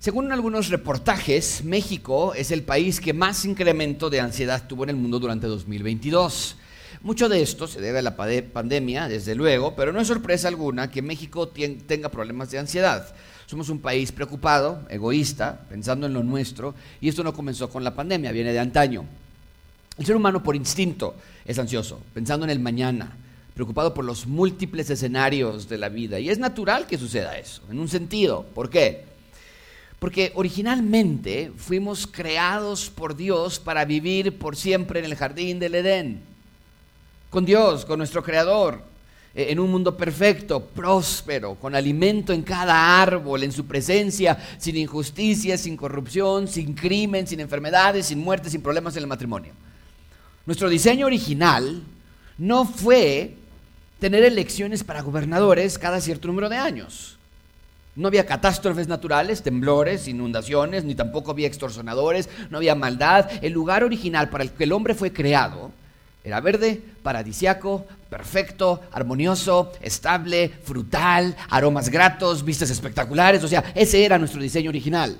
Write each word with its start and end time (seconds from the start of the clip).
Según 0.00 0.30
algunos 0.30 0.68
reportajes, 0.68 1.64
México 1.64 2.32
es 2.32 2.52
el 2.52 2.62
país 2.62 3.00
que 3.00 3.12
más 3.12 3.44
incremento 3.44 4.08
de 4.10 4.20
ansiedad 4.20 4.68
tuvo 4.68 4.84
en 4.84 4.90
el 4.90 4.96
mundo 4.96 5.18
durante 5.18 5.48
2022. 5.48 6.54
Mucho 7.02 7.28
de 7.28 7.42
esto 7.42 7.66
se 7.66 7.80
debe 7.80 7.98
a 7.98 8.02
la 8.02 8.16
pandemia, 8.16 9.08
desde 9.08 9.34
luego, 9.34 9.74
pero 9.74 9.92
no 9.92 10.00
es 10.00 10.06
sorpresa 10.06 10.46
alguna 10.46 10.88
que 10.88 11.02
México 11.02 11.48
tenga 11.48 12.10
problemas 12.10 12.48
de 12.52 12.60
ansiedad. 12.60 13.12
Somos 13.46 13.70
un 13.70 13.80
país 13.80 14.12
preocupado, 14.12 14.86
egoísta, 14.88 15.62
pensando 15.68 16.06
en 16.06 16.14
lo 16.14 16.22
nuestro, 16.22 16.76
y 17.00 17.08
esto 17.08 17.24
no 17.24 17.34
comenzó 17.34 17.68
con 17.68 17.82
la 17.82 17.96
pandemia, 17.96 18.30
viene 18.30 18.52
de 18.52 18.60
antaño. 18.60 19.04
El 19.98 20.06
ser 20.06 20.14
humano 20.14 20.44
por 20.44 20.54
instinto 20.54 21.16
es 21.44 21.58
ansioso, 21.58 22.00
pensando 22.14 22.44
en 22.44 22.50
el 22.50 22.60
mañana, 22.60 23.16
preocupado 23.52 23.94
por 23.94 24.04
los 24.04 24.28
múltiples 24.28 24.90
escenarios 24.90 25.68
de 25.68 25.78
la 25.78 25.88
vida. 25.88 26.20
Y 26.20 26.30
es 26.30 26.38
natural 26.38 26.86
que 26.86 26.98
suceda 26.98 27.36
eso, 27.36 27.62
en 27.68 27.80
un 27.80 27.88
sentido. 27.88 28.46
¿Por 28.54 28.70
qué? 28.70 29.07
Porque 29.98 30.32
originalmente 30.34 31.52
fuimos 31.56 32.06
creados 32.06 32.88
por 32.88 33.16
Dios 33.16 33.58
para 33.58 33.84
vivir 33.84 34.38
por 34.38 34.56
siempre 34.56 35.00
en 35.00 35.06
el 35.06 35.16
jardín 35.16 35.58
del 35.58 35.74
Edén. 35.74 36.20
Con 37.30 37.44
Dios, 37.44 37.84
con 37.84 37.98
nuestro 37.98 38.22
Creador, 38.22 38.82
e, 39.34 39.52
en 39.52 39.58
un 39.58 39.70
mundo 39.70 39.96
perfecto, 39.96 40.64
próspero, 40.64 41.56
con 41.56 41.74
alimento 41.74 42.32
en 42.32 42.42
cada 42.42 43.02
árbol, 43.02 43.42
en 43.42 43.52
su 43.52 43.66
presencia, 43.66 44.38
sin 44.58 44.76
injusticia, 44.76 45.58
sin 45.58 45.76
corrupción, 45.76 46.48
sin 46.48 46.74
crimen, 46.74 47.26
sin 47.26 47.40
enfermedades, 47.40 48.06
sin 48.06 48.20
muerte, 48.20 48.50
sin 48.50 48.62
problemas 48.62 48.96
en 48.96 49.02
el 49.02 49.08
matrimonio. 49.08 49.52
Nuestro 50.46 50.68
diseño 50.68 51.06
original 51.06 51.82
no 52.38 52.64
fue 52.64 53.34
tener 53.98 54.24
elecciones 54.24 54.84
para 54.84 55.02
gobernadores 55.02 55.76
cada 55.76 56.00
cierto 56.00 56.28
número 56.28 56.48
de 56.48 56.56
años. 56.56 57.17
No 57.98 58.08
había 58.08 58.24
catástrofes 58.24 58.88
naturales, 58.88 59.42
temblores, 59.42 60.08
inundaciones, 60.08 60.84
ni 60.84 60.94
tampoco 60.94 61.32
había 61.32 61.48
extorsionadores, 61.48 62.28
no 62.48 62.58
había 62.58 62.74
maldad. 62.74 63.28
El 63.42 63.52
lugar 63.52 63.84
original 63.84 64.30
para 64.30 64.44
el 64.44 64.52
que 64.52 64.64
el 64.64 64.72
hombre 64.72 64.94
fue 64.94 65.12
creado 65.12 65.72
era 66.24 66.40
verde, 66.40 66.80
paradisiaco, 67.02 67.86
perfecto, 68.08 68.82
armonioso, 68.92 69.72
estable, 69.80 70.48
frutal, 70.48 71.36
aromas 71.50 71.88
gratos, 71.88 72.44
vistas 72.44 72.70
espectaculares. 72.70 73.42
O 73.44 73.48
sea, 73.48 73.72
ese 73.74 74.04
era 74.04 74.18
nuestro 74.18 74.40
diseño 74.40 74.70
original, 74.70 75.16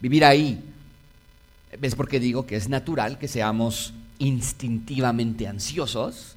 vivir 0.00 0.24
ahí. 0.24 0.62
¿Ves 1.78 1.94
por 1.94 2.08
qué 2.08 2.20
digo 2.20 2.46
que 2.46 2.56
es 2.56 2.68
natural 2.68 3.18
que 3.18 3.28
seamos 3.28 3.94
instintivamente 4.18 5.46
ansiosos, 5.46 6.36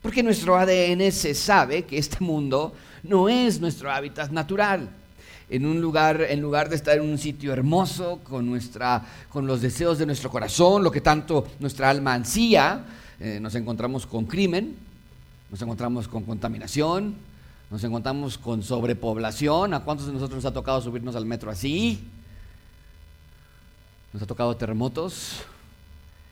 porque 0.00 0.22
nuestro 0.22 0.56
ADN 0.56 1.12
se 1.12 1.34
sabe 1.34 1.84
que 1.84 1.98
este 1.98 2.22
mundo 2.22 2.74
no 3.02 3.28
es 3.28 3.60
nuestro 3.60 3.90
hábitat 3.90 4.30
natural. 4.30 4.90
En 5.52 5.66
un 5.66 5.82
lugar, 5.82 6.22
en 6.30 6.40
lugar 6.40 6.70
de 6.70 6.76
estar 6.76 6.96
en 6.96 7.02
un 7.02 7.18
sitio 7.18 7.52
hermoso, 7.52 8.20
con, 8.24 8.46
nuestra, 8.46 9.04
con 9.28 9.46
los 9.46 9.60
deseos 9.60 9.98
de 9.98 10.06
nuestro 10.06 10.30
corazón, 10.30 10.82
lo 10.82 10.90
que 10.90 11.02
tanto 11.02 11.46
nuestra 11.60 11.90
alma 11.90 12.14
ansía, 12.14 12.86
eh, 13.20 13.38
nos 13.38 13.54
encontramos 13.54 14.06
con 14.06 14.24
crimen, 14.24 14.74
nos 15.50 15.60
encontramos 15.60 16.08
con 16.08 16.22
contaminación, 16.22 17.16
nos 17.70 17.84
encontramos 17.84 18.38
con 18.38 18.62
sobrepoblación. 18.62 19.74
¿A 19.74 19.80
cuántos 19.80 20.06
de 20.06 20.14
nosotros 20.14 20.42
nos 20.42 20.50
ha 20.50 20.54
tocado 20.54 20.80
subirnos 20.80 21.16
al 21.16 21.26
metro 21.26 21.50
así? 21.50 22.02
Nos 24.14 24.22
ha 24.22 24.26
tocado 24.26 24.56
terremotos, 24.56 25.42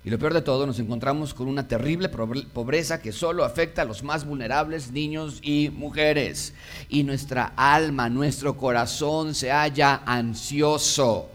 y 0.02 0.08
lo 0.08 0.18
peor 0.18 0.32
de 0.32 0.40
todo, 0.40 0.66
nos 0.66 0.78
encontramos 0.78 1.34
con 1.34 1.46
una 1.46 1.68
terrible 1.68 2.08
pobreza 2.08 3.02
que 3.02 3.12
solo 3.12 3.44
afecta 3.44 3.82
a 3.82 3.84
los 3.84 4.02
más 4.02 4.24
vulnerables, 4.24 4.92
niños 4.92 5.40
y 5.42 5.68
mujeres. 5.68 6.54
Y 6.88 7.02
nuestra 7.02 7.52
alma, 7.54 8.08
nuestro 8.08 8.56
corazón 8.56 9.34
se 9.34 9.50
halla 9.50 10.00
ansioso. 10.06 11.28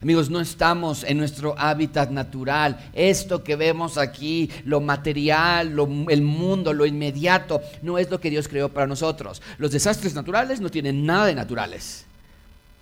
Amigos, 0.00 0.28
no 0.28 0.40
estamos 0.40 1.04
en 1.04 1.18
nuestro 1.18 1.56
hábitat 1.56 2.10
natural. 2.10 2.90
Esto 2.92 3.44
que 3.44 3.54
vemos 3.54 3.96
aquí, 3.96 4.50
lo 4.64 4.80
material, 4.80 5.76
el 6.08 6.22
mundo, 6.22 6.72
lo 6.72 6.84
inmediato, 6.84 7.60
no 7.82 7.96
es 7.96 8.10
lo 8.10 8.18
que 8.18 8.30
Dios 8.30 8.48
creó 8.48 8.68
para 8.68 8.88
nosotros. 8.88 9.40
Los 9.56 9.70
desastres 9.70 10.14
naturales 10.14 10.60
no 10.60 10.68
tienen 10.68 11.06
nada 11.06 11.26
de 11.26 11.34
naturales. 11.36 12.06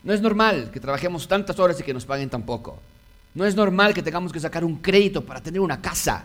No 0.03 0.15
es 0.15 0.23
normal 0.23 0.71
que 0.73 0.81
trabajemos 0.81 1.29
tantas 1.29 1.59
horas 1.59 1.79
y 1.81 1.83
que 1.83 1.93
nos 1.93 2.07
paguen 2.07 2.31
tan 2.31 2.45
poco. 2.45 2.81
No 3.37 3.45
es 3.45 3.55
normal 3.55 3.93
que 3.93 4.03
tengamos 4.03 4.33
que 4.33 4.41
sacar 4.41 4.65
un 4.65 4.77
crédito 4.77 5.23
para 5.23 5.43
tener 5.43 5.61
una 5.61 5.83
casa. 5.83 6.25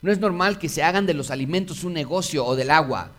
No 0.00 0.12
es 0.12 0.20
normal 0.20 0.56
que 0.56 0.68
se 0.68 0.84
hagan 0.84 1.04
de 1.04 1.12
los 1.12 1.32
alimentos 1.32 1.82
un 1.82 1.92
negocio 1.92 2.46
o 2.46 2.54
del 2.54 2.70
agua. 2.70 3.10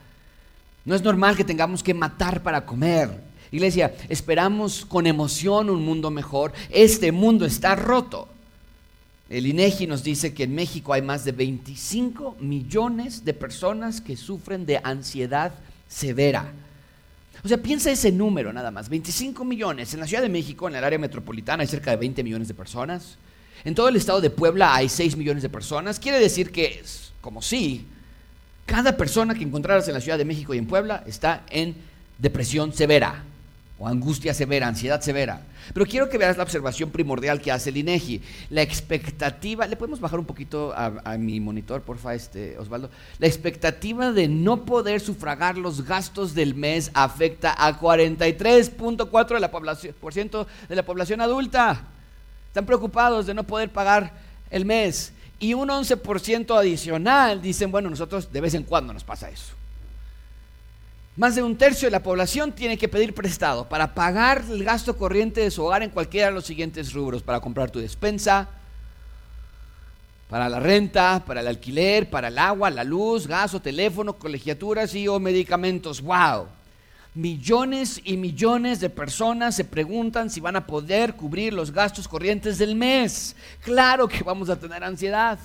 No 0.86 0.96
es 0.96 1.04
normal 1.04 1.36
que 1.36 1.44
tengamos 1.44 1.84
que 1.84 1.94
matar 1.94 2.42
para 2.44 2.66
comer. 2.66 3.10
Iglesia, 3.52 3.94
esperamos 4.08 4.86
con 4.86 5.06
emoción 5.06 5.70
un 5.70 5.84
mundo 5.84 6.10
mejor. 6.12 6.54
Este 6.70 7.12
mundo 7.12 7.46
está 7.46 7.76
roto. 7.76 8.30
El 9.30 9.48
INEGI 9.48 9.86
nos 9.86 10.02
dice 10.02 10.34
que 10.34 10.44
en 10.44 10.56
México 10.56 10.94
hay 10.94 11.02
más 11.02 11.26
de 11.26 11.34
25 11.34 12.38
millones 12.40 13.26
de 13.26 13.34
personas 13.34 14.00
que 14.00 14.16
sufren 14.16 14.66
de 14.66 14.80
ansiedad 14.82 15.52
severa. 15.90 16.54
O 17.46 17.48
sea, 17.48 17.58
piensa 17.60 17.92
ese 17.92 18.12
número 18.12 18.52
nada 18.52 18.72
más, 18.72 18.90
25 18.90 19.46
millones. 19.46 19.94
En 19.94 20.00
la 20.00 20.08
Ciudad 20.08 20.24
de 20.24 20.30
México, 20.30 20.68
en 20.68 20.74
el 20.74 20.84
área 20.84 20.98
metropolitana, 20.98 21.62
hay 21.62 21.68
cerca 21.68 21.92
de 21.92 21.98
20 21.98 22.24
millones 22.24 22.48
de 22.48 22.56
personas. 22.56 23.20
En 23.64 23.76
todo 23.76 23.88
el 23.88 23.96
estado 23.96 24.20
de 24.20 24.32
Puebla 24.32 24.74
hay 24.74 24.90
6 24.90 25.16
millones 25.16 25.44
de 25.44 25.50
personas. 25.50 26.00
Quiere 26.00 26.20
decir 26.20 26.52
que, 26.52 26.82
como 27.22 27.44
si, 27.44 27.86
cada 28.66 28.98
persona 28.98 29.36
que 29.36 29.44
encontraras 29.44 29.88
en 29.88 29.94
la 29.94 30.02
Ciudad 30.02 30.18
de 30.18 30.26
México 30.26 30.56
y 30.56 30.58
en 30.58 30.66
Puebla 30.66 31.04
está 31.06 31.44
en 31.52 31.76
depresión 32.18 32.74
severa 32.74 33.24
o 33.78 33.88
angustia 33.88 34.34
severa, 34.34 34.68
ansiedad 34.68 35.02
severa. 35.02 35.42
Pero 35.74 35.86
quiero 35.86 36.10
que 36.10 36.18
veas 36.18 36.38
la 36.38 36.44
observación 36.44 36.92
primordial 36.92 37.42
que 37.42 37.52
hace 37.52 37.72
el 37.72 37.78
INEGI. 37.78 38.22
La 38.50 38.62
expectativa, 38.62 39.68
¿le 39.68 39.76
podemos 39.76 40.00
bajar 40.00 40.20
un 40.20 40.26
poquito 40.26 40.74
a, 40.76 41.18
mi 41.18 41.40
monitor, 41.40 41.82
porfa, 41.82 42.14
este, 42.14 42.56
Osvaldo? 42.58 42.90
La 43.20 43.28
expectativa 43.28 44.12
de 44.12 44.30
no 44.30 44.64
poder 44.64 45.02
sufragar 45.02 45.58
los 45.58 45.86
gastos 45.86 46.34
del 46.34 46.56
mes 46.56 46.90
afecta 46.94 47.54
a 47.58 47.80
43.4% 47.80 50.30
de 50.30 50.46
de 50.70 50.76
la 50.76 50.86
población 50.86 51.22
adulta. 51.22 51.84
Están 52.48 52.66
preocupados 52.66 53.26
de 53.26 53.34
no 53.34 53.44
poder 53.44 53.72
pagar 53.72 54.14
el 54.50 54.64
mes. 54.64 55.12
Y 55.40 55.54
un 55.54 55.68
11% 55.68 56.58
adicional 56.58 57.42
dicen, 57.42 57.72
bueno, 57.72 57.90
nosotros 57.90 58.32
de 58.32 58.40
vez 58.40 58.54
en 58.54 58.64
cuando 58.64 58.94
nos 58.94 59.04
pasa 59.04 59.30
eso. 59.30 59.54
Más 61.18 61.34
de 61.34 61.44
un 61.44 61.56
tercio 61.56 61.88
de 61.88 61.92
la 61.92 62.04
población 62.04 62.52
tiene 62.52 62.78
que 62.78 62.90
pedir 62.90 63.14
prestado 63.14 63.70
para 63.70 63.94
pagar 63.94 64.44
el 64.50 64.66
gasto 64.66 64.98
corriente 64.98 65.40
de 65.40 65.50
su 65.50 65.64
hogar 65.64 65.82
en 65.82 65.90
cualquiera 65.90 66.28
de 66.28 66.34
los 66.34 66.46
siguientes 66.46 66.92
rubros, 66.92 67.24
para 67.24 67.40
comprar 67.40 67.72
tu 67.72 67.80
despensa, 67.80 68.50
para 70.30 70.50
la 70.50 70.60
renta, 70.60 71.24
para 71.26 71.40
el 71.40 71.48
alquiler, 71.48 72.10
para 72.10 72.28
el 72.28 72.38
agua, 72.38 72.70
la 72.70 72.84
luz, 72.84 73.28
gas 73.28 73.54
o 73.54 73.62
teléfono, 73.62 74.18
colegiaturas 74.18 74.94
y 74.94 75.08
o 75.08 75.18
medicamentos. 75.18 76.02
¡Wow! 76.02 76.48
Millones 77.14 78.02
y 78.04 78.18
millones 78.18 78.82
de 78.82 78.90
personas 78.90 79.56
se 79.56 79.64
preguntan 79.64 80.30
si 80.30 80.42
van 80.42 80.58
a 80.58 80.68
poder 80.68 81.16
cubrir 81.16 81.54
los 81.54 81.72
gastos 81.72 82.10
corrientes 82.10 82.58
del 82.58 82.76
mes. 82.76 83.38
Claro 83.64 84.10
que 84.10 84.22
vamos 84.22 84.50
a 84.50 84.60
tener 84.60 84.84
ansiedad, 84.84 85.40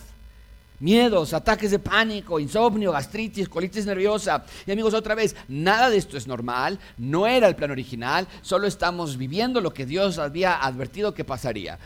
miedos, 0.80 1.32
ataques 1.32 1.70
de 1.70 1.78
pánico, 1.78 2.40
insomnio, 2.40 2.92
gastritis, 2.92 3.48
colitis 3.48 3.86
nerviosa. 3.86 4.44
Y 4.66 4.72
amigos, 4.72 4.94
otra 4.94 5.14
vez, 5.14 5.36
nada 5.48 5.90
de 5.90 5.98
esto 5.98 6.16
es 6.16 6.26
normal, 6.26 6.78
no 6.98 7.26
era 7.26 7.46
el 7.46 7.56
plan 7.56 7.70
original, 7.70 8.26
solo 8.42 8.66
estamos 8.66 9.16
viviendo 9.16 9.60
lo 9.60 9.72
que 9.72 9.86
Dios 9.86 10.18
había 10.18 10.62
advertido 10.64 11.14
que 11.14 11.24
pasaría. 11.24 11.78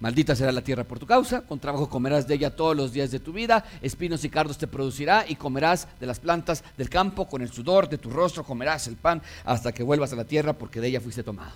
Maldita 0.00 0.36
será 0.36 0.52
la 0.52 0.60
tierra 0.60 0.84
por 0.84 0.98
tu 0.98 1.06
causa, 1.06 1.42
con 1.42 1.58
trabajo 1.58 1.88
comerás 1.88 2.28
de 2.28 2.34
ella 2.34 2.54
todos 2.54 2.76
los 2.76 2.92
días 2.92 3.10
de 3.10 3.20
tu 3.20 3.32
vida, 3.32 3.64
espinos 3.80 4.22
y 4.24 4.28
cardos 4.28 4.58
te 4.58 4.66
producirá 4.66 5.24
y 5.26 5.36
comerás 5.36 5.88
de 5.98 6.06
las 6.06 6.20
plantas 6.20 6.62
del 6.76 6.90
campo, 6.90 7.26
con 7.26 7.40
el 7.40 7.50
sudor 7.50 7.88
de 7.88 7.96
tu 7.96 8.10
rostro 8.10 8.44
comerás 8.44 8.86
el 8.86 8.96
pan 8.96 9.22
hasta 9.44 9.72
que 9.72 9.82
vuelvas 9.82 10.12
a 10.12 10.16
la 10.16 10.24
tierra 10.24 10.52
porque 10.52 10.80
de 10.80 10.88
ella 10.88 11.00
fuiste 11.00 11.22
tomado. 11.22 11.52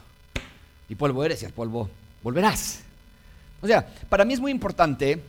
Y 0.89 0.95
polvo 0.95 1.23
eres 1.25 1.43
y 1.43 1.47
al 1.47 1.53
polvo 1.53 1.91
volverás. 2.23 2.81
O 3.61 3.67
sea, 3.67 3.87
para 4.09 4.25
mí 4.25 4.33
es 4.33 4.41
muy 4.41 4.53
importante 4.53 5.21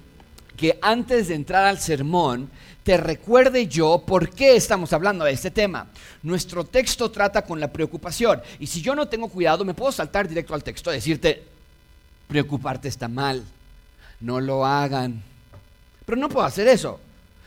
que 0.60 0.78
antes 0.82 1.30
de 1.30 1.36
entrar 1.36 1.66
al 1.66 1.80
sermón 1.80 2.50
te 2.84 2.98
recuerde 2.98 3.68
yo 3.68 4.04
por 4.06 4.30
qué 4.30 4.58
estamos 4.58 4.92
hablando 4.92 5.24
de 5.24 5.32
este 5.32 5.52
tema. 5.52 5.88
Nuestro 6.22 6.66
texto 6.66 7.10
trata 7.10 7.44
con 7.44 7.62
la 7.62 7.72
preocupación 7.72 8.42
y 8.60 8.68
si 8.68 8.82
yo 8.82 8.94
no 8.94 9.08
tengo 9.08 9.30
cuidado 9.30 9.64
me 9.64 9.74
puedo 9.74 9.94
saltar 9.94 10.28
directo 10.28 10.54
al 10.54 10.64
texto, 10.64 10.92
decirte, 10.92 11.46
preocuparte 12.28 12.90
está 12.90 13.08
mal. 13.08 13.42
No 14.20 14.42
lo 14.42 14.66
hagan. 14.66 15.24
Pero 16.06 16.20
no 16.20 16.28
puedo 16.28 16.46
hacer 16.46 16.68
eso. 16.68 17.00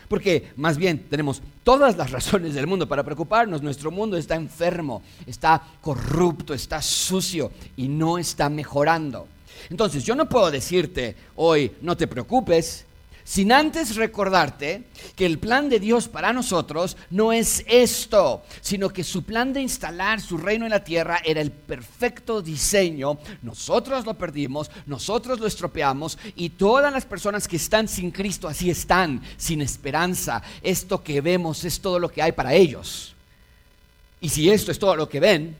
Porque 0.08 0.50
más 0.56 0.78
bien 0.78 1.06
tenemos 1.10 1.42
todas 1.62 1.98
las 1.98 2.10
razones 2.16 2.54
del 2.54 2.66
mundo 2.66 2.88
para 2.88 3.04
preocuparnos. 3.04 3.60
Nuestro 3.60 3.90
mundo 3.90 4.16
está 4.16 4.36
enfermo, 4.36 5.02
está 5.26 5.62
corrupto, 5.82 6.54
está 6.54 6.80
sucio 6.80 7.52
y 7.76 7.88
no 7.88 8.16
está 8.16 8.48
mejorando. 8.48 9.28
Entonces 9.68 10.02
yo 10.02 10.14
no 10.14 10.30
puedo 10.30 10.50
decirte 10.50 11.14
hoy 11.36 11.72
no 11.82 11.94
te 11.94 12.06
preocupes, 12.06 12.86
sin 13.32 13.50
antes 13.50 13.96
recordarte 13.96 14.82
que 15.16 15.24
el 15.24 15.38
plan 15.38 15.70
de 15.70 15.80
Dios 15.80 16.06
para 16.06 16.34
nosotros 16.34 16.98
no 17.08 17.32
es 17.32 17.64
esto, 17.66 18.42
sino 18.60 18.90
que 18.90 19.02
su 19.02 19.22
plan 19.22 19.54
de 19.54 19.62
instalar 19.62 20.20
su 20.20 20.36
reino 20.36 20.66
en 20.66 20.70
la 20.70 20.84
tierra 20.84 21.18
era 21.24 21.40
el 21.40 21.50
perfecto 21.50 22.42
diseño. 22.42 23.16
Nosotros 23.40 24.04
lo 24.04 24.12
perdimos, 24.12 24.70
nosotros 24.84 25.40
lo 25.40 25.46
estropeamos 25.46 26.18
y 26.36 26.50
todas 26.50 26.92
las 26.92 27.06
personas 27.06 27.48
que 27.48 27.56
están 27.56 27.88
sin 27.88 28.10
Cristo 28.10 28.48
así 28.48 28.68
están, 28.68 29.22
sin 29.38 29.62
esperanza. 29.62 30.42
Esto 30.60 31.02
que 31.02 31.22
vemos 31.22 31.64
es 31.64 31.80
todo 31.80 31.98
lo 31.98 32.10
que 32.10 32.20
hay 32.20 32.32
para 32.32 32.52
ellos. 32.52 33.14
Y 34.20 34.28
si 34.28 34.50
esto 34.50 34.70
es 34.70 34.78
todo 34.78 34.94
lo 34.94 35.08
que 35.08 35.20
ven, 35.20 35.56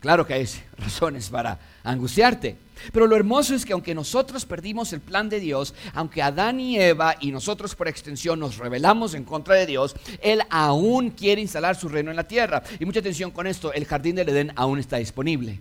claro 0.00 0.26
que 0.26 0.32
hay 0.32 0.48
razones 0.78 1.28
para 1.28 1.58
angustiarte. 1.82 2.63
Pero 2.92 3.06
lo 3.06 3.16
hermoso 3.16 3.54
es 3.54 3.64
que 3.64 3.72
aunque 3.72 3.94
nosotros 3.94 4.44
perdimos 4.44 4.92
el 4.92 5.00
plan 5.00 5.28
de 5.28 5.40
Dios, 5.40 5.74
aunque 5.94 6.22
Adán 6.22 6.60
y 6.60 6.78
Eva 6.78 7.16
y 7.20 7.30
nosotros 7.30 7.74
por 7.74 7.88
extensión 7.88 8.40
nos 8.40 8.58
rebelamos 8.58 9.14
en 9.14 9.24
contra 9.24 9.54
de 9.54 9.66
Dios, 9.66 9.96
Él 10.20 10.42
aún 10.50 11.10
quiere 11.10 11.40
instalar 11.40 11.76
su 11.76 11.88
reino 11.88 12.10
en 12.10 12.16
la 12.16 12.28
tierra. 12.28 12.62
Y 12.78 12.84
mucha 12.84 13.00
atención 13.00 13.30
con 13.30 13.46
esto, 13.46 13.72
el 13.72 13.84
jardín 13.84 14.16
del 14.16 14.28
Edén 14.28 14.52
aún 14.56 14.78
está 14.78 14.96
disponible. 14.96 15.60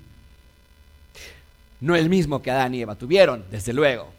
No 1.79 1.95
el 1.95 2.09
mismo 2.09 2.41
que 2.41 2.51
Adán 2.51 2.75
y 2.75 2.81
Eva 2.81 2.95
tuvieron, 2.95 3.45
desde 3.51 3.73
luego, 3.73 4.09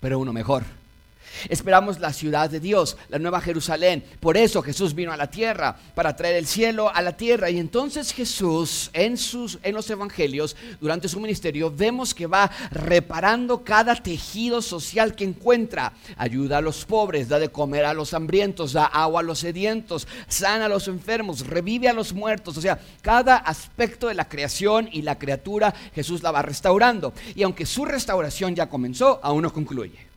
pero 0.00 0.18
uno 0.18 0.32
mejor. 0.32 0.77
Esperamos 1.48 1.98
la 2.00 2.12
ciudad 2.12 2.50
de 2.50 2.60
Dios, 2.60 2.96
la 3.08 3.18
nueva 3.18 3.40
Jerusalén. 3.40 4.04
Por 4.20 4.36
eso 4.36 4.62
Jesús 4.62 4.94
vino 4.94 5.12
a 5.12 5.16
la 5.16 5.30
tierra, 5.30 5.76
para 5.94 6.16
traer 6.16 6.36
el 6.36 6.46
cielo 6.46 6.94
a 6.94 7.02
la 7.02 7.16
tierra. 7.16 7.50
Y 7.50 7.58
entonces 7.58 8.12
Jesús 8.12 8.90
en, 8.92 9.16
sus, 9.16 9.58
en 9.62 9.74
los 9.74 9.88
evangelios, 9.90 10.56
durante 10.80 11.08
su 11.08 11.20
ministerio, 11.20 11.72
vemos 11.74 12.14
que 12.14 12.26
va 12.26 12.50
reparando 12.70 13.64
cada 13.64 13.94
tejido 13.94 14.62
social 14.62 15.14
que 15.14 15.24
encuentra. 15.24 15.92
Ayuda 16.16 16.58
a 16.58 16.62
los 16.62 16.84
pobres, 16.84 17.28
da 17.28 17.38
de 17.38 17.48
comer 17.48 17.84
a 17.84 17.94
los 17.94 18.14
hambrientos, 18.14 18.72
da 18.72 18.84
agua 18.84 19.20
a 19.20 19.24
los 19.24 19.40
sedientos, 19.40 20.06
sana 20.28 20.66
a 20.66 20.68
los 20.68 20.88
enfermos, 20.88 21.46
revive 21.46 21.88
a 21.88 21.92
los 21.92 22.12
muertos. 22.12 22.56
O 22.56 22.60
sea, 22.60 22.80
cada 23.02 23.36
aspecto 23.36 24.08
de 24.08 24.14
la 24.14 24.28
creación 24.28 24.88
y 24.92 25.02
la 25.02 25.18
criatura 25.18 25.74
Jesús 25.94 26.22
la 26.22 26.30
va 26.30 26.42
restaurando. 26.42 27.12
Y 27.34 27.42
aunque 27.42 27.66
su 27.66 27.84
restauración 27.84 28.54
ya 28.54 28.68
comenzó, 28.68 29.20
aún 29.22 29.42
no 29.42 29.52
concluye. 29.52 30.07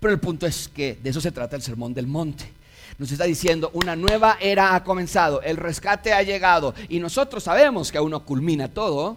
Pero 0.00 0.12
el 0.14 0.18
punto 0.18 0.46
es 0.46 0.68
que 0.68 0.98
de 1.00 1.10
eso 1.10 1.20
se 1.20 1.30
trata 1.30 1.56
el 1.56 1.62
Sermón 1.62 1.92
del 1.92 2.06
Monte. 2.06 2.50
Nos 2.98 3.12
está 3.12 3.24
diciendo, 3.24 3.70
una 3.74 3.94
nueva 3.96 4.38
era 4.40 4.74
ha 4.74 4.82
comenzado, 4.82 5.40
el 5.42 5.56
rescate 5.56 6.12
ha 6.12 6.22
llegado 6.22 6.74
y 6.88 6.98
nosotros 6.98 7.44
sabemos 7.44 7.92
que 7.92 7.98
aún 7.98 8.10
no 8.10 8.24
culmina 8.24 8.68
todo, 8.68 9.16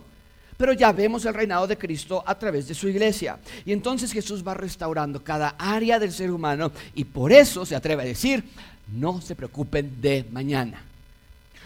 pero 0.58 0.74
ya 0.74 0.92
vemos 0.92 1.26
el 1.26 1.34
reinado 1.34 1.68
de 1.68 1.78
Cristo 1.78 2.24
a 2.26 2.38
través 2.38 2.68
de 2.68 2.74
su 2.74 2.88
iglesia. 2.88 3.40
Y 3.66 3.72
entonces 3.74 4.12
Jesús 4.12 4.46
va 4.46 4.54
restaurando 4.54 5.24
cada 5.24 5.56
área 5.58 6.00
del 6.00 6.14
ser 6.14 6.32
humano 6.32 6.72
y 6.96 7.04
por 7.04 7.32
eso 7.34 7.66
se 7.66 7.76
atreve 7.76 8.04
a 8.04 8.06
decir, 8.06 8.44
no 8.94 9.20
se 9.22 9.36
preocupen 9.36 10.02
de 10.02 10.26
mañana. 10.32 10.82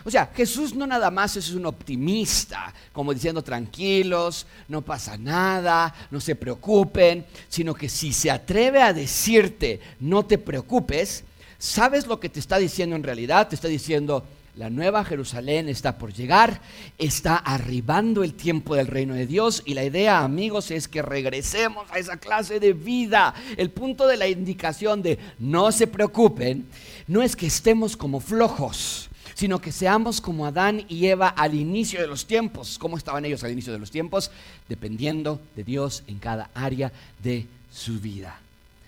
O 0.08 0.10
sea, 0.10 0.32
Jesús 0.34 0.74
no 0.74 0.88
nada 0.88 1.12
más 1.12 1.36
es 1.36 1.52
un 1.52 1.66
optimista, 1.66 2.74
como 2.94 3.14
diciendo 3.14 3.44
tranquilos, 3.44 4.48
no 4.70 4.82
pasa 4.82 5.18
nada, 5.18 5.94
no 6.12 6.22
se 6.22 6.34
preocupen, 6.34 7.26
sino 7.50 7.74
que 7.74 7.90
si 7.90 8.14
se 8.14 8.32
atreve 8.32 8.82
a 8.82 8.94
decirte 8.94 9.82
no 10.00 10.24
te 10.24 10.38
preocupes, 10.38 11.26
¿sabes 11.58 12.08
lo 12.08 12.22
que 12.22 12.30
te 12.30 12.40
está 12.40 12.58
diciendo 12.58 12.96
en 12.96 13.04
realidad? 13.04 13.50
Te 13.50 13.56
está 13.56 13.68
diciendo, 13.68 14.24
la 14.56 14.70
nueva 14.70 15.04
Jerusalén 15.04 15.68
está 15.68 15.98
por 15.98 16.14
llegar, 16.14 16.62
está 16.98 17.36
arribando 17.36 18.24
el 18.24 18.34
tiempo 18.34 18.76
del 18.76 18.88
reino 18.88 19.14
de 19.14 19.28
Dios 19.28 19.62
y 19.66 19.74
la 19.74 19.84
idea, 19.84 20.20
amigos, 20.20 20.72
es 20.72 20.88
que 20.88 21.02
regresemos 21.02 21.86
a 21.92 22.00
esa 22.00 22.16
clase 22.16 22.62
de 22.62 22.72
vida. 22.72 23.34
El 23.58 23.72
punto 23.72 24.08
de 24.08 24.16
la 24.16 24.30
indicación 24.30 25.02
de 25.02 25.20
no 25.38 25.74
se 25.74 25.86
preocupen 25.86 26.66
no 27.08 27.22
es 27.22 27.36
que 27.36 27.48
estemos 27.48 27.98
como 27.98 28.22
flojos 28.22 29.10
sino 29.38 29.62
que 29.62 29.72
seamos 29.72 30.20
como 30.20 30.48
Adán 30.48 30.84
y 30.90 31.06
Eva 31.06 31.28
al 31.28 31.54
inicio 31.54 32.02
de 32.02 32.08
los 32.08 32.26
tiempos. 32.26 32.80
¿Cómo 32.80 32.98
estaban 32.98 33.24
ellos 33.24 33.44
al 33.44 33.52
inicio 33.52 33.72
de 33.72 33.78
los 33.78 33.92
tiempos? 33.92 34.32
Dependiendo 34.68 35.40
de 35.56 35.64
Dios 35.64 36.02
en 36.08 36.18
cada 36.18 36.50
área 36.56 36.92
de 37.22 37.46
su 37.72 38.00
vida. 38.00 38.40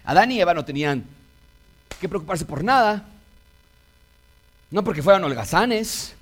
Adán 0.04 0.32
y 0.32 0.42
Eva 0.42 0.56
no 0.56 0.66
tenían 0.66 1.06
que 2.02 2.10
preocuparse 2.10 2.46
por 2.46 2.64
nada, 2.64 3.06
no 4.72 4.84
porque 4.84 5.04
fueran 5.04 5.24
holgazanes, 5.24 6.16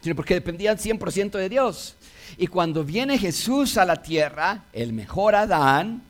sino 0.00 0.14
porque 0.14 0.34
dependían 0.34 0.78
100% 0.78 1.32
de 1.32 1.48
Dios. 1.48 1.96
Y 2.36 2.46
cuando 2.46 2.84
viene 2.84 3.18
Jesús 3.18 3.76
a 3.78 3.84
la 3.84 4.00
tierra, 4.00 4.62
el 4.72 4.92
mejor 4.92 5.34
Adán, 5.34 6.04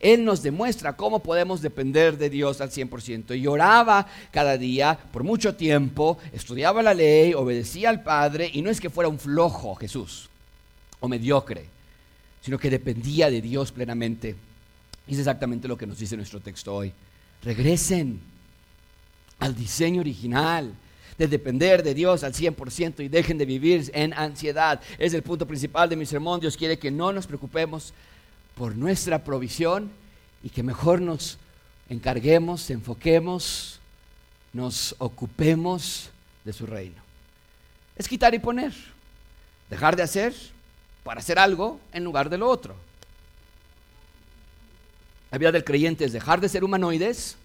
él 0.00 0.24
nos 0.24 0.42
demuestra 0.42 0.96
cómo 0.96 1.20
podemos 1.20 1.62
depender 1.62 2.16
de 2.18 2.30
Dios 2.30 2.60
al 2.60 2.70
100%. 2.70 3.38
Y 3.38 3.46
oraba 3.46 4.06
cada 4.30 4.56
día 4.56 4.98
por 5.12 5.24
mucho 5.24 5.54
tiempo, 5.54 6.18
estudiaba 6.32 6.82
la 6.82 6.94
ley, 6.94 7.34
obedecía 7.34 7.90
al 7.90 8.02
Padre, 8.02 8.50
y 8.52 8.62
no 8.62 8.70
es 8.70 8.80
que 8.80 8.90
fuera 8.90 9.08
un 9.08 9.18
flojo 9.18 9.74
Jesús 9.74 10.28
o 11.00 11.08
mediocre, 11.08 11.66
sino 12.42 12.58
que 12.58 12.70
dependía 12.70 13.30
de 13.30 13.40
Dios 13.40 13.72
plenamente. 13.72 14.36
Y 15.06 15.14
es 15.14 15.18
exactamente 15.18 15.68
lo 15.68 15.76
que 15.76 15.86
nos 15.86 15.98
dice 15.98 16.16
nuestro 16.16 16.40
texto 16.40 16.74
hoy. 16.74 16.92
Regresen 17.42 18.20
al 19.38 19.54
diseño 19.54 20.00
original 20.00 20.72
de 21.20 21.28
depender 21.28 21.82
de 21.82 21.92
Dios 21.92 22.24
al 22.24 22.32
100% 22.32 23.04
y 23.04 23.08
dejen 23.08 23.36
de 23.36 23.44
vivir 23.44 23.90
en 23.92 24.14
ansiedad. 24.14 24.80
Es 24.98 25.12
el 25.12 25.22
punto 25.22 25.46
principal 25.46 25.88
de 25.88 25.96
mi 25.96 26.06
sermón. 26.06 26.40
Dios 26.40 26.56
quiere 26.56 26.78
que 26.78 26.90
no 26.90 27.12
nos 27.12 27.26
preocupemos 27.26 27.92
por 28.60 28.76
nuestra 28.76 29.24
provisión 29.24 29.90
y 30.42 30.50
que 30.50 30.62
mejor 30.62 31.00
nos 31.00 31.38
encarguemos, 31.88 32.68
enfoquemos, 32.68 33.80
nos 34.52 34.94
ocupemos 34.98 36.10
de 36.44 36.52
su 36.52 36.66
reino. 36.66 37.00
Es 37.96 38.06
quitar 38.06 38.34
y 38.34 38.38
poner, 38.38 38.74
dejar 39.70 39.96
de 39.96 40.02
hacer 40.02 40.34
para 41.04 41.20
hacer 41.20 41.38
algo 41.38 41.80
en 41.94 42.04
lugar 42.04 42.28
de 42.28 42.36
lo 42.36 42.50
otro. 42.50 42.74
La 45.30 45.38
vida 45.38 45.52
del 45.52 45.64
creyente 45.64 46.04
es 46.04 46.12
dejar 46.12 46.38
de 46.38 46.50
ser 46.50 46.62
humanoides 46.62 47.36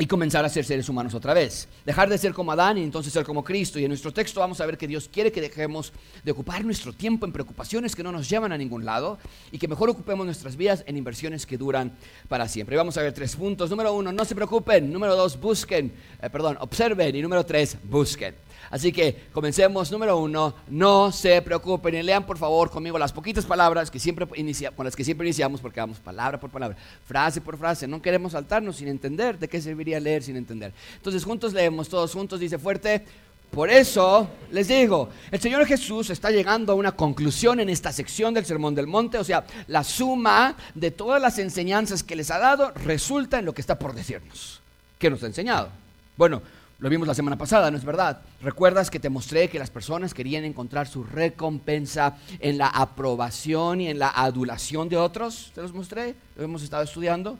y 0.00 0.06
comenzar 0.06 0.46
a 0.46 0.48
ser 0.48 0.64
seres 0.64 0.88
humanos 0.88 1.12
otra 1.12 1.34
vez. 1.34 1.68
Dejar 1.84 2.08
de 2.08 2.16
ser 2.16 2.32
como 2.32 2.50
Adán 2.52 2.78
y 2.78 2.82
entonces 2.82 3.12
ser 3.12 3.22
como 3.22 3.44
Cristo. 3.44 3.78
Y 3.78 3.84
en 3.84 3.90
nuestro 3.90 4.10
texto 4.10 4.40
vamos 4.40 4.58
a 4.62 4.64
ver 4.64 4.78
que 4.78 4.86
Dios 4.86 5.10
quiere 5.12 5.30
que 5.30 5.42
dejemos 5.42 5.92
de 6.24 6.32
ocupar 6.32 6.64
nuestro 6.64 6.94
tiempo 6.94 7.26
en 7.26 7.32
preocupaciones 7.32 7.94
que 7.94 8.02
no 8.02 8.10
nos 8.10 8.26
llevan 8.26 8.50
a 8.50 8.56
ningún 8.56 8.86
lado 8.86 9.18
y 9.52 9.58
que 9.58 9.68
mejor 9.68 9.90
ocupemos 9.90 10.24
nuestras 10.24 10.56
vidas 10.56 10.84
en 10.86 10.96
inversiones 10.96 11.44
que 11.44 11.58
duran 11.58 11.92
para 12.28 12.48
siempre. 12.48 12.76
Y 12.76 12.78
vamos 12.78 12.96
a 12.96 13.02
ver 13.02 13.12
tres 13.12 13.36
puntos. 13.36 13.68
Número 13.68 13.92
uno, 13.92 14.10
no 14.10 14.24
se 14.24 14.34
preocupen. 14.34 14.90
Número 14.90 15.14
dos, 15.14 15.38
busquen, 15.38 15.92
eh, 16.22 16.30
perdón, 16.30 16.56
observen. 16.60 17.14
Y 17.14 17.20
número 17.20 17.44
tres, 17.44 17.76
busquen. 17.84 18.34
Así 18.70 18.92
que 18.92 19.24
comencemos. 19.32 19.90
Número 19.90 20.16
uno, 20.16 20.54
no 20.68 21.10
se 21.10 21.42
preocupen 21.42 21.96
y 21.96 22.02
lean 22.02 22.24
por 22.24 22.38
favor 22.38 22.70
conmigo 22.70 22.98
las 22.98 23.12
poquitas 23.12 23.44
palabras 23.44 23.90
que 23.90 23.98
siempre 23.98 24.26
inicia, 24.36 24.70
con 24.70 24.84
las 24.84 24.94
que 24.94 25.04
siempre 25.04 25.26
iniciamos 25.26 25.60
porque 25.60 25.80
vamos 25.80 25.98
palabra 25.98 26.38
por 26.38 26.50
palabra, 26.50 26.76
frase 27.04 27.40
por 27.40 27.58
frase. 27.58 27.88
No 27.88 28.00
queremos 28.00 28.32
saltarnos 28.32 28.76
sin 28.76 28.88
entender 28.88 29.38
de 29.38 29.48
qué 29.48 29.60
serviría 29.60 29.98
leer 29.98 30.22
sin 30.22 30.36
entender. 30.36 30.72
Entonces 30.96 31.24
juntos 31.24 31.52
leemos, 31.52 31.88
todos 31.88 32.12
juntos, 32.12 32.38
dice 32.38 32.58
fuerte. 32.58 33.04
Por 33.50 33.68
eso 33.68 34.30
les 34.52 34.68
digo, 34.68 35.08
el 35.32 35.40
Señor 35.40 35.66
Jesús 35.66 36.08
está 36.10 36.30
llegando 36.30 36.72
a 36.72 36.76
una 36.76 36.92
conclusión 36.92 37.58
en 37.58 37.68
esta 37.68 37.92
sección 37.92 38.32
del 38.32 38.46
Sermón 38.46 38.76
del 38.76 38.86
Monte, 38.86 39.18
o 39.18 39.24
sea, 39.24 39.44
la 39.66 39.82
suma 39.82 40.54
de 40.76 40.92
todas 40.92 41.20
las 41.20 41.36
enseñanzas 41.40 42.04
que 42.04 42.14
les 42.14 42.30
ha 42.30 42.38
dado 42.38 42.70
resulta 42.70 43.40
en 43.40 43.46
lo 43.46 43.52
que 43.52 43.60
está 43.60 43.76
por 43.76 43.92
decirnos. 43.92 44.60
¿Qué 45.00 45.10
nos 45.10 45.24
ha 45.24 45.26
enseñado? 45.26 45.70
Bueno, 46.16 46.42
lo 46.80 46.88
vimos 46.88 47.06
la 47.06 47.14
semana 47.14 47.36
pasada, 47.36 47.70
¿no 47.70 47.76
es 47.76 47.84
verdad? 47.84 48.22
¿Recuerdas 48.40 48.90
que 48.90 48.98
te 48.98 49.10
mostré 49.10 49.50
que 49.50 49.58
las 49.58 49.70
personas 49.70 50.14
querían 50.14 50.44
encontrar 50.44 50.88
su 50.88 51.04
recompensa 51.04 52.16
en 52.38 52.56
la 52.56 52.68
aprobación 52.68 53.82
y 53.82 53.88
en 53.88 53.98
la 53.98 54.08
adulación 54.08 54.88
de 54.88 54.96
otros? 54.96 55.52
¿Te 55.54 55.60
los 55.60 55.74
mostré? 55.74 56.14
Lo 56.36 56.44
hemos 56.44 56.62
estado 56.62 56.82
estudiando. 56.82 57.38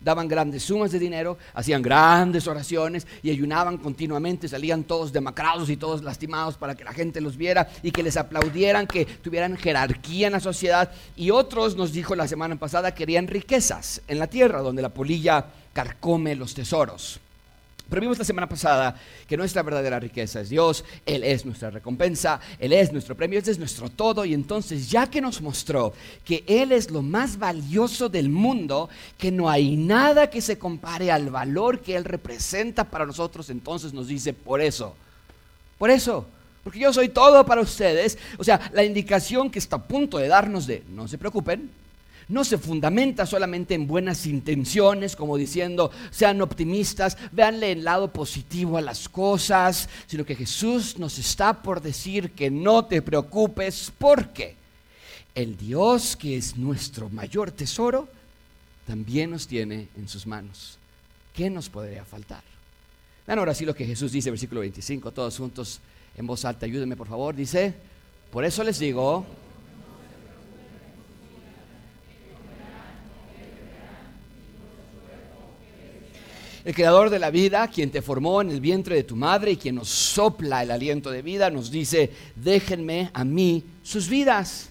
Daban 0.00 0.26
grandes 0.26 0.64
sumas 0.64 0.90
de 0.90 0.98
dinero, 0.98 1.38
hacían 1.54 1.82
grandes 1.82 2.48
oraciones 2.48 3.06
y 3.22 3.30
ayunaban 3.30 3.76
continuamente, 3.76 4.48
salían 4.48 4.82
todos 4.82 5.12
demacrados 5.12 5.68
y 5.68 5.76
todos 5.76 6.02
lastimados 6.02 6.56
para 6.56 6.74
que 6.74 6.84
la 6.84 6.92
gente 6.92 7.20
los 7.20 7.36
viera 7.36 7.68
y 7.82 7.92
que 7.92 8.02
les 8.02 8.16
aplaudieran, 8.16 8.86
que 8.86 9.04
tuvieran 9.04 9.56
jerarquía 9.56 10.26
en 10.28 10.32
la 10.32 10.40
sociedad. 10.40 10.90
Y 11.16 11.30
otros, 11.30 11.76
nos 11.76 11.92
dijo 11.92 12.16
la 12.16 12.26
semana 12.26 12.56
pasada, 12.56 12.94
querían 12.94 13.28
riquezas 13.28 14.00
en 14.08 14.18
la 14.18 14.26
tierra, 14.26 14.62
donde 14.62 14.82
la 14.82 14.88
polilla 14.88 15.44
carcome 15.74 16.34
los 16.34 16.54
tesoros. 16.54 17.20
Pero 17.90 18.02
vimos 18.02 18.18
la 18.18 18.24
semana 18.24 18.48
pasada 18.48 18.94
que 19.26 19.36
nuestra 19.36 19.64
verdadera 19.64 19.98
riqueza 19.98 20.40
es 20.40 20.48
Dios, 20.48 20.84
Él 21.04 21.24
es 21.24 21.44
nuestra 21.44 21.70
recompensa, 21.70 22.40
Él 22.60 22.72
es 22.72 22.92
nuestro 22.92 23.16
premio, 23.16 23.40
Él 23.40 23.48
es 23.48 23.58
nuestro 23.58 23.90
todo. 23.90 24.24
Y 24.24 24.32
entonces, 24.32 24.88
ya 24.88 25.10
que 25.10 25.20
nos 25.20 25.42
mostró 25.42 25.92
que 26.24 26.44
Él 26.46 26.70
es 26.70 26.90
lo 26.90 27.02
más 27.02 27.36
valioso 27.36 28.08
del 28.08 28.28
mundo, 28.28 28.88
que 29.18 29.32
no 29.32 29.50
hay 29.50 29.76
nada 29.76 30.30
que 30.30 30.40
se 30.40 30.56
compare 30.56 31.10
al 31.10 31.30
valor 31.30 31.80
que 31.80 31.96
Él 31.96 32.04
representa 32.04 32.84
para 32.84 33.04
nosotros, 33.04 33.50
entonces 33.50 33.92
nos 33.92 34.06
dice, 34.06 34.32
por 34.32 34.60
eso, 34.60 34.94
por 35.76 35.90
eso, 35.90 36.26
porque 36.62 36.78
yo 36.78 36.92
soy 36.92 37.08
todo 37.08 37.44
para 37.44 37.60
ustedes. 37.60 38.18
O 38.38 38.44
sea, 38.44 38.70
la 38.72 38.84
indicación 38.84 39.50
que 39.50 39.58
está 39.58 39.76
a 39.76 39.82
punto 39.82 40.18
de 40.18 40.28
darnos 40.28 40.66
de, 40.66 40.84
no 40.90 41.08
se 41.08 41.18
preocupen, 41.18 41.70
no 42.30 42.44
se 42.44 42.58
fundamenta 42.58 43.26
solamente 43.26 43.74
en 43.74 43.86
buenas 43.86 44.24
intenciones, 44.26 45.16
como 45.16 45.36
diciendo, 45.36 45.90
sean 46.10 46.40
optimistas, 46.40 47.18
véanle 47.32 47.72
el 47.72 47.84
lado 47.84 48.12
positivo 48.12 48.78
a 48.78 48.80
las 48.80 49.08
cosas, 49.08 49.88
sino 50.06 50.24
que 50.24 50.36
Jesús 50.36 50.98
nos 50.98 51.18
está 51.18 51.62
por 51.62 51.82
decir 51.82 52.30
que 52.30 52.50
no 52.50 52.84
te 52.86 53.02
preocupes 53.02 53.92
porque 53.98 54.54
el 55.34 55.56
Dios 55.56 56.16
que 56.16 56.36
es 56.36 56.56
nuestro 56.56 57.08
mayor 57.10 57.50
tesoro, 57.50 58.08
también 58.86 59.30
nos 59.30 59.46
tiene 59.46 59.88
en 59.96 60.08
sus 60.08 60.26
manos. 60.26 60.78
¿Qué 61.34 61.50
nos 61.50 61.68
podría 61.68 62.04
faltar? 62.04 62.42
Vean 63.26 63.38
ahora 63.38 63.54
sí 63.54 63.64
lo 63.64 63.74
que 63.74 63.86
Jesús 63.86 64.12
dice, 64.12 64.30
versículo 64.30 64.60
25, 64.60 65.12
todos 65.12 65.36
juntos 65.36 65.80
en 66.16 66.26
voz 66.26 66.44
alta, 66.44 66.66
ayúdenme 66.66 66.96
por 66.96 67.06
favor, 67.06 67.34
dice, 67.34 67.74
por 68.32 68.44
eso 68.44 68.64
les 68.64 68.78
digo, 68.78 69.24
El 76.64 76.74
creador 76.74 77.10
de 77.10 77.18
la 77.18 77.30
vida, 77.30 77.68
quien 77.68 77.90
te 77.90 78.02
formó 78.02 78.42
en 78.42 78.50
el 78.50 78.60
vientre 78.60 78.94
de 78.94 79.04
tu 79.04 79.16
madre 79.16 79.52
y 79.52 79.56
quien 79.56 79.76
nos 79.76 79.88
sopla 79.88 80.62
el 80.62 80.70
aliento 80.70 81.10
de 81.10 81.22
vida, 81.22 81.50
nos 81.50 81.70
dice, 81.70 82.12
déjenme 82.36 83.10
a 83.14 83.24
mí 83.24 83.64
sus 83.82 84.08
vidas. 84.08 84.68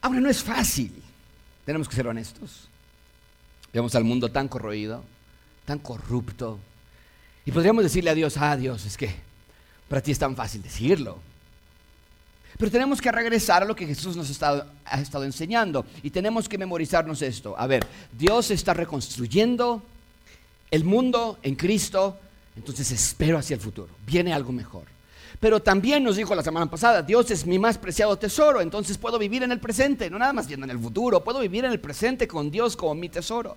Ahora 0.00 0.20
no 0.20 0.30
es 0.30 0.42
fácil, 0.42 0.92
tenemos 1.64 1.88
que 1.88 1.96
ser 1.96 2.06
honestos. 2.06 2.68
Vemos 3.72 3.94
al 3.94 4.04
mundo 4.04 4.30
tan 4.30 4.48
corroído, 4.48 5.04
tan 5.64 5.78
corrupto. 5.78 6.58
Y 7.44 7.52
podríamos 7.52 7.84
decirle 7.84 8.10
a 8.10 8.14
Dios, 8.14 8.36
ah 8.38 8.56
Dios, 8.56 8.86
es 8.86 8.96
que 8.96 9.14
para 9.88 10.00
ti 10.00 10.12
es 10.12 10.18
tan 10.18 10.34
fácil 10.34 10.62
decirlo. 10.62 11.18
Pero 12.58 12.70
tenemos 12.70 13.00
que 13.00 13.12
regresar 13.12 13.62
a 13.62 13.66
lo 13.66 13.76
que 13.76 13.86
Jesús 13.86 14.16
nos 14.16 14.30
ha 14.42 15.00
estado 15.00 15.24
enseñando 15.24 15.84
y 16.02 16.10
tenemos 16.10 16.48
que 16.48 16.56
memorizarnos 16.56 17.20
esto. 17.22 17.54
A 17.58 17.66
ver, 17.66 17.86
Dios 18.16 18.50
está 18.50 18.72
reconstruyendo 18.72 19.82
el 20.70 20.84
mundo 20.84 21.38
en 21.42 21.54
Cristo, 21.54 22.18
entonces 22.56 22.90
espero 22.90 23.38
hacia 23.38 23.54
el 23.54 23.60
futuro. 23.60 23.88
Viene 24.06 24.32
algo 24.32 24.52
mejor. 24.52 24.84
Pero 25.38 25.60
también 25.60 26.02
nos 26.02 26.16
dijo 26.16 26.34
la 26.34 26.42
semana 26.42 26.64
pasada, 26.70 27.02
Dios 27.02 27.30
es 27.30 27.44
mi 27.44 27.58
más 27.58 27.76
preciado 27.76 28.16
tesoro, 28.16 28.62
entonces 28.62 28.96
puedo 28.96 29.18
vivir 29.18 29.42
en 29.42 29.52
el 29.52 29.60
presente, 29.60 30.08
no 30.08 30.18
nada 30.18 30.32
más 30.32 30.46
viendo 30.46 30.64
en 30.64 30.70
el 30.70 30.78
futuro, 30.78 31.22
puedo 31.22 31.40
vivir 31.40 31.66
en 31.66 31.72
el 31.72 31.80
presente 31.80 32.26
con 32.26 32.50
Dios 32.50 32.74
como 32.74 32.94
mi 32.94 33.10
tesoro. 33.10 33.56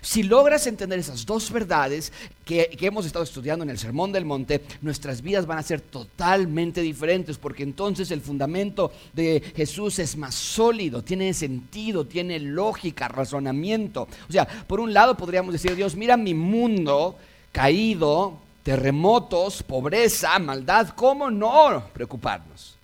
Si 0.00 0.22
logras 0.22 0.66
entender 0.66 0.98
esas 0.98 1.26
dos 1.26 1.50
verdades 1.50 2.12
que, 2.44 2.76
hemos 2.80 3.06
estado 3.06 3.24
estudiando 3.24 3.62
en 3.62 3.70
el 3.70 3.78
Sermón 3.78 4.12
del 4.12 4.24
Monte, 4.24 4.62
nuestras 4.80 5.22
vidas 5.22 5.46
van 5.46 5.58
a 5.58 5.62
ser 5.62 5.80
totalmente 5.80 6.80
diferentes, 6.80 7.38
porque 7.38 7.62
entonces 7.62 8.10
el 8.10 8.20
fundamento 8.20 8.92
de 9.12 9.42
Jesús 9.54 9.98
es 9.98 10.16
más 10.16 10.34
sólido, 10.34 11.02
tiene 11.02 11.32
sentido, 11.34 12.06
tiene 12.06 12.38
lógica, 12.40 13.08
razonamiento. 13.08 14.08
O 14.28 14.32
sea, 14.32 14.46
por 14.46 14.80
un 14.80 14.92
lado 14.92 15.16
podríamos 15.16 15.52
decir, 15.52 15.74
Dios, 15.76 15.96
mira 15.96 16.16
mi 16.16 16.34
mundo 16.34 17.16
caído, 17.52 18.38
terremotos, 18.62 19.62
pobreza, 19.62 20.38
maldad, 20.38 20.88
¿cómo 20.90 21.30
no 21.30 21.84
preocuparnos? 21.92 22.76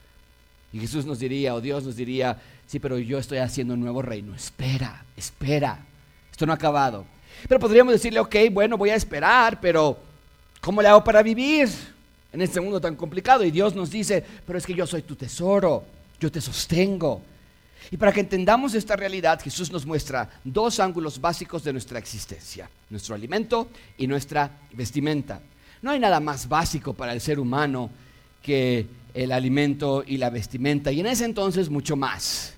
Y 0.72 0.80
Jesús 0.80 1.06
nos 1.06 1.18
diría, 1.18 1.54
o 1.54 1.60
Dios 1.60 1.84
nos 1.84 1.96
diría, 1.96 2.38
sí, 2.66 2.78
pero 2.78 2.98
yo 2.98 3.18
estoy 3.18 3.38
haciendo 3.38 3.74
un 3.74 3.80
nuevo 3.80 4.02
reino, 4.02 4.34
espera, 4.34 5.04
espera. 5.16 5.87
Esto 6.38 6.46
no 6.46 6.52
ha 6.52 6.54
acabado. 6.54 7.04
Pero 7.48 7.58
podríamos 7.58 7.92
decirle, 7.92 8.20
ok, 8.20 8.36
bueno, 8.52 8.78
voy 8.78 8.90
a 8.90 8.94
esperar, 8.94 9.58
pero 9.60 9.98
¿cómo 10.60 10.80
le 10.80 10.86
hago 10.86 11.02
para 11.02 11.20
vivir 11.20 11.68
en 12.32 12.40
este 12.40 12.60
mundo 12.60 12.80
tan 12.80 12.94
complicado? 12.94 13.42
Y 13.42 13.50
Dios 13.50 13.74
nos 13.74 13.90
dice, 13.90 14.24
pero 14.46 14.56
es 14.56 14.64
que 14.64 14.72
yo 14.72 14.86
soy 14.86 15.02
tu 15.02 15.16
tesoro, 15.16 15.82
yo 16.20 16.30
te 16.30 16.40
sostengo. 16.40 17.22
Y 17.90 17.96
para 17.96 18.12
que 18.12 18.20
entendamos 18.20 18.74
esta 18.74 18.94
realidad, 18.94 19.40
Jesús 19.42 19.72
nos 19.72 19.84
muestra 19.84 20.30
dos 20.44 20.78
ángulos 20.78 21.20
básicos 21.20 21.64
de 21.64 21.72
nuestra 21.72 21.98
existencia, 21.98 22.70
nuestro 22.88 23.16
alimento 23.16 23.70
y 23.96 24.06
nuestra 24.06 24.48
vestimenta. 24.74 25.40
No 25.82 25.90
hay 25.90 25.98
nada 25.98 26.20
más 26.20 26.48
básico 26.48 26.94
para 26.94 27.14
el 27.14 27.20
ser 27.20 27.40
humano 27.40 27.90
que 28.44 28.86
el 29.12 29.32
alimento 29.32 30.04
y 30.06 30.18
la 30.18 30.30
vestimenta, 30.30 30.92
y 30.92 31.00
en 31.00 31.06
ese 31.06 31.24
entonces 31.24 31.68
mucho 31.68 31.96
más. 31.96 32.54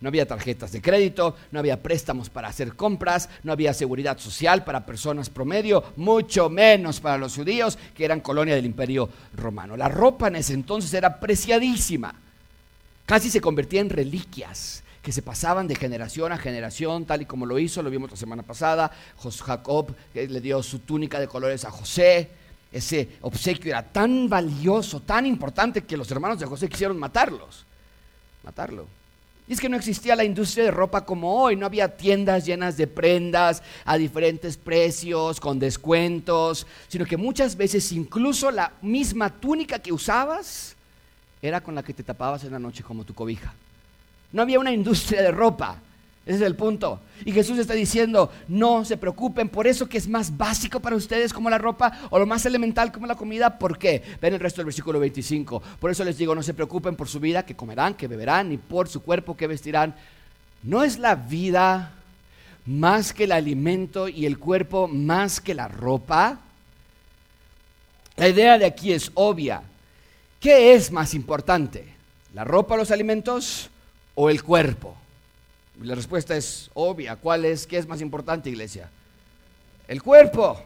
No 0.00 0.08
había 0.08 0.26
tarjetas 0.26 0.70
de 0.70 0.80
crédito, 0.80 1.34
no 1.50 1.58
había 1.58 1.82
préstamos 1.82 2.30
para 2.30 2.48
hacer 2.48 2.74
compras, 2.74 3.28
no 3.42 3.52
había 3.52 3.74
seguridad 3.74 4.18
social 4.18 4.64
para 4.64 4.86
personas 4.86 5.28
promedio, 5.28 5.82
mucho 5.96 6.48
menos 6.48 7.00
para 7.00 7.18
los 7.18 7.34
judíos 7.34 7.78
que 7.96 8.04
eran 8.04 8.20
colonia 8.20 8.54
del 8.54 8.66
imperio 8.66 9.08
romano. 9.34 9.76
La 9.76 9.88
ropa 9.88 10.28
en 10.28 10.36
ese 10.36 10.54
entonces 10.54 10.94
era 10.94 11.18
preciadísima, 11.18 12.14
casi 13.06 13.28
se 13.28 13.40
convertía 13.40 13.80
en 13.80 13.90
reliquias 13.90 14.84
que 15.02 15.12
se 15.12 15.22
pasaban 15.22 15.66
de 15.66 15.74
generación 15.74 16.32
a 16.32 16.38
generación, 16.38 17.04
tal 17.04 17.22
y 17.22 17.24
como 17.24 17.46
lo 17.46 17.58
hizo, 17.58 17.82
lo 17.82 17.90
vimos 17.90 18.10
la 18.10 18.16
semana 18.16 18.42
pasada, 18.42 18.92
Jacob 19.44 19.94
le 20.14 20.40
dio 20.40 20.62
su 20.62 20.80
túnica 20.80 21.18
de 21.18 21.26
colores 21.26 21.64
a 21.64 21.70
José, 21.70 22.30
ese 22.70 23.08
obsequio 23.22 23.70
era 23.70 23.82
tan 23.82 24.28
valioso, 24.28 25.00
tan 25.00 25.24
importante 25.24 25.82
que 25.84 25.96
los 25.96 26.10
hermanos 26.10 26.38
de 26.38 26.46
José 26.46 26.68
quisieron 26.68 26.98
matarlos, 26.98 27.64
matarlo. 28.44 28.97
Y 29.48 29.54
es 29.54 29.60
que 29.60 29.68
no 29.68 29.76
existía 29.76 30.14
la 30.14 30.24
industria 30.24 30.64
de 30.64 30.70
ropa 30.70 31.06
como 31.06 31.42
hoy, 31.42 31.56
no 31.56 31.64
había 31.64 31.96
tiendas 31.96 32.44
llenas 32.44 32.76
de 32.76 32.86
prendas 32.86 33.62
a 33.86 33.96
diferentes 33.96 34.58
precios, 34.58 35.40
con 35.40 35.58
descuentos, 35.58 36.66
sino 36.88 37.06
que 37.06 37.16
muchas 37.16 37.56
veces 37.56 37.90
incluso 37.92 38.50
la 38.50 38.72
misma 38.82 39.30
túnica 39.30 39.78
que 39.78 39.92
usabas 39.92 40.76
era 41.40 41.62
con 41.62 41.74
la 41.74 41.82
que 41.82 41.94
te 41.94 42.02
tapabas 42.02 42.44
en 42.44 42.52
la 42.52 42.58
noche 42.58 42.82
como 42.82 43.04
tu 43.04 43.14
cobija. 43.14 43.54
No 44.32 44.42
había 44.42 44.60
una 44.60 44.72
industria 44.72 45.22
de 45.22 45.30
ropa, 45.30 45.78
ese 46.28 46.36
es 46.36 46.42
el 46.42 46.56
punto. 46.56 47.00
Y 47.24 47.32
Jesús 47.32 47.58
está 47.58 47.72
diciendo, 47.72 48.30
no 48.48 48.84
se 48.84 48.98
preocupen 48.98 49.48
por 49.48 49.66
eso 49.66 49.88
que 49.88 49.96
es 49.96 50.06
más 50.06 50.36
básico 50.36 50.78
para 50.78 50.94
ustedes 50.94 51.32
como 51.32 51.48
la 51.48 51.56
ropa 51.56 51.90
o 52.10 52.18
lo 52.18 52.26
más 52.26 52.44
elemental 52.44 52.92
como 52.92 53.06
la 53.06 53.14
comida. 53.14 53.58
¿Por 53.58 53.78
qué? 53.78 54.02
Ven 54.20 54.34
el 54.34 54.40
resto 54.40 54.58
del 54.60 54.66
versículo 54.66 55.00
25. 55.00 55.62
Por 55.80 55.90
eso 55.90 56.04
les 56.04 56.18
digo, 56.18 56.34
no 56.34 56.42
se 56.42 56.52
preocupen 56.52 56.96
por 56.96 57.08
su 57.08 57.18
vida, 57.18 57.46
que 57.46 57.56
comerán, 57.56 57.94
que 57.94 58.08
beberán, 58.08 58.50
ni 58.50 58.58
por 58.58 58.88
su 58.88 59.00
cuerpo, 59.00 59.38
que 59.38 59.46
vestirán. 59.46 59.94
¿No 60.62 60.84
es 60.84 60.98
la 60.98 61.14
vida 61.14 61.94
más 62.66 63.14
que 63.14 63.24
el 63.24 63.32
alimento 63.32 64.06
y 64.06 64.26
el 64.26 64.38
cuerpo 64.38 64.86
más 64.86 65.40
que 65.40 65.54
la 65.54 65.66
ropa? 65.66 66.40
La 68.16 68.28
idea 68.28 68.58
de 68.58 68.66
aquí 68.66 68.92
es 68.92 69.10
obvia. 69.14 69.62
¿Qué 70.40 70.74
es 70.74 70.92
más 70.92 71.14
importante? 71.14 71.86
¿La 72.34 72.44
ropa, 72.44 72.76
los 72.76 72.90
alimentos 72.90 73.70
o 74.14 74.28
el 74.28 74.42
cuerpo? 74.42 74.94
La 75.82 75.94
respuesta 75.94 76.36
es 76.36 76.70
obvia. 76.74 77.16
¿Cuál 77.16 77.44
es? 77.44 77.66
¿Qué 77.66 77.78
es 77.78 77.86
más 77.86 78.00
importante, 78.00 78.50
iglesia? 78.50 78.90
El 79.86 80.02
cuerpo. 80.02 80.60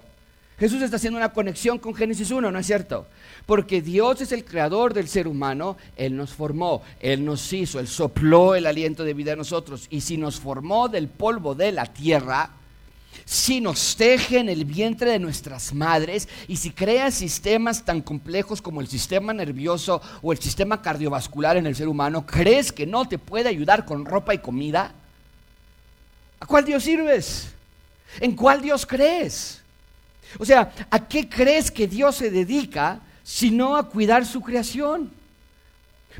Jesús 0.59 0.81
está 0.81 0.97
haciendo 0.97 1.19
una 1.19 1.33
conexión 1.33 1.78
con 1.78 1.95
Génesis 1.95 2.31
1, 2.31 2.50
¿no 2.50 2.59
es 2.59 2.66
cierto? 2.66 3.07
Porque 3.47 3.83
Dios 3.83 4.21
es 4.21 4.33
el 4.33 4.45
creador 4.45 4.95
del 4.95 5.09
ser 5.09 5.26
humano, 5.26 5.76
Él 5.97 6.16
nos 6.16 6.31
formó, 6.31 6.83
Él 7.00 7.25
nos 7.25 7.52
hizo, 7.52 7.81
Él 7.81 7.88
sopló 7.88 8.54
el 8.54 8.66
aliento 8.66 9.02
de 9.02 9.14
vida 9.14 9.33
a 9.33 9.37
nosotros. 9.37 9.87
Y 9.90 10.02
si 10.02 10.16
nos 10.16 10.38
formó 10.38 10.88
del 10.88 11.09
polvo 11.09 11.54
de 11.54 11.73
la 11.73 11.87
tierra, 11.87 12.50
si 13.25 13.61
nos 13.61 13.97
teje 13.97 14.38
en 14.38 14.49
el 14.49 14.64
vientre 14.64 15.11
de 15.11 15.19
nuestras 15.19 15.75
madres 15.75 16.28
y 16.49 16.57
si 16.57 16.71
crea 16.71 17.11
sistemas 17.11 17.85
tan 17.85 18.00
complejos 18.00 18.62
como 18.62 18.81
el 18.81 18.88
sistema 18.88 19.33
nervioso 19.33 20.00
o 20.23 20.33
el 20.33 20.38
sistema 20.38 20.81
cardiovascular 20.81 21.57
en 21.57 21.66
el 21.66 21.75
ser 21.75 21.88
humano, 21.88 22.25
¿crees 22.25 22.73
que 22.73 22.87
no 22.87 23.07
te 23.09 23.19
puede 23.19 23.49
ayudar 23.49 23.85
con 23.85 24.04
ropa 24.04 24.33
y 24.33 24.38
comida? 24.38 24.95
¿A 26.42 26.44
cuál 26.44 26.64
Dios 26.64 26.82
sirves? 26.82 27.46
¿En 28.18 28.34
cuál 28.34 28.61
Dios 28.61 28.84
crees? 28.84 29.62
O 30.40 30.44
sea, 30.44 30.72
¿a 30.90 31.06
qué 31.06 31.28
crees 31.28 31.70
que 31.70 31.87
Dios 31.87 32.16
se 32.16 32.32
dedica 32.32 32.99
si 33.22 33.52
no 33.52 33.76
a 33.76 33.88
cuidar 33.88 34.26
su 34.26 34.40
creación? 34.40 35.08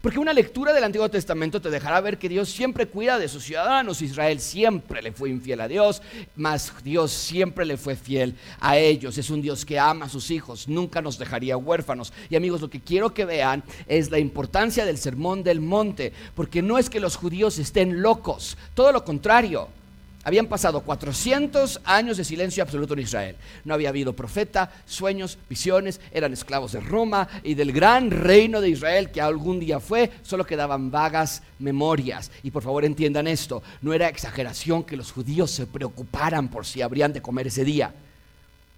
Porque 0.00 0.20
una 0.20 0.32
lectura 0.32 0.72
del 0.72 0.84
Antiguo 0.84 1.08
Testamento 1.08 1.60
te 1.60 1.70
dejará 1.70 2.00
ver 2.00 2.18
que 2.18 2.28
Dios 2.28 2.48
siempre 2.48 2.86
cuida 2.86 3.18
de 3.18 3.26
sus 3.26 3.42
ciudadanos. 3.42 4.00
Israel 4.00 4.38
siempre 4.38 5.02
le 5.02 5.10
fue 5.10 5.28
infiel 5.28 5.60
a 5.60 5.66
Dios, 5.66 6.02
mas 6.36 6.72
Dios 6.84 7.10
siempre 7.10 7.64
le 7.64 7.76
fue 7.76 7.96
fiel 7.96 8.36
a 8.60 8.78
ellos. 8.78 9.18
Es 9.18 9.28
un 9.28 9.42
Dios 9.42 9.64
que 9.64 9.80
ama 9.80 10.04
a 10.04 10.08
sus 10.08 10.30
hijos, 10.30 10.68
nunca 10.68 11.02
nos 11.02 11.18
dejaría 11.18 11.56
huérfanos. 11.56 12.12
Y 12.30 12.36
amigos, 12.36 12.60
lo 12.60 12.70
que 12.70 12.80
quiero 12.80 13.12
que 13.12 13.24
vean 13.24 13.64
es 13.88 14.08
la 14.12 14.20
importancia 14.20 14.84
del 14.84 14.98
sermón 14.98 15.42
del 15.42 15.60
monte, 15.60 16.12
porque 16.36 16.62
no 16.62 16.78
es 16.78 16.88
que 16.88 17.00
los 17.00 17.16
judíos 17.16 17.58
estén 17.58 18.02
locos, 18.02 18.56
todo 18.74 18.92
lo 18.92 19.04
contrario. 19.04 19.81
Habían 20.24 20.46
pasado 20.46 20.82
400 20.82 21.80
años 21.84 22.16
de 22.16 22.24
silencio 22.24 22.62
absoluto 22.62 22.94
en 22.94 23.00
Israel. 23.00 23.36
No 23.64 23.74
había 23.74 23.88
habido 23.88 24.12
profeta, 24.12 24.70
sueños, 24.86 25.36
visiones, 25.48 26.00
eran 26.12 26.32
esclavos 26.32 26.72
de 26.72 26.80
Roma 26.80 27.28
y 27.42 27.54
del 27.54 27.72
gran 27.72 28.10
reino 28.10 28.60
de 28.60 28.68
Israel 28.68 29.10
que 29.10 29.20
algún 29.20 29.58
día 29.58 29.80
fue, 29.80 30.12
solo 30.22 30.46
quedaban 30.46 30.92
vagas 30.92 31.42
memorias. 31.58 32.30
Y 32.44 32.52
por 32.52 32.62
favor 32.62 32.84
entiendan 32.84 33.26
esto, 33.26 33.64
no 33.80 33.92
era 33.92 34.08
exageración 34.08 34.84
que 34.84 34.96
los 34.96 35.10
judíos 35.10 35.50
se 35.50 35.66
preocuparan 35.66 36.48
por 36.48 36.66
si 36.66 36.82
habrían 36.82 37.12
de 37.12 37.22
comer 37.22 37.48
ese 37.48 37.64
día. 37.64 37.92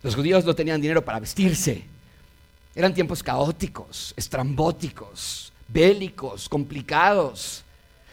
Los 0.03 0.15
judíos 0.15 0.47
no 0.47 0.55
tenían 0.55 0.81
dinero 0.81 1.05
para 1.05 1.21
vestirse. 1.21 1.85
Eran 2.75 2.95
tiempos 2.95 3.23
caóticos, 3.23 4.15
estrambóticos, 4.17 5.53
bélicos, 5.69 6.49
complicados. 6.49 7.64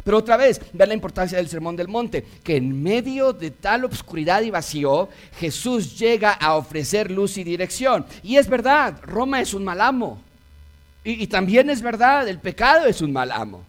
Pero 0.03 0.17
otra 0.17 0.37
vez, 0.37 0.61
vean 0.73 0.89
la 0.89 0.95
importancia 0.95 1.37
del 1.37 1.49
Sermón 1.49 1.75
del 1.75 1.87
Monte, 1.87 2.25
que 2.43 2.55
en 2.55 2.81
medio 2.81 3.33
de 3.33 3.51
tal 3.51 3.85
obscuridad 3.85 4.41
y 4.41 4.49
vacío, 4.49 5.09
Jesús 5.37 5.97
llega 5.97 6.31
a 6.33 6.55
ofrecer 6.55 7.11
luz 7.11 7.37
y 7.37 7.43
dirección. 7.43 8.05
Y 8.23 8.37
es 8.37 8.47
verdad, 8.47 8.99
Roma 9.03 9.41
es 9.41 9.53
un 9.53 9.63
mal 9.63 9.81
amo. 9.81 10.21
Y, 11.03 11.23
y 11.23 11.27
también 11.27 11.69
es 11.69 11.81
verdad, 11.81 12.27
el 12.27 12.39
pecado 12.39 12.85
es 12.85 13.01
un 13.01 13.11
mal 13.11 13.31
amo. 13.31 13.63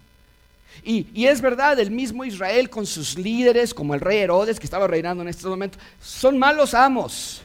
Y, 0.85 1.07
y, 1.15 1.27
es 1.27 1.41
verdad, 1.41 1.79
el 1.79 1.91
mismo 1.91 2.25
Israel 2.25 2.69
con 2.69 2.87
sus 2.87 3.17
líderes, 3.17 3.75
como 3.75 3.95
el 3.95 4.01
rey 4.01 4.19
Herodes 4.19 4.59
que 4.59 4.67
estaba 4.67 4.87
reinando 4.87 5.23
en 5.23 5.29
este 5.29 5.47
momento, 5.47 5.79
son 6.01 6.39
malos 6.39 6.75
amos. 6.75 7.43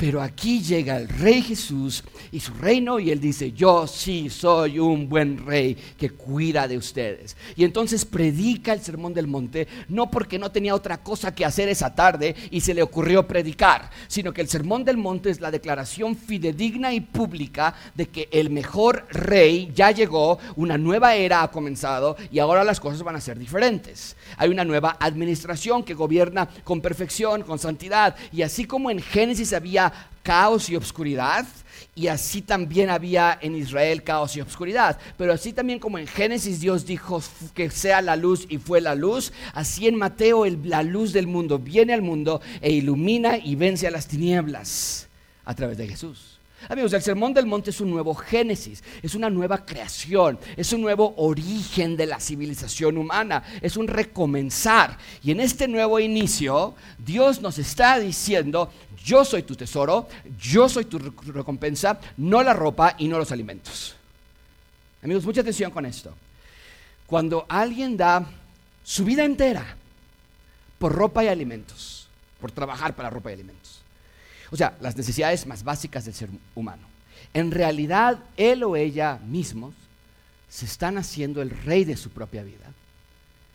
Pero 0.00 0.22
aquí 0.22 0.62
llega 0.62 0.96
el 0.96 1.10
rey 1.10 1.42
Jesús 1.42 2.02
y 2.32 2.40
su 2.40 2.54
reino 2.54 2.98
y 2.98 3.10
él 3.10 3.20
dice, 3.20 3.52
yo 3.52 3.86
sí 3.86 4.30
soy 4.30 4.78
un 4.78 5.10
buen 5.10 5.44
rey 5.44 5.76
que 5.98 6.08
cuida 6.08 6.66
de 6.66 6.78
ustedes. 6.78 7.36
Y 7.54 7.64
entonces 7.64 8.06
predica 8.06 8.72
el 8.72 8.80
sermón 8.80 9.12
del 9.12 9.26
monte, 9.26 9.68
no 9.90 10.10
porque 10.10 10.38
no 10.38 10.50
tenía 10.50 10.74
otra 10.74 11.02
cosa 11.02 11.34
que 11.34 11.44
hacer 11.44 11.68
esa 11.68 11.94
tarde 11.94 12.34
y 12.50 12.62
se 12.62 12.72
le 12.72 12.82
ocurrió 12.82 13.28
predicar, 13.28 13.90
sino 14.08 14.32
que 14.32 14.40
el 14.40 14.48
sermón 14.48 14.86
del 14.86 14.96
monte 14.96 15.28
es 15.28 15.38
la 15.38 15.50
declaración 15.50 16.16
fidedigna 16.16 16.94
y 16.94 17.02
pública 17.02 17.74
de 17.94 18.08
que 18.08 18.30
el 18.32 18.48
mejor 18.48 19.06
rey 19.10 19.70
ya 19.74 19.90
llegó, 19.90 20.38
una 20.56 20.78
nueva 20.78 21.14
era 21.14 21.42
ha 21.42 21.50
comenzado 21.50 22.16
y 22.32 22.38
ahora 22.38 22.64
las 22.64 22.80
cosas 22.80 23.02
van 23.02 23.16
a 23.16 23.20
ser 23.20 23.38
diferentes. 23.38 24.16
Hay 24.38 24.48
una 24.48 24.64
nueva 24.64 24.96
administración 24.98 25.82
que 25.82 25.92
gobierna 25.92 26.48
con 26.64 26.80
perfección, 26.80 27.42
con 27.42 27.58
santidad. 27.58 28.16
Y 28.32 28.40
así 28.40 28.64
como 28.64 28.90
en 28.90 29.02
Génesis 29.02 29.52
había 29.52 29.89
caos 30.22 30.68
y 30.70 30.76
obscuridad, 30.76 31.46
y 31.94 32.06
así 32.06 32.40
también 32.42 32.90
había 32.90 33.38
en 33.40 33.54
Israel 33.54 34.02
caos 34.02 34.36
y 34.36 34.40
obscuridad. 34.40 34.98
Pero 35.16 35.32
así 35.32 35.52
también 35.52 35.78
como 35.78 35.98
en 35.98 36.06
Génesis 36.06 36.60
Dios 36.60 36.86
dijo 36.86 37.22
que 37.54 37.70
sea 37.70 38.00
la 38.00 38.16
luz 38.16 38.46
y 38.48 38.58
fue 38.58 38.80
la 38.80 38.94
luz, 38.94 39.32
así 39.54 39.86
en 39.86 39.96
Mateo 39.96 40.46
la 40.46 40.82
luz 40.82 41.12
del 41.12 41.26
mundo 41.26 41.58
viene 41.58 41.92
al 41.92 42.02
mundo 42.02 42.40
e 42.60 42.72
ilumina 42.72 43.36
y 43.38 43.54
vence 43.54 43.86
a 43.86 43.90
las 43.90 44.06
tinieblas 44.06 45.08
a 45.44 45.54
través 45.54 45.78
de 45.78 45.88
Jesús. 45.88 46.39
Amigos, 46.68 46.92
el 46.92 47.02
Sermón 47.02 47.32
del 47.32 47.46
Monte 47.46 47.70
es 47.70 47.80
un 47.80 47.90
nuevo 47.90 48.14
Génesis, 48.14 48.84
es 49.02 49.14
una 49.14 49.30
nueva 49.30 49.64
creación, 49.64 50.38
es 50.56 50.72
un 50.72 50.82
nuevo 50.82 51.14
origen 51.16 51.96
de 51.96 52.06
la 52.06 52.20
civilización 52.20 52.98
humana, 52.98 53.42
es 53.62 53.76
un 53.76 53.88
recomenzar. 53.88 54.98
Y 55.22 55.30
en 55.30 55.40
este 55.40 55.66
nuevo 55.66 55.98
inicio, 55.98 56.74
Dios 56.98 57.40
nos 57.40 57.58
está 57.58 57.98
diciendo, 57.98 58.70
yo 59.02 59.24
soy 59.24 59.42
tu 59.42 59.56
tesoro, 59.56 60.08
yo 60.38 60.68
soy 60.68 60.84
tu 60.84 60.98
recompensa, 60.98 61.98
no 62.18 62.42
la 62.42 62.52
ropa 62.52 62.94
y 62.98 63.08
no 63.08 63.18
los 63.18 63.32
alimentos. 63.32 63.96
Amigos, 65.02 65.24
mucha 65.24 65.40
atención 65.40 65.70
con 65.70 65.86
esto. 65.86 66.14
Cuando 67.06 67.46
alguien 67.48 67.96
da 67.96 68.26
su 68.84 69.04
vida 69.04 69.24
entera 69.24 69.76
por 70.78 70.92
ropa 70.92 71.24
y 71.24 71.28
alimentos, 71.28 72.06
por 72.38 72.52
trabajar 72.52 72.94
para 72.94 73.08
ropa 73.08 73.30
y 73.30 73.34
alimentos, 73.34 73.79
o 74.50 74.56
sea, 74.56 74.76
las 74.80 74.96
necesidades 74.96 75.46
más 75.46 75.62
básicas 75.62 76.04
del 76.04 76.14
ser 76.14 76.28
humano, 76.54 76.82
en 77.32 77.50
realidad 77.50 78.18
él 78.36 78.64
o 78.64 78.76
ella 78.76 79.18
mismos 79.26 79.74
se 80.48 80.64
están 80.64 80.98
haciendo 80.98 81.42
el 81.42 81.50
rey 81.50 81.84
de 81.84 81.96
su 81.96 82.10
propia 82.10 82.42
vida, 82.42 82.66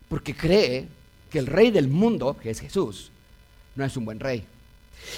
porque 0.08 0.34
cree 0.34 0.88
que 1.30 1.38
el 1.38 1.46
rey 1.46 1.70
del 1.70 1.88
mundo, 1.88 2.36
que 2.40 2.50
es 2.50 2.60
Jesús, 2.60 3.10
no 3.74 3.84
es 3.84 3.96
un 3.96 4.04
buen 4.04 4.20
rey. 4.20 4.46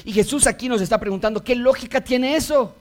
Y 0.05 0.13
Jesús 0.13 0.47
aquí 0.47 0.69
nos 0.69 0.81
está 0.81 0.99
preguntando, 0.99 1.43
¿qué 1.43 1.55
lógica 1.55 2.01
tiene 2.01 2.35
eso? 2.35 2.75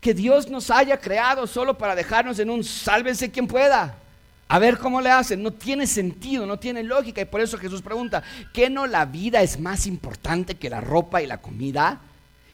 Que 0.00 0.12
Dios 0.12 0.48
nos 0.48 0.70
haya 0.70 0.98
creado 0.98 1.46
solo 1.46 1.76
para 1.76 1.94
dejarnos 1.94 2.38
en 2.38 2.50
un 2.50 2.62
sálvense 2.62 3.30
quien 3.30 3.46
pueda. 3.46 3.96
A 4.52 4.58
ver 4.58 4.76
cómo 4.76 5.00
le 5.00 5.10
hacen. 5.10 5.42
No 5.42 5.50
tiene 5.50 5.86
sentido, 5.86 6.44
no 6.44 6.58
tiene 6.58 6.82
lógica. 6.82 7.22
Y 7.22 7.24
por 7.24 7.40
eso 7.40 7.56
Jesús 7.56 7.80
pregunta, 7.80 8.22
¿qué 8.52 8.68
no 8.68 8.86
la 8.86 9.06
vida 9.06 9.40
es 9.40 9.58
más 9.58 9.86
importante 9.86 10.56
que 10.56 10.68
la 10.68 10.82
ropa 10.82 11.22
y 11.22 11.26
la 11.26 11.40
comida? 11.40 12.02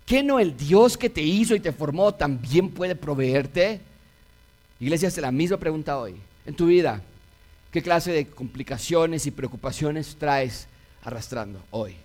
¿Qué 0.06 0.22
no 0.22 0.38
el 0.38 0.56
Dios 0.56 0.96
que 0.96 1.10
te 1.10 1.22
hizo 1.22 1.56
y 1.56 1.60
te 1.60 1.72
formó 1.72 2.14
también 2.14 2.70
puede 2.70 2.94
proveerte? 2.94 3.80
Iglesia, 4.78 5.08
hace 5.08 5.20
la 5.20 5.32
misma 5.32 5.56
pregunta 5.56 5.98
hoy. 5.98 6.14
En 6.46 6.54
tu 6.54 6.66
vida, 6.66 7.02
¿qué 7.72 7.82
clase 7.82 8.12
de 8.12 8.28
complicaciones 8.28 9.26
y 9.26 9.32
preocupaciones 9.32 10.14
traes 10.20 10.68
arrastrando 11.02 11.60
hoy? 11.72 11.96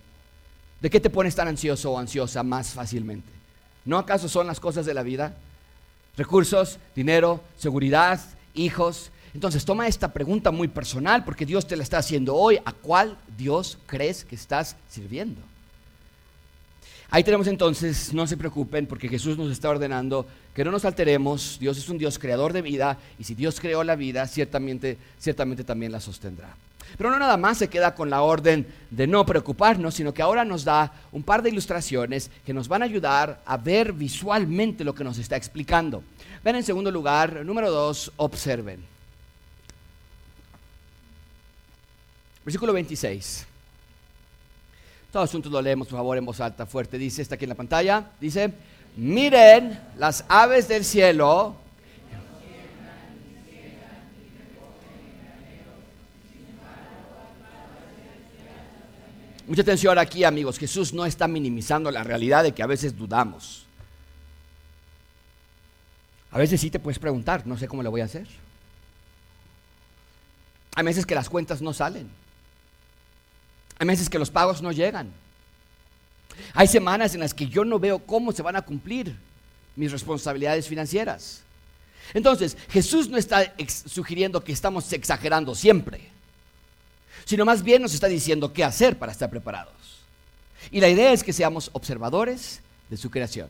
¿De 0.81 0.89
qué 0.89 0.99
te 0.99 1.11
pones 1.11 1.35
tan 1.35 1.49
ansioso 1.49 1.91
o 1.91 1.99
ansiosa 1.99 2.41
más 2.41 2.71
fácilmente? 2.71 3.29
¿No 3.85 3.99
acaso 3.99 4.27
son 4.27 4.47
las 4.47 4.59
cosas 4.59 4.87
de 4.87 4.95
la 4.95 5.03
vida? 5.03 5.35
Recursos, 6.17 6.79
dinero, 6.95 7.43
seguridad, 7.59 8.19
hijos. 8.55 9.11
Entonces 9.33 9.65
toma 9.65 9.87
esta 9.87 10.13
pregunta 10.13 10.51
muy 10.51 10.67
personal 10.67 11.25
porque 11.25 11.45
Dios 11.45 11.67
te 11.67 11.75
la 11.75 11.83
está 11.83 11.97
haciendo 11.97 12.35
hoy. 12.35 12.59
¿A 12.65 12.71
cuál 12.71 13.17
Dios 13.35 13.79
crees 13.87 14.23
que 14.23 14.35
estás 14.35 14.75
sirviendo? 14.89 15.41
Ahí 17.09 17.23
tenemos 17.23 17.45
entonces, 17.45 18.11
no 18.13 18.25
se 18.25 18.37
preocupen 18.37 18.87
porque 18.87 19.07
Jesús 19.07 19.37
nos 19.37 19.51
está 19.51 19.69
ordenando 19.69 20.25
que 20.53 20.63
no 20.63 20.71
nos 20.71 20.85
alteremos. 20.85 21.57
Dios 21.59 21.77
es 21.77 21.89
un 21.89 21.97
Dios 21.97 22.17
creador 22.17 22.53
de 22.53 22.61
vida 22.61 22.97
y 23.19 23.23
si 23.23 23.35
Dios 23.35 23.59
creó 23.59 23.83
la 23.83 23.95
vida, 23.95 24.27
ciertamente, 24.27 24.97
ciertamente 25.19 25.63
también 25.63 25.91
la 25.91 25.99
sostendrá. 25.99 26.55
Pero 26.97 27.09
no 27.09 27.17
nada 27.19 27.37
más 27.37 27.57
se 27.57 27.69
queda 27.69 27.95
con 27.95 28.09
la 28.09 28.21
orden 28.21 28.67
de 28.91 29.07
no 29.07 29.25
preocuparnos, 29.25 29.95
sino 29.95 30.13
que 30.13 30.21
ahora 30.21 30.45
nos 30.45 30.63
da 30.63 30.91
un 31.11 31.23
par 31.23 31.41
de 31.41 31.49
ilustraciones 31.49 32.29
que 32.45 32.53
nos 32.53 32.67
van 32.67 32.81
a 32.81 32.85
ayudar 32.85 33.41
a 33.45 33.57
ver 33.57 33.93
visualmente 33.93 34.83
lo 34.83 34.93
que 34.93 35.03
nos 35.03 35.17
está 35.17 35.35
explicando. 35.35 36.03
Ven 36.43 36.55
en 36.55 36.63
segundo 36.63 36.91
lugar, 36.91 37.43
número 37.45 37.71
dos, 37.71 38.11
observen. 38.17 38.92
Versículo 42.45 42.73
26. 42.73 43.45
Todo 45.11 45.23
asunto 45.23 45.49
lo 45.49 45.61
leemos, 45.61 45.87
por 45.87 45.97
favor, 45.97 46.17
en 46.17 46.25
voz 46.25 46.39
alta, 46.39 46.65
fuerte. 46.65 46.97
Dice, 46.97 47.21
está 47.21 47.35
aquí 47.35 47.45
en 47.45 47.49
la 47.49 47.55
pantalla. 47.55 48.11
Dice, 48.19 48.51
miren 48.95 49.79
las 49.97 50.25
aves 50.27 50.67
del 50.67 50.83
cielo 50.83 51.57
Mucha 59.47 59.61
atención 59.61 59.97
aquí, 59.99 60.23
amigos. 60.23 60.57
Jesús 60.57 60.93
no 60.93 61.05
está 61.05 61.27
minimizando 61.27 61.91
la 61.91 62.03
realidad 62.03 62.43
de 62.43 62.53
que 62.53 62.63
a 62.63 62.67
veces 62.67 62.97
dudamos. 62.97 63.65
A 66.31 66.37
veces 66.37 66.61
sí 66.61 66.69
te 66.69 66.79
puedes 66.79 66.97
preguntar, 66.97 67.45
no 67.45 67.57
sé 67.57 67.67
cómo 67.67 67.83
lo 67.83 67.91
voy 67.91 68.01
a 68.01 68.05
hacer. 68.05 68.27
Hay 70.75 70.83
veces 70.83 71.05
que 71.05 71.13
las 71.13 71.29
cuentas 71.29 71.61
no 71.61 71.73
salen. 71.73 72.09
Hay 73.79 73.87
veces 73.87 74.09
que 74.09 74.19
los 74.19 74.29
pagos 74.29 74.61
no 74.61 74.71
llegan. 74.71 75.11
Hay 76.53 76.67
semanas 76.67 77.13
en 77.13 77.19
las 77.19 77.33
que 77.33 77.47
yo 77.47 77.63
no 77.63 77.79
veo 77.79 77.99
cómo 77.99 78.31
se 78.31 78.41
van 78.41 78.55
a 78.55 78.61
cumplir 78.61 79.15
mis 79.75 79.91
responsabilidades 79.91 80.67
financieras. 80.67 81.41
Entonces, 82.13 82.57
Jesús 82.69 83.09
no 83.09 83.17
está 83.17 83.53
sugiriendo 83.85 84.43
que 84.43 84.51
estamos 84.51 84.91
exagerando 84.93 85.55
siempre 85.55 86.13
sino 87.25 87.45
más 87.45 87.63
bien 87.63 87.81
nos 87.81 87.93
está 87.93 88.07
diciendo 88.07 88.53
qué 88.53 88.63
hacer 88.63 88.97
para 88.97 89.11
estar 89.11 89.29
preparados. 89.29 89.73
Y 90.71 90.79
la 90.79 90.89
idea 90.89 91.11
es 91.11 91.23
que 91.23 91.33
seamos 91.33 91.69
observadores 91.73 92.61
de 92.89 92.97
su 92.97 93.09
creación. 93.09 93.49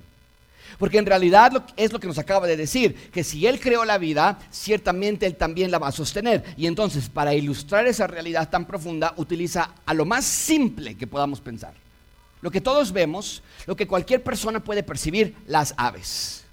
Porque 0.78 0.97
en 0.97 1.06
realidad 1.06 1.65
es 1.76 1.91
lo 1.91 1.99
que 1.99 2.08
nos 2.08 2.17
acaba 2.17 2.47
de 2.47 2.58
decir, 2.58 3.12
que 3.12 3.23
si 3.23 3.45
Él 3.47 3.60
creó 3.60 3.86
la 3.86 3.97
vida, 3.97 4.39
ciertamente 4.52 5.26
Él 5.26 5.36
también 5.36 5.71
la 5.71 5.80
va 5.80 5.88
a 5.88 5.91
sostener. 5.91 6.43
Y 6.58 6.67
entonces, 6.67 7.10
para 7.10 7.34
ilustrar 7.34 7.88
esa 7.88 8.08
realidad 8.08 8.49
tan 8.49 8.65
profunda, 8.65 9.13
utiliza 9.17 9.71
a 9.86 9.93
lo 9.93 10.06
más 10.06 10.26
simple 10.26 10.95
que 10.95 11.08
podamos 11.08 11.41
pensar. 11.41 11.73
Lo 12.41 12.52
que 12.52 12.62
todos 12.62 12.91
vemos, 12.91 13.41
lo 13.65 13.76
que 13.76 13.88
cualquier 13.88 14.21
persona 14.21 14.60
puede 14.60 14.84
percibir, 14.84 15.36
las 15.47 15.73
aves. 15.78 16.43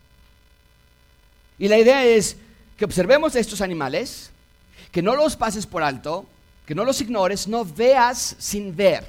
Y 1.58 1.68
la 1.68 1.78
idea 1.78 2.04
es 2.04 2.36
que 2.76 2.84
observemos 2.84 3.34
estos 3.36 3.60
animales, 3.60 4.30
que 4.92 5.02
no 5.02 5.16
los 5.16 5.36
pases 5.36 5.66
por 5.66 5.82
alto, 5.82 6.26
que 6.64 6.74
no 6.74 6.84
los 6.84 7.00
ignores, 7.00 7.48
no 7.48 7.64
veas 7.64 8.36
sin 8.38 8.74
ver, 8.74 9.04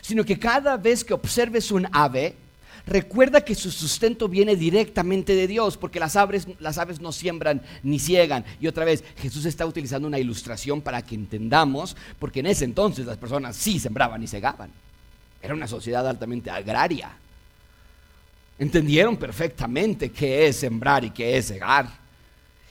sino 0.00 0.24
que 0.24 0.38
cada 0.38 0.76
vez 0.76 1.04
que 1.04 1.14
observes 1.14 1.70
un 1.70 1.88
ave, 1.92 2.34
recuerda 2.86 3.42
que 3.42 3.54
su 3.54 3.70
sustento 3.70 4.28
viene 4.28 4.56
directamente 4.56 5.34
de 5.34 5.46
Dios, 5.46 5.76
porque 5.76 6.00
las 6.00 6.16
aves, 6.16 6.46
las 6.58 6.78
aves 6.78 7.00
no 7.00 7.12
siembran 7.12 7.62
ni 7.82 7.98
ciegan. 7.98 8.44
Y 8.60 8.66
otra 8.66 8.84
vez, 8.84 9.04
Jesús 9.16 9.44
está 9.44 9.66
utilizando 9.66 10.08
una 10.08 10.18
ilustración 10.18 10.80
para 10.80 11.02
que 11.02 11.14
entendamos, 11.14 11.96
porque 12.18 12.40
en 12.40 12.46
ese 12.46 12.64
entonces 12.64 13.06
las 13.06 13.16
personas 13.16 13.56
sí 13.56 13.78
sembraban 13.78 14.22
y 14.22 14.26
segaban. 14.26 14.70
Era 15.42 15.54
una 15.54 15.68
sociedad 15.68 16.06
altamente 16.08 16.50
agraria. 16.50 17.10
Entendieron 18.58 19.16
perfectamente 19.16 20.10
qué 20.10 20.46
es 20.46 20.56
sembrar 20.56 21.04
y 21.04 21.10
qué 21.10 21.36
es 21.36 21.46
segar. 21.46 22.04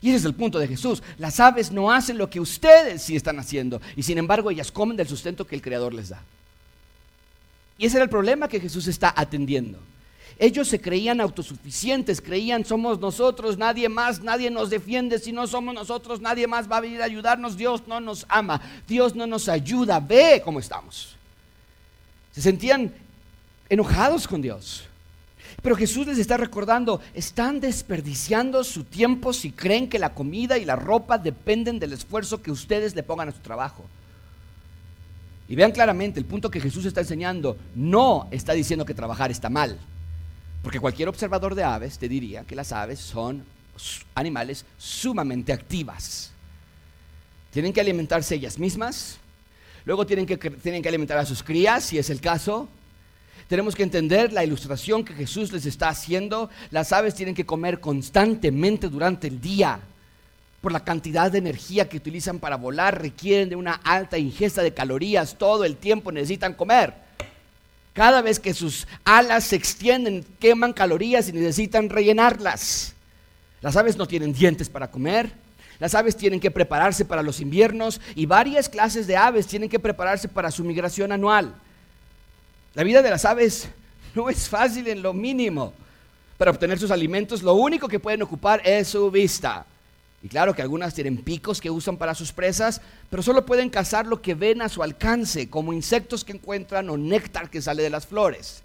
Y 0.02 0.10
ese 0.10 0.18
es 0.18 0.26
el 0.26 0.34
punto 0.34 0.60
de 0.60 0.68
Jesús. 0.68 1.02
Las 1.18 1.40
aves 1.40 1.72
no 1.72 1.92
hacen 1.92 2.18
lo 2.18 2.30
que 2.30 2.40
ustedes 2.40 3.02
sí 3.02 3.16
están 3.16 3.40
haciendo. 3.40 3.82
Y 3.96 4.04
sin 4.04 4.18
embargo 4.18 4.52
ellas 4.52 4.72
comen 4.72 4.98
del 4.98 5.08
sustento 5.08 5.48
que 5.48 5.56
el 5.56 5.62
Creador 5.62 5.94
les 5.94 6.10
da. 6.10 6.22
Y 7.78 7.86
ese 7.86 7.98
era 7.98 8.04
el 8.04 8.10
problema 8.10 8.48
que 8.48 8.60
Jesús 8.60 8.88
está 8.88 9.14
atendiendo. 9.16 9.80
Ellos 10.40 10.68
se 10.68 10.82
creían 10.82 11.22
autosuficientes, 11.22 12.22
creían 12.22 12.66
somos 12.66 13.00
nosotros, 13.00 13.58
nadie 13.58 13.88
más, 13.90 14.22
nadie 14.22 14.50
nos 14.50 14.70
defiende, 14.70 15.20
si 15.20 15.32
no 15.32 15.48
somos 15.48 15.74
nosotros, 15.74 16.22
nadie 16.22 16.48
más 16.48 16.70
va 16.72 16.78
a 16.78 16.82
venir 16.82 17.02
a 17.02 17.06
ayudarnos, 17.06 17.56
Dios 17.56 17.84
no 17.88 18.00
nos 18.00 18.26
ama, 18.30 18.62
Dios 18.88 19.16
no 19.16 19.28
nos 19.28 19.48
ayuda, 19.48 20.00
ve 20.00 20.42
cómo 20.44 20.60
estamos. 20.60 21.16
Se 22.32 22.42
sentían 22.42 22.92
enojados 23.70 24.28
con 24.28 24.42
Dios. 24.42 24.86
Pero 25.62 25.76
Jesús 25.76 26.08
les 26.08 26.18
está 26.18 26.36
recordando, 26.36 27.00
están 27.14 27.60
desperdiciando 27.60 28.64
su 28.64 28.84
tiempo 28.84 29.34
si 29.34 29.52
creen 29.52 29.88
que 29.88 30.00
la 30.00 30.14
comida 30.14 30.58
y 30.58 30.66
la 30.66 30.76
ropa 30.76 31.18
dependen 31.18 31.80
del 31.80 31.94
esfuerzo 31.94 32.42
que 32.42 32.52
ustedes 32.52 32.96
le 32.96 33.04
pongan 33.04 33.30
a 33.30 33.34
su 33.34 33.40
trabajo. 33.40 33.86
Y 35.48 35.56
vean 35.56 35.72
claramente, 35.72 36.20
el 36.20 36.26
punto 36.26 36.50
que 36.50 36.60
Jesús 36.60 36.86
está 36.86 37.02
enseñando 37.02 37.58
no 37.76 38.28
está 38.32 38.54
diciendo 38.54 38.86
que 38.86 38.94
trabajar 38.94 39.30
está 39.30 39.50
mal. 39.50 39.78
Porque 40.64 40.80
cualquier 40.80 41.10
observador 41.10 41.54
de 41.54 41.64
aves 41.64 42.00
te 42.00 42.08
diría 42.08 42.46
que 42.46 42.56
las 42.56 42.72
aves 42.72 43.00
son 43.00 43.44
animales 44.16 44.66
sumamente 44.78 45.52
activas. 45.52 46.32
Tienen 47.52 47.74
que 47.74 47.82
alimentarse 47.82 48.36
ellas 48.36 48.58
mismas, 48.58 49.18
luego 49.86 50.08
tienen 50.08 50.26
que, 50.26 50.38
tienen 50.38 50.82
que 50.82 50.90
alimentar 50.90 51.18
a 51.18 51.26
sus 51.26 51.44
crías, 51.44 51.84
si 51.84 51.98
es 51.98 52.10
el 52.10 52.22
caso. 52.22 52.70
Tenemos 53.48 53.76
que 53.76 53.84
entender 53.84 54.32
la 54.32 54.46
ilustración 54.46 55.04
que 55.04 55.14
Jesús 55.14 55.52
les 55.52 55.66
está 55.66 55.90
haciendo. 55.90 56.50
Las 56.72 56.94
aves 56.94 57.14
tienen 57.14 57.36
que 57.36 57.46
comer 57.46 57.82
constantemente 57.82 58.88
durante 58.88 59.28
el 59.28 59.42
día. 59.42 59.82
Por 60.62 60.72
la 60.72 60.86
cantidad 60.86 61.30
de 61.30 61.40
energía 61.40 61.90
que 61.90 61.98
utilizan 61.98 62.40
para 62.40 62.56
volar, 62.56 63.02
requieren 63.02 63.50
de 63.50 63.58
una 63.58 63.74
alta 63.74 64.18
ingesta 64.18 64.64
de 64.64 64.74
calorías. 64.74 65.38
Todo 65.38 65.66
el 65.66 65.76
tiempo 65.76 66.10
necesitan 66.10 66.54
comer. 66.54 67.03
Cada 67.94 68.24
vez 68.24 68.40
que 68.40 68.56
sus 68.56 68.88
alas 69.06 69.44
se 69.46 69.56
extienden, 69.56 70.26
queman 70.40 70.74
calorías 70.74 71.30
y 71.30 71.32
necesitan 71.32 71.90
rellenarlas. 71.90 72.94
Las 73.62 73.76
aves 73.76 73.98
no 73.98 74.08
tienen 74.08 74.34
dientes 74.34 74.68
para 74.68 74.90
comer. 74.90 75.32
Las 75.80 75.94
aves 75.96 76.18
tienen 76.18 76.40
que 76.40 76.52
prepararse 76.52 77.06
para 77.06 77.22
los 77.22 77.40
inviernos 77.40 78.02
y 78.16 78.26
varias 78.26 78.68
clases 78.68 79.06
de 79.06 79.16
aves 79.16 79.48
tienen 79.48 79.70
que 79.70 79.80
prepararse 79.80 80.28
para 80.28 80.50
su 80.50 80.64
migración 80.64 81.12
anual. 81.12 81.54
La 82.74 82.84
vida 82.84 83.02
de 83.02 83.10
las 83.12 83.26
aves 83.26 83.70
no 84.16 84.30
es 84.30 84.50
fácil 84.50 84.88
en 84.88 85.02
lo 85.02 85.14
mínimo. 85.14 85.74
Para 86.38 86.52
obtener 86.52 86.80
sus 86.80 86.90
alimentos, 86.90 87.44
lo 87.44 87.54
único 87.54 87.88
que 87.88 88.00
pueden 88.00 88.24
ocupar 88.24 88.62
es 88.66 88.88
su 88.88 89.12
vista. 89.12 89.66
Y 90.24 90.30
claro 90.30 90.56
que 90.56 90.62
algunas 90.62 90.94
tienen 90.94 91.18
picos 91.18 91.60
que 91.60 91.70
usan 91.70 91.98
para 91.98 92.16
sus 92.16 92.32
presas, 92.32 92.80
pero 93.10 93.22
solo 93.22 93.46
pueden 93.46 93.70
cazar 93.70 94.08
lo 94.08 94.22
que 94.22 94.36
ven 94.36 94.62
a 94.62 94.70
su 94.70 94.82
alcance, 94.82 95.50
como 95.50 95.74
insectos 95.74 96.24
que 96.24 96.32
encuentran 96.32 96.90
o 96.90 96.98
néctar 96.98 97.50
que 97.50 97.62
sale 97.62 97.84
de 97.84 97.90
las 97.90 98.08
flores. 98.08 98.64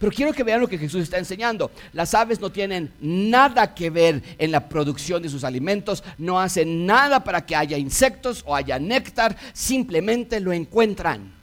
Pero 0.00 0.10
quiero 0.10 0.32
que 0.32 0.42
vean 0.42 0.60
lo 0.60 0.68
que 0.68 0.76
Jesús 0.76 1.04
está 1.04 1.16
enseñando. 1.16 1.70
Las 1.92 2.14
aves 2.14 2.40
no 2.40 2.50
tienen 2.50 2.92
nada 3.00 3.74
que 3.74 3.90
ver 3.90 4.22
en 4.38 4.50
la 4.50 4.68
producción 4.68 5.22
de 5.22 5.28
sus 5.28 5.44
alimentos, 5.44 6.02
no 6.18 6.40
hacen 6.40 6.84
nada 6.84 7.22
para 7.22 7.46
que 7.46 7.54
haya 7.54 7.78
insectos 7.78 8.42
o 8.44 8.56
haya 8.56 8.80
néctar, 8.80 9.36
simplemente 9.52 10.40
lo 10.40 10.52
encuentran. 10.52 11.37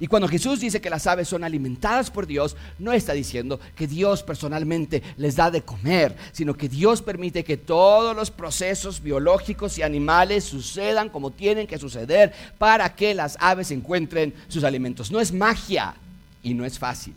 Y 0.00 0.06
cuando 0.06 0.28
Jesús 0.28 0.60
dice 0.60 0.80
que 0.80 0.90
las 0.90 1.06
aves 1.06 1.28
son 1.28 1.42
alimentadas 1.42 2.10
por 2.10 2.26
Dios, 2.26 2.56
no 2.78 2.92
está 2.92 3.14
diciendo 3.14 3.58
que 3.74 3.88
Dios 3.88 4.22
personalmente 4.22 5.02
les 5.16 5.34
da 5.34 5.50
de 5.50 5.62
comer, 5.62 6.16
sino 6.32 6.54
que 6.54 6.68
Dios 6.68 7.02
permite 7.02 7.42
que 7.42 7.56
todos 7.56 8.14
los 8.14 8.30
procesos 8.30 9.02
biológicos 9.02 9.76
y 9.76 9.82
animales 9.82 10.44
sucedan 10.44 11.08
como 11.08 11.32
tienen 11.32 11.66
que 11.66 11.78
suceder 11.78 12.32
para 12.58 12.94
que 12.94 13.12
las 13.12 13.36
aves 13.40 13.72
encuentren 13.72 14.34
sus 14.46 14.62
alimentos. 14.62 15.10
No 15.10 15.18
es 15.20 15.32
magia 15.32 15.94
y 16.42 16.54
no 16.54 16.64
es 16.64 16.78
fácil. 16.78 17.14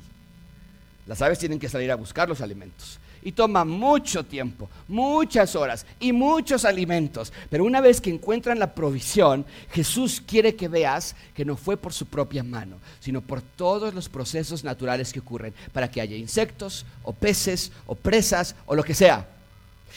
Las 1.06 1.22
aves 1.22 1.38
tienen 1.38 1.60
que 1.60 1.70
salir 1.70 1.92
a 1.92 1.96
buscar 1.96 2.28
los 2.28 2.42
alimentos 2.42 3.00
y 3.24 3.32
toma 3.32 3.66
mucho 3.66 4.26
tiempo, 4.26 4.70
muchas 4.88 5.56
horas 5.56 5.86
y 6.00 6.12
muchos 6.12 6.66
alimentos. 6.66 7.32
Pero 7.50 7.64
una 7.64 7.82
vez 7.82 8.02
que 8.02 8.10
encuentran 8.10 8.60
la 8.60 8.74
provisión, 8.74 9.46
Jesús 9.72 10.22
quiere 10.26 10.56
que 10.56 10.68
veas 10.68 11.16
que 11.34 11.46
no 11.46 11.56
fue 11.56 11.78
por 11.78 11.94
su 11.94 12.06
propia 12.06 12.44
mano, 12.44 12.78
sino 13.00 13.22
por 13.22 13.42
todos 13.42 13.94
los 13.94 14.10
procesos 14.10 14.64
naturales 14.64 15.14
que 15.14 15.20
ocurren 15.20 15.54
para 15.74 15.90
que 15.90 16.02
haya 16.02 16.16
insectos 16.16 16.86
o 17.04 17.14
peces 17.14 17.72
o 17.86 17.96
presas 17.96 18.56
o 18.66 18.76
lo 18.76 18.84
que 18.84 18.94
sea. 18.94 19.28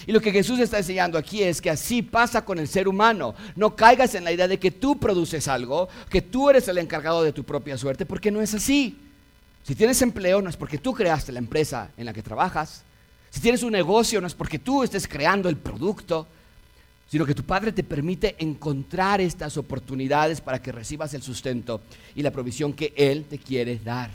Y 0.06 0.12
lo 0.12 0.20
que 0.20 0.32
Jesús 0.32 0.58
está 0.58 0.78
enseñando 0.78 1.16
aquí 1.16 1.42
es 1.42 1.60
que 1.60 1.70
así 1.70 2.02
pasa 2.02 2.44
con 2.44 2.58
el 2.58 2.68
ser 2.68 2.88
humano. 2.88 3.34
No 3.54 3.76
caigas 3.76 4.14
en 4.14 4.24
la 4.24 4.32
idea 4.32 4.48
de 4.48 4.58
que 4.58 4.70
tú 4.70 4.98
produces 4.98 5.46
algo, 5.48 5.88
que 6.10 6.20
tú 6.20 6.50
eres 6.50 6.66
el 6.68 6.78
encargado 6.78 7.22
de 7.22 7.32
tu 7.32 7.44
propia 7.44 7.78
suerte, 7.78 8.04
porque 8.04 8.30
no 8.30 8.40
es 8.40 8.54
así. 8.54 8.98
Si 9.62 9.74
tienes 9.74 10.02
empleo, 10.02 10.42
no 10.42 10.50
es 10.50 10.56
porque 10.56 10.78
tú 10.78 10.92
creaste 10.92 11.32
la 11.32 11.38
empresa 11.38 11.90
en 11.96 12.06
la 12.06 12.12
que 12.12 12.22
trabajas. 12.22 12.82
Si 13.34 13.40
tienes 13.40 13.64
un 13.64 13.72
negocio 13.72 14.20
no 14.20 14.28
es 14.28 14.34
porque 14.34 14.60
tú 14.60 14.84
estés 14.84 15.08
creando 15.08 15.48
el 15.48 15.56
producto, 15.56 16.24
sino 17.10 17.26
que 17.26 17.34
tu 17.34 17.42
Padre 17.42 17.72
te 17.72 17.82
permite 17.82 18.36
encontrar 18.38 19.20
estas 19.20 19.56
oportunidades 19.56 20.40
para 20.40 20.62
que 20.62 20.70
recibas 20.70 21.14
el 21.14 21.22
sustento 21.22 21.80
y 22.14 22.22
la 22.22 22.30
provisión 22.30 22.72
que 22.72 22.94
Él 22.96 23.24
te 23.24 23.38
quiere 23.38 23.80
dar. 23.80 24.12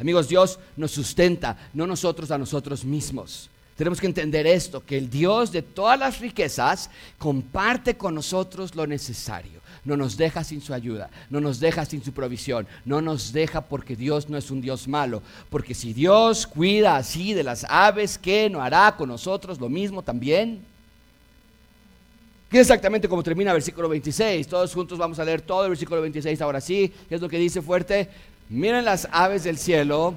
Amigos, 0.00 0.28
Dios 0.28 0.58
nos 0.76 0.90
sustenta, 0.90 1.56
no 1.74 1.86
nosotros 1.86 2.32
a 2.32 2.38
nosotros 2.38 2.84
mismos. 2.84 3.48
Tenemos 3.76 4.00
que 4.00 4.08
entender 4.08 4.48
esto, 4.48 4.84
que 4.84 4.98
el 4.98 5.08
Dios 5.08 5.52
de 5.52 5.62
todas 5.62 5.96
las 5.96 6.18
riquezas 6.18 6.90
comparte 7.18 7.96
con 7.96 8.16
nosotros 8.16 8.74
lo 8.74 8.84
necesario 8.84 9.63
no 9.84 9.96
nos 9.96 10.16
deja 10.16 10.44
sin 10.44 10.60
su 10.60 10.72
ayuda, 10.72 11.10
no 11.30 11.40
nos 11.40 11.60
deja 11.60 11.84
sin 11.84 12.02
su 12.02 12.12
provisión, 12.12 12.66
no 12.84 13.00
nos 13.00 13.32
deja 13.32 13.60
porque 13.60 13.96
Dios 13.96 14.28
no 14.28 14.38
es 14.38 14.50
un 14.50 14.60
Dios 14.60 14.88
malo, 14.88 15.22
porque 15.50 15.74
si 15.74 15.92
Dios 15.92 16.46
cuida 16.46 16.96
así 16.96 17.34
de 17.34 17.42
las 17.42 17.66
aves, 17.68 18.18
¿qué 18.18 18.48
no 18.48 18.62
hará 18.62 18.94
con 18.96 19.08
nosotros 19.08 19.60
lo 19.60 19.68
mismo 19.68 20.02
también? 20.02 20.64
¿Qué 22.50 22.60
es 22.60 22.68
exactamente 22.68 23.08
como 23.08 23.22
termina 23.22 23.50
el 23.50 23.56
versículo 23.56 23.88
26? 23.88 24.46
Todos 24.46 24.72
juntos 24.72 24.98
vamos 24.98 25.18
a 25.18 25.24
leer 25.24 25.40
todo 25.40 25.64
el 25.64 25.70
versículo 25.70 26.00
26 26.00 26.40
ahora 26.40 26.60
sí. 26.60 26.92
¿Qué 27.08 27.16
es 27.16 27.20
lo 27.20 27.28
que 27.28 27.38
dice 27.38 27.60
fuerte? 27.60 28.08
Miren 28.48 28.84
las 28.84 29.08
aves 29.10 29.42
del 29.42 29.58
cielo 29.58 30.14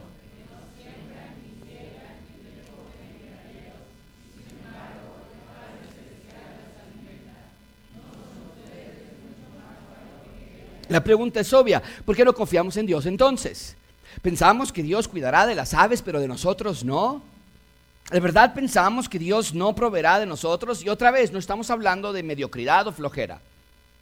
La 10.90 11.04
pregunta 11.04 11.40
es 11.40 11.52
obvia, 11.54 11.82
¿por 12.06 12.16
qué 12.16 12.24
no 12.24 12.34
confiamos 12.34 12.78
en 12.78 12.86
Dios 12.86 13.06
entonces? 13.06 13.76
Pensamos 14.22 14.72
que 14.72 14.84
Dios 14.84 15.08
cuidará 15.08 15.46
de 15.46 15.56
las 15.56 15.74
aves, 15.74 16.02
pero 16.02 16.20
de 16.20 16.28
nosotros 16.28 16.84
no. 16.84 17.22
¿De 18.12 18.20
verdad 18.20 18.54
pensamos 18.54 19.10
que 19.10 19.20
Dios 19.20 19.54
no 19.54 19.76
proveerá 19.76 20.20
de 20.20 20.26
nosotros? 20.26 20.84
Y 20.84 20.90
otra 20.90 21.12
vez, 21.12 21.32
no 21.32 21.40
estamos 21.40 21.70
hablando 21.70 22.14
de 22.14 22.24
mediocridad 22.24 22.88
o 22.88 22.92
flojera. 22.92 23.40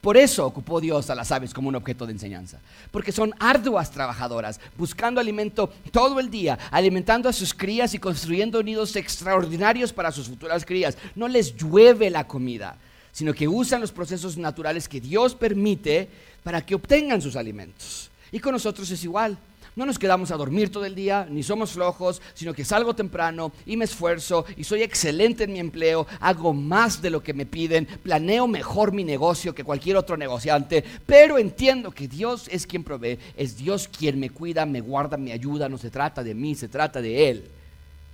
Por 0.06 0.18
eso 0.18 0.46
ocupó 0.46 0.80
Dios 0.80 1.10
a 1.10 1.16
las 1.16 1.32
aves 1.32 1.52
como 1.52 1.68
un 1.68 1.76
objeto 1.76 2.06
de 2.06 2.12
enseñanza, 2.12 2.60
porque 2.92 3.12
son 3.12 3.34
arduas 3.40 3.90
trabajadoras, 3.90 4.60
buscando 4.78 5.20
alimento 5.20 5.74
todo 5.92 6.20
el 6.20 6.30
día, 6.30 6.60
alimentando 6.70 7.28
a 7.28 7.34
sus 7.34 7.56
crías 7.56 7.96
y 7.96 7.98
construyendo 7.98 8.62
nidos 8.62 8.96
extraordinarios 8.96 9.92
para 9.92 10.12
sus 10.12 10.28
futuras 10.28 10.64
crías. 10.64 10.96
No 11.16 11.28
les 11.28 11.56
llueve 11.56 12.12
la 12.12 12.28
comida, 12.28 12.78
sino 13.16 13.34
que 13.34 13.48
usan 13.48 13.80
los 13.80 13.94
procesos 13.94 14.36
naturales 14.36 14.90
que 14.90 15.00
Dios 15.00 15.36
permite 15.36 16.10
para 16.44 16.66
que 16.66 16.76
obtengan 16.76 17.22
sus 17.22 17.38
alimentos. 17.38 18.12
Y 18.30 18.40
con 18.40 18.52
nosotros 18.52 18.92
es 18.92 19.02
igual. 19.06 19.38
No 19.74 19.86
nos 19.86 19.98
quedamos 19.98 20.32
a 20.32 20.36
dormir 20.36 20.70
todo 20.70 20.84
el 20.84 20.96
día, 20.96 21.26
ni 21.30 21.42
somos 21.42 21.72
flojos, 21.72 22.22
sino 22.34 22.54
que 22.54 22.66
salgo 22.66 22.94
temprano 22.94 23.54
y 23.66 23.78
me 23.78 23.86
esfuerzo 23.86 24.46
y 24.58 24.66
soy 24.66 24.84
excelente 24.84 25.46
en 25.46 25.54
mi 25.54 25.60
empleo, 25.60 26.06
hago 26.20 26.54
más 26.54 27.02
de 27.02 27.10
lo 27.10 27.24
que 27.24 27.34
me 27.34 27.46
piden, 27.46 27.86
planeo 27.86 28.48
mejor 28.48 28.92
mi 28.92 29.06
negocio 29.06 29.56
que 29.56 29.64
cualquier 29.64 29.96
otro 29.96 30.18
negociante, 30.18 30.84
pero 31.06 31.38
entiendo 31.38 31.92
que 31.92 32.10
Dios 32.10 32.50
es 32.52 32.68
quien 32.68 32.84
provee, 32.84 33.18
es 33.38 33.56
Dios 33.56 33.88
quien 33.88 34.20
me 34.20 34.30
cuida, 34.30 34.66
me 34.66 34.82
guarda, 34.82 35.16
me 35.16 35.32
ayuda, 35.32 35.70
no 35.70 35.78
se 35.78 35.90
trata 35.90 36.22
de 36.22 36.34
mí, 36.34 36.54
se 36.54 36.68
trata 36.68 37.02
de 37.02 37.30
Él. 37.30 37.46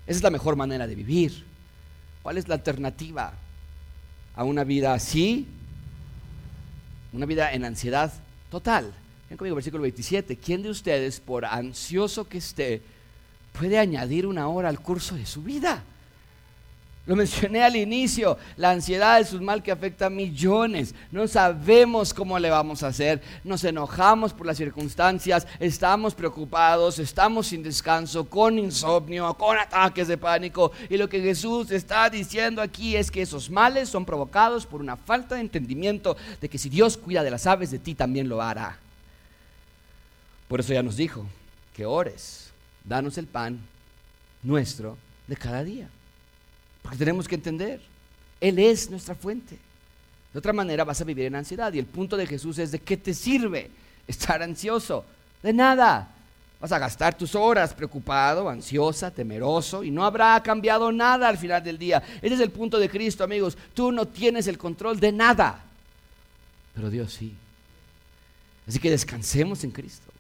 Esa 0.06 0.18
es 0.18 0.24
la 0.24 0.30
mejor 0.30 0.56
manera 0.56 0.86
de 0.86 0.94
vivir. 0.94 1.44
¿Cuál 2.22 2.38
es 2.38 2.48
la 2.48 2.54
alternativa 2.54 3.34
a 4.36 4.44
una 4.44 4.64
vida 4.64 4.94
así? 4.94 5.48
una 7.14 7.26
vida 7.26 7.52
en 7.52 7.66
ansiedad 7.66 8.12
total. 8.50 8.94
Ven 9.30 9.38
conmigo, 9.38 9.56
versículo 9.56 9.82
27. 9.84 10.38
¿Quién 10.38 10.64
de 10.64 10.70
ustedes, 10.70 11.20
por 11.20 11.46
ansioso 11.46 12.28
que 12.28 12.38
esté, 12.38 12.82
puede 13.54 13.78
añadir 13.78 14.26
una 14.26 14.48
hora 14.48 14.70
al 14.70 14.80
curso 14.80 15.16
de 15.16 15.26
su 15.26 15.44
vida? 15.44 15.84
Lo 17.08 17.16
mencioné 17.16 17.64
al 17.64 17.76
inicio, 17.76 18.38
la 18.58 18.70
ansiedad 18.70 19.20
es 19.20 19.34
un 19.34 19.44
mal 19.44 19.64
que 19.64 19.72
afecta 19.72 20.06
a 20.06 20.10
millones. 20.12 20.94
No 21.12 21.28
sabemos 21.28 22.14
cómo 22.14 22.38
le 22.38 22.52
vamos 22.52 22.84
a 22.84 22.88
hacer, 22.88 23.24
nos 23.44 23.64
enojamos 23.64 24.34
por 24.34 24.46
las 24.46 24.58
circunstancias, 24.58 25.48
estamos 25.60 26.14
preocupados, 26.14 27.00
estamos 27.00 27.48
sin 27.48 27.64
descanso, 27.64 28.26
con 28.26 28.60
insomnio, 28.60 29.34
con 29.34 29.58
ataques 29.58 30.08
de 30.08 30.18
pánico. 30.18 30.72
Y 30.92 30.98
lo 30.98 31.10
que 31.10 31.22
Jesús 31.22 31.72
está 31.72 32.08
diciendo 32.08 32.62
aquí 32.62 32.96
es 32.96 33.10
que 33.10 33.24
esos 33.24 33.50
males 33.50 33.90
son 33.90 34.06
provocados 34.06 34.68
por 34.68 34.80
una 34.80 34.96
falta 34.96 35.34
de 35.36 35.42
entendimiento 35.42 36.16
de 36.40 36.50
que 36.50 36.60
si 36.60 36.70
Dios 36.70 36.98
cuida 36.98 37.24
de 37.24 37.32
las 37.32 37.48
aves, 37.48 37.72
de 37.72 37.80
ti 37.80 37.96
también 37.96 38.30
lo 38.30 38.44
hará. 38.44 38.78
Por 40.48 40.60
eso 40.60 40.72
ya 40.72 40.84
nos 40.84 40.98
dijo 40.98 41.26
que 41.76 41.84
ores, 41.84 42.52
danos 42.84 43.18
el 43.18 43.26
pan 43.26 43.60
nuestro 44.44 44.98
de 45.26 45.36
cada 45.36 45.64
día. 45.64 45.90
Porque 46.82 46.98
tenemos 46.98 47.28
que 47.28 47.36
entender, 47.36 47.82
Él 48.40 48.60
es 48.60 48.90
nuestra 48.90 49.16
fuente. 49.16 49.58
De 50.34 50.40
otra 50.40 50.54
manera 50.54 50.84
vas 50.84 51.02
a 51.02 51.04
vivir 51.04 51.26
en 51.26 51.36
ansiedad. 51.36 51.72
Y 51.74 51.80
el 51.80 51.86
punto 51.86 52.18
de 52.18 52.26
Jesús 52.26 52.58
es 52.58 52.72
de 52.72 52.80
qué 52.80 52.98
te 52.98 53.14
sirve 53.14 53.70
estar 54.08 54.42
ansioso. 54.42 55.06
De 55.44 55.54
nada. 55.54 56.16
Vas 56.60 56.72
a 56.72 56.78
gastar 56.78 57.18
tus 57.18 57.34
horas 57.34 57.74
preocupado, 57.74 58.48
ansiosa, 58.48 59.10
temeroso 59.10 59.84
y 59.84 59.90
no 59.90 60.06
habrá 60.06 60.42
cambiado 60.44 60.92
nada 60.92 61.28
al 61.28 61.40
final 61.40 61.64
del 61.64 61.80
día. 61.80 62.04
Ese 62.22 62.36
es 62.36 62.40
el 62.40 62.52
punto 62.52 62.78
de 62.78 62.88
Cristo, 62.88 63.24
amigos. 63.24 63.58
Tú 63.74 63.92
no 63.92 64.08
tienes 64.08 64.46
el 64.46 64.60
control 64.60 65.00
de 65.00 65.12
nada, 65.12 65.64
pero 66.76 66.92
Dios 66.92 67.14
sí. 67.14 67.34
Así 68.68 68.78
que 68.78 68.92
descansemos 68.92 69.64
en 69.64 69.72
Cristo. 69.72 70.12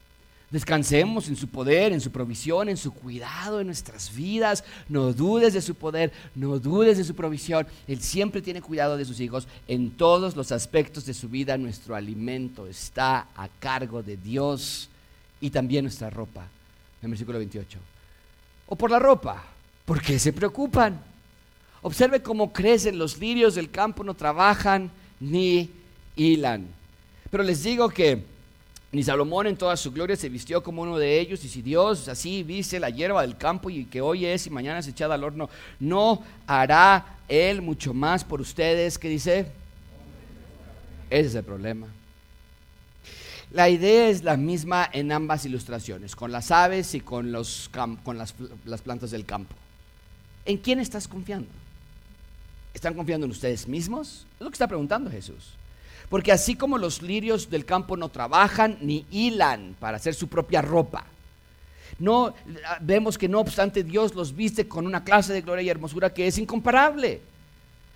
Descansemos 0.51 1.29
en 1.29 1.37
su 1.37 1.47
poder, 1.47 1.93
en 1.93 2.01
su 2.01 2.11
provisión, 2.11 2.67
en 2.67 2.75
su 2.75 2.93
cuidado 2.93 3.61
en 3.61 3.67
nuestras 3.67 4.13
vidas. 4.13 4.65
No 4.89 5.13
dudes 5.13 5.53
de 5.53 5.61
su 5.61 5.75
poder, 5.75 6.11
no 6.35 6.59
dudes 6.59 6.97
de 6.97 7.05
su 7.05 7.15
provisión. 7.15 7.65
Él 7.87 8.01
siempre 8.01 8.41
tiene 8.41 8.61
cuidado 8.61 8.97
de 8.97 9.05
sus 9.05 9.21
hijos 9.21 9.47
en 9.69 9.91
todos 9.91 10.35
los 10.35 10.51
aspectos 10.51 11.05
de 11.05 11.13
su 11.13 11.29
vida. 11.29 11.57
Nuestro 11.57 11.95
alimento 11.95 12.67
está 12.67 13.27
a 13.33 13.47
cargo 13.47 14.03
de 14.03 14.17
Dios 14.17 14.89
y 15.39 15.49
también 15.49 15.85
nuestra 15.85 16.09
ropa. 16.09 16.41
En 16.41 17.05
el 17.05 17.11
versículo 17.11 17.37
28. 17.37 17.79
O 18.67 18.75
por 18.75 18.91
la 18.91 18.99
ropa, 18.99 19.41
¿por 19.85 20.01
qué 20.01 20.19
se 20.19 20.33
preocupan? 20.33 21.01
Observe 21.81 22.21
cómo 22.21 22.51
crecen 22.51 22.99
los 22.99 23.17
lirios 23.17 23.55
del 23.55 23.71
campo, 23.71 24.03
no 24.03 24.15
trabajan 24.15 24.91
ni 25.21 25.69
hilan. 26.17 26.67
Pero 27.29 27.41
les 27.43 27.63
digo 27.63 27.89
que 27.89 28.30
ni 28.91 29.03
Salomón 29.03 29.47
en 29.47 29.55
toda 29.55 29.77
su 29.77 29.91
gloria 29.91 30.17
se 30.17 30.27
vistió 30.27 30.61
como 30.61 30.81
uno 30.81 30.97
de 30.97 31.19
ellos, 31.19 31.43
y 31.45 31.49
si 31.49 31.61
Dios 31.61 32.09
así 32.09 32.43
viste 32.43 32.79
la 32.79 32.89
hierba 32.89 33.21
del 33.21 33.37
campo 33.37 33.69
y 33.69 33.85
que 33.85 34.01
hoy 34.01 34.25
es 34.25 34.47
y 34.47 34.49
mañana 34.49 34.79
es 34.79 34.87
echada 34.87 35.15
al 35.15 35.23
horno, 35.23 35.49
¿no 35.79 36.23
hará 36.45 37.17
Él 37.29 37.61
mucho 37.61 37.93
más 37.93 38.25
por 38.25 38.41
ustedes? 38.41 38.97
¿Qué 38.97 39.07
dice? 39.07 39.47
Ese 41.09 41.27
es 41.27 41.35
el 41.35 41.43
problema. 41.43 41.87
La 43.51 43.69
idea 43.69 44.09
es 44.09 44.23
la 44.23 44.35
misma 44.35 44.89
en 44.91 45.11
ambas 45.11 45.45
ilustraciones, 45.45 46.15
con 46.15 46.31
las 46.31 46.51
aves 46.51 46.93
y 46.93 46.99
con, 46.99 47.31
los 47.31 47.69
con 48.03 48.17
las, 48.17 48.33
las 48.65 48.81
plantas 48.81 49.11
del 49.11 49.25
campo. 49.25 49.55
¿En 50.45 50.57
quién 50.57 50.79
estás 50.79 51.07
confiando? 51.07 51.47
¿Están 52.73 52.93
confiando 52.93 53.25
en 53.25 53.31
ustedes 53.31 53.67
mismos? 53.67 54.25
Es 54.35 54.41
lo 54.41 54.49
que 54.49 54.55
está 54.55 54.67
preguntando 54.67 55.09
Jesús. 55.09 55.53
Porque 56.09 56.31
así 56.31 56.55
como 56.55 56.77
los 56.77 57.01
lirios 57.01 57.49
del 57.49 57.65
campo 57.65 57.97
no 57.97 58.09
trabajan 58.09 58.77
ni 58.81 59.05
hilan 59.11 59.75
para 59.79 59.97
hacer 59.97 60.13
su 60.13 60.27
propia 60.27 60.61
ropa, 60.61 61.05
no 61.99 62.33
vemos 62.81 63.17
que 63.17 63.29
no 63.29 63.39
obstante 63.39 63.83
Dios 63.83 64.15
los 64.15 64.35
viste 64.35 64.67
con 64.67 64.85
una 64.85 65.03
clase 65.03 65.33
de 65.33 65.41
gloria 65.41 65.63
y 65.63 65.69
hermosura 65.69 66.13
que 66.13 66.27
es 66.27 66.37
incomparable. 66.37 67.21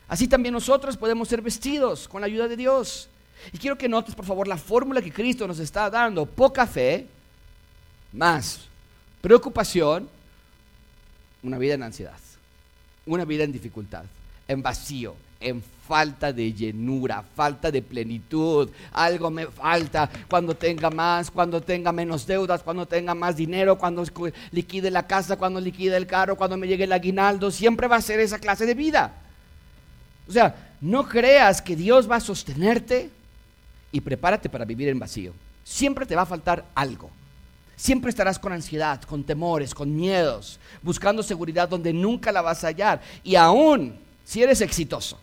Así 0.08 0.28
también 0.28 0.54
nosotros 0.54 0.98
podemos 0.98 1.28
ser 1.28 1.42
vestidos 1.42 2.08
con 2.08 2.22
la 2.22 2.28
ayuda 2.28 2.48
de 2.48 2.56
Dios. 2.56 3.10
Y 3.52 3.58
quiero 3.58 3.78
que 3.78 3.90
notes, 3.90 4.16
por 4.16 4.26
favor, 4.26 4.48
la 4.48 4.58
fórmula 4.58 5.02
que 5.02 5.12
Cristo 5.12 5.48
nos 5.48 5.60
está 5.60 5.90
dando. 5.90 6.26
Poca 6.26 6.68
fe, 6.68 7.08
más 8.14 8.62
preocupación, 9.22 10.08
una 11.42 11.58
vida 11.58 11.74
en 11.74 11.84
ansiedad, 11.84 12.18
una 13.06 13.26
vida 13.26 13.44
en 13.44 13.52
dificultad, 13.52 14.04
en 14.48 14.62
vacío, 14.62 15.16
en 15.46 15.62
falta 15.62 16.34
de 16.34 16.52
llenura, 16.52 17.24
falta 17.36 17.70
de 17.70 17.82
plenitud. 17.82 18.70
Algo 18.92 19.30
me 19.30 19.46
falta 19.46 20.10
cuando 20.28 20.56
tenga 20.56 20.90
más, 20.90 21.30
cuando 21.30 21.62
tenga 21.62 21.92
menos 21.92 22.26
deudas, 22.26 22.64
cuando 22.64 22.88
tenga 22.88 23.14
más 23.14 23.36
dinero, 23.36 23.78
cuando 23.78 24.04
liquide 24.52 24.90
la 24.90 25.06
casa, 25.06 25.38
cuando 25.38 25.62
liquide 25.62 25.96
el 25.96 26.08
carro, 26.08 26.36
cuando 26.36 26.58
me 26.58 26.68
llegue 26.68 26.86
el 26.86 26.92
aguinaldo. 26.92 27.52
Siempre 27.52 27.88
va 27.88 27.98
a 27.98 28.02
ser 28.02 28.20
esa 28.20 28.40
clase 28.40 28.66
de 28.66 28.74
vida. 28.74 29.14
O 30.28 30.32
sea, 30.32 30.74
no 30.82 31.08
creas 31.08 31.62
que 31.62 31.76
Dios 31.76 32.10
va 32.10 32.16
a 32.16 32.20
sostenerte 32.20 33.12
y 33.92 34.02
prepárate 34.02 34.50
para 34.50 34.66
vivir 34.66 34.90
en 34.90 34.98
vacío. 34.98 35.34
Siempre 35.64 36.08
te 36.08 36.16
va 36.16 36.24
a 36.24 36.28
faltar 36.28 36.66
algo. 36.74 37.12
Siempre 37.76 38.10
estarás 38.10 38.40
con 38.40 38.52
ansiedad, 38.52 39.02
con 39.04 39.24
temores, 39.24 39.76
con 39.76 39.96
miedos, 39.96 40.60
buscando 40.82 41.22
seguridad 41.22 41.70
donde 41.70 41.94
nunca 41.94 42.32
la 42.32 42.42
vas 42.42 42.64
a 42.64 42.68
hallar. 42.68 43.02
Y 43.24 43.36
aún 43.36 44.00
si 44.24 44.42
eres 44.42 44.62
exitoso, 44.62 45.20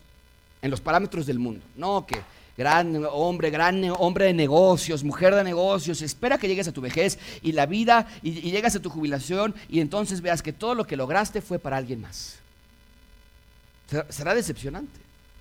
en 0.63 0.71
los 0.71 0.81
parámetros 0.81 1.27
del 1.27 1.39
mundo. 1.39 1.65
No, 1.77 2.07
que 2.07 2.17
gran 2.57 3.05
hombre, 3.11 3.51
gran 3.51 3.83
hombre 3.99 4.27
de 4.27 4.33
negocios, 4.33 5.03
mujer 5.03 5.35
de 5.35 5.45
negocios, 5.45 6.01
espera 6.03 6.39
que 6.39 6.49
llegues 6.49 6.69
a 6.69 6.73
tu 6.73 6.81
vejez 6.81 7.19
y 7.43 7.53
la 7.53 7.67
vida 7.67 8.07
y, 8.23 8.33
llegas 8.33 8.77
a 8.77 8.81
tu 8.81 8.89
jubilación 8.89 9.55
y 9.69 9.81
entonces 9.81 10.21
veas 10.21 10.43
que 10.43 10.53
todo 10.53 10.75
lo 10.75 10.87
que 10.87 10.97
lograste 10.97 11.41
fue 11.41 11.59
para 11.59 11.77
alguien 11.77 12.01
más. 12.01 12.37
Será, 13.91 14.07
será 14.11 14.35
decepcionante, 14.35 15.01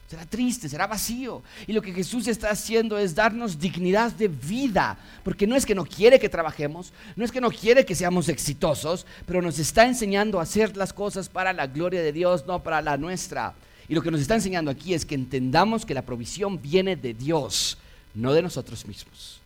será 0.09 0.25
triste, 0.25 0.67
será 0.67 0.87
vacío. 0.87 1.43
Y 1.67 1.73
lo 1.73 1.81
que 1.81 1.93
Jesús 1.93 2.27
está 2.27 2.49
haciendo 2.49 2.97
es 2.97 3.13
darnos 3.13 3.59
dignidad 3.59 4.11
de 4.11 4.27
vida, 4.27 4.97
porque 5.23 5.45
no 5.45 5.55
es 5.55 5.65
que 5.65 5.75
no 5.75 5.85
quiere 5.85 6.19
que 6.19 6.29
trabajemos, 6.29 6.91
no 7.15 7.23
es 7.23 7.31
que 7.31 7.41
no 7.41 7.51
quiere 7.51 7.85
que 7.85 7.95
seamos 7.95 8.27
exitosos, 8.27 9.05
pero 9.25 9.41
nos 9.41 9.59
está 9.59 9.85
enseñando 9.85 10.39
a 10.39 10.43
hacer 10.43 10.75
las 10.75 10.93
cosas 10.93 11.29
para 11.29 11.53
la 11.53 11.67
gloria 11.67 12.01
de 12.01 12.11
Dios, 12.11 12.45
no 12.47 12.63
para 12.63 12.81
la 12.81 12.97
nuestra. 12.97 13.53
Y 13.91 13.93
lo 13.93 14.01
que 14.01 14.09
nos 14.09 14.21
está 14.21 14.35
enseñando 14.35 14.71
aquí 14.71 14.93
es 14.93 15.03
que 15.03 15.15
entendamos 15.15 15.85
que 15.85 15.93
la 15.93 16.01
provisión 16.01 16.61
viene 16.61 16.95
de 16.95 17.13
Dios, 17.13 17.77
no 18.15 18.31
de 18.31 18.41
nosotros 18.41 18.87
mismos. 18.87 19.41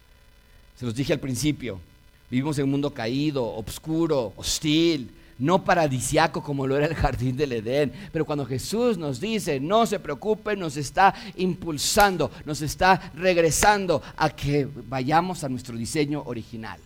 Se 0.77 0.86
los 0.86 0.93
dije 0.93 1.13
al 1.13 1.19
principio, 1.19 1.79
vivimos 2.29 2.55
en 2.60 2.65
un 2.65 2.69
mundo 2.69 2.93
caído, 2.93 3.43
oscuro, 3.43 4.34
hostil, 4.36 5.10
no 5.39 5.63
paradisiaco 5.63 6.43
como 6.43 6.67
lo 6.67 6.77
era 6.77 6.86
el 6.86 6.93
jardín 6.93 7.36
del 7.36 7.53
Edén. 7.53 7.91
Pero 8.12 8.23
cuando 8.23 8.45
Jesús 8.45 8.99
nos 8.99 9.19
dice, 9.19 9.60
no 9.60 9.88
se 9.88 9.99
preocupe, 9.99 10.55
nos 10.55 10.77
está 10.77 11.15
impulsando, 11.38 12.29
nos 12.45 12.62
está 12.62 13.13
regresando 13.15 14.03
a 14.15 14.29
que 14.29 14.69
vayamos 14.88 15.43
a 15.43 15.49
nuestro 15.49 15.75
diseño 15.75 16.21
original. 16.23 16.79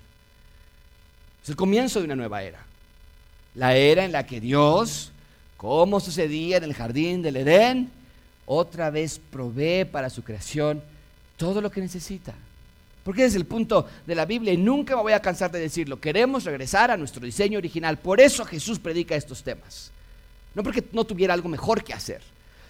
Es 1.44 1.50
el 1.50 1.58
comienzo 1.58 2.00
de 2.00 2.06
una 2.06 2.16
nueva 2.16 2.42
era. 2.42 2.66
La 3.56 3.76
era 3.76 4.06
en 4.06 4.14
la 4.14 4.26
que 4.26 4.40
Dios 4.40 5.12
como 5.60 6.00
sucedía 6.00 6.56
en 6.56 6.64
el 6.64 6.74
jardín 6.74 7.22
del 7.22 7.36
Edén, 7.36 7.92
otra 8.46 8.90
vez 8.90 9.20
provee 9.20 9.84
para 9.84 10.10
su 10.10 10.24
creación 10.24 10.82
todo 11.36 11.60
lo 11.60 11.70
que 11.70 11.82
necesita. 11.82 12.34
Porque 13.04 13.26
es 13.26 13.36
el 13.36 13.44
punto 13.44 13.86
de 14.08 14.16
la 14.16 14.24
Biblia 14.24 14.54
y 14.54 14.58
nunca 14.58 14.96
me 14.96 15.02
voy 15.02 15.12
a 15.12 15.22
cansar 15.22 15.52
de 15.52 15.60
decirlo. 15.60 16.00
Queremos 16.00 16.46
regresar 16.46 16.92
a 16.92 16.96
nuestro 16.96 17.26
diseño 17.26 17.58
original. 17.58 17.98
Por 17.98 18.22
eso 18.22 18.46
Jesús 18.46 18.80
predica 18.80 19.16
estos 19.16 19.44
temas. 19.44 19.92
No 20.56 20.64
porque 20.64 20.82
no 20.94 21.04
tuviera 21.04 21.34
algo 21.34 21.50
mejor 21.50 21.84
que 21.84 21.94
hacer, 21.94 22.22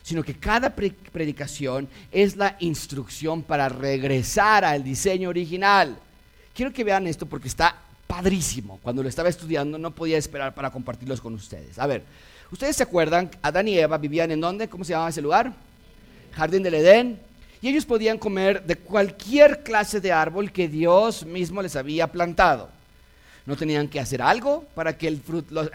sino 0.01 0.23
que 0.23 0.33
cada 0.33 0.73
predicación 0.73 1.87
es 2.11 2.37
la 2.37 2.57
instrucción 2.59 3.43
para 3.43 3.69
regresar 3.69 4.65
al 4.65 4.83
diseño 4.83 5.29
original. 5.29 5.95
Quiero 6.55 6.73
que 6.73 6.83
vean 6.83 7.05
esto 7.05 7.27
porque 7.27 7.49
está 7.49 7.75
padrísimo. 8.07 8.79
Cuando 8.81 9.03
lo 9.03 9.09
estaba 9.09 9.29
estudiando 9.29 9.77
no 9.77 9.91
podía 9.91 10.17
esperar 10.17 10.55
para 10.55 10.71
compartirlos 10.71 11.21
con 11.21 11.35
ustedes. 11.35 11.77
A 11.77 11.85
ver, 11.85 12.03
¿Ustedes 12.51 12.75
se 12.75 12.83
acuerdan? 12.83 13.29
Adán 13.41 13.67
y 13.67 13.77
Eva 13.77 13.97
vivían 13.97 14.31
en 14.31 14.41
dónde? 14.41 14.67
¿Cómo 14.67 14.83
se 14.83 14.91
llamaba 14.91 15.09
ese 15.09 15.21
lugar? 15.21 15.53
Jardín 16.33 16.63
del 16.63 16.73
Edén. 16.73 17.19
Y 17.61 17.67
ellos 17.67 17.85
podían 17.85 18.17
comer 18.17 18.63
de 18.63 18.75
cualquier 18.75 19.63
clase 19.63 19.99
de 19.99 20.11
árbol 20.11 20.51
que 20.51 20.67
Dios 20.67 21.25
mismo 21.25 21.61
les 21.61 21.75
había 21.75 22.07
plantado. 22.07 22.69
No 23.45 23.55
tenían 23.55 23.87
que 23.87 23.99
hacer 23.99 24.21
algo 24.21 24.63
para 24.73 24.97
que 24.97 25.07
el, 25.07 25.21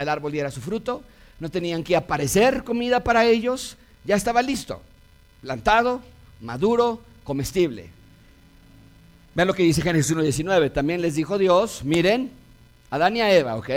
árbol 0.09 0.31
diera 0.31 0.51
su 0.51 0.61
fruto. 0.61 1.03
No 1.39 1.49
tenían 1.49 1.83
que 1.83 1.95
aparecer 1.95 2.63
comida 2.63 3.01
para 3.01 3.25
ellos. 3.25 3.77
Ya 4.03 4.15
estaba 4.15 4.41
listo. 4.41 4.81
Plantado, 5.41 6.01
maduro, 6.41 7.01
comestible. 7.23 7.89
Vean 9.33 9.47
lo 9.47 9.53
que 9.53 9.63
dice 9.63 9.81
Génesis 9.81 10.15
1.19. 10.15 10.73
También 10.73 11.01
les 11.01 11.15
dijo 11.15 11.37
Dios, 11.37 11.83
miren, 11.83 12.31
Adán 12.89 13.15
y 13.15 13.21
Eva, 13.21 13.55
¿ok? 13.55 13.69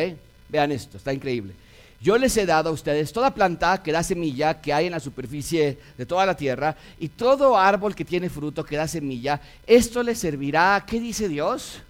Vean 0.48 0.72
esto, 0.72 0.96
está 0.96 1.12
increíble. 1.12 1.52
Yo 2.00 2.16
les 2.16 2.36
he 2.36 2.46
dado 2.46 2.70
a 2.70 2.72
ustedes 2.72 3.12
toda 3.12 3.34
planta 3.34 3.82
que 3.82 3.90
da 3.90 4.04
semilla 4.04 4.60
que 4.60 4.72
hay 4.72 4.86
en 4.86 4.92
la 4.92 5.00
superficie 5.00 5.78
de 5.96 6.06
toda 6.06 6.24
la 6.26 6.36
tierra 6.36 6.76
y 6.98 7.08
todo 7.08 7.58
árbol 7.58 7.94
que 7.94 8.04
tiene 8.04 8.30
fruto 8.30 8.64
que 8.64 8.76
da 8.76 8.86
semilla. 8.86 9.40
Esto 9.66 10.02
les 10.04 10.18
servirá, 10.18 10.84
¿qué 10.86 11.00
dice 11.00 11.28
Dios? 11.28 11.82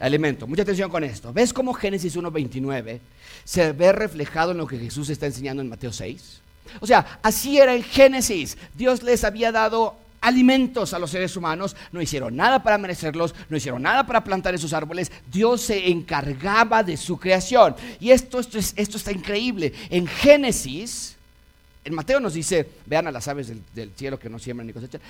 Alimento. 0.00 0.46
Mucha 0.46 0.62
atención 0.62 0.90
con 0.90 1.04
esto. 1.04 1.32
¿Ves 1.34 1.52
cómo 1.52 1.74
Génesis 1.74 2.16
1.29 2.16 2.98
se 3.44 3.72
ve 3.72 3.92
reflejado 3.92 4.52
en 4.52 4.58
lo 4.58 4.66
que 4.66 4.78
Jesús 4.78 5.10
está 5.10 5.26
enseñando 5.26 5.62
en 5.62 5.68
Mateo 5.68 5.92
6? 5.92 6.40
O 6.80 6.86
sea, 6.86 7.20
así 7.22 7.58
era 7.58 7.74
en 7.74 7.82
Génesis. 7.82 8.56
Dios 8.74 9.02
les 9.02 9.22
había 9.22 9.52
dado 9.52 9.96
alimentos 10.22 10.94
a 10.94 10.98
los 10.98 11.10
seres 11.10 11.36
humanos, 11.36 11.76
no 11.90 12.00
hicieron 12.00 12.34
nada 12.34 12.62
para 12.62 12.78
merecerlos, 12.78 13.34
no 13.50 13.56
hicieron 13.56 13.82
nada 13.82 14.06
para 14.06 14.24
plantar 14.24 14.54
esos 14.54 14.72
árboles, 14.72 15.12
Dios 15.30 15.60
se 15.60 15.90
encargaba 15.90 16.82
de 16.82 16.96
su 16.96 17.18
creación. 17.18 17.76
Y 18.00 18.10
esto, 18.10 18.40
esto, 18.40 18.58
esto 18.58 18.96
está 18.96 19.12
increíble. 19.12 19.72
En 19.90 20.06
Génesis, 20.06 21.16
en 21.84 21.94
Mateo 21.94 22.20
nos 22.20 22.34
dice, 22.34 22.68
vean 22.86 23.08
a 23.08 23.12
las 23.12 23.26
aves 23.26 23.52
del, 23.74 23.90
cielo 23.96 24.18
que 24.18 24.30
no 24.30 24.38
siembran 24.38 24.66
ni 24.66 24.72
cosechan. 24.72 25.00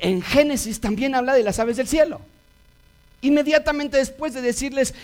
En 0.00 0.22
Génesis 0.22 0.80
también 0.80 1.14
habla 1.14 1.34
de 1.34 1.42
las 1.42 1.58
aves 1.58 1.76
del 1.76 1.86
cielo. 1.86 2.20
Inmediatamente 3.20 3.98
después 3.98 4.32
de 4.32 4.40
decirles, 4.40 4.94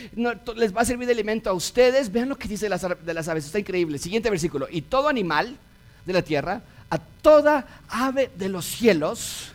les 0.56 0.76
va 0.76 0.80
a 0.80 0.84
servir 0.84 1.06
de 1.06 1.12
alimento 1.12 1.50
a 1.50 1.52
ustedes, 1.52 2.10
vean 2.10 2.28
lo 2.28 2.36
que 2.36 2.48
dice 2.48 2.64
de 2.64 2.70
las, 2.70 2.82
de 2.82 3.14
las 3.14 3.28
aves, 3.28 3.44
está 3.44 3.58
increíble. 3.58 3.98
Siguiente 3.98 4.30
versículo, 4.30 4.66
y 4.70 4.82
todo 4.82 5.08
animal 5.08 5.56
de 6.04 6.12
la 6.12 6.22
tierra, 6.22 6.62
a 6.90 6.98
toda 6.98 7.82
ave 7.88 8.30
de 8.34 8.48
los 8.48 8.64
cielos, 8.64 9.52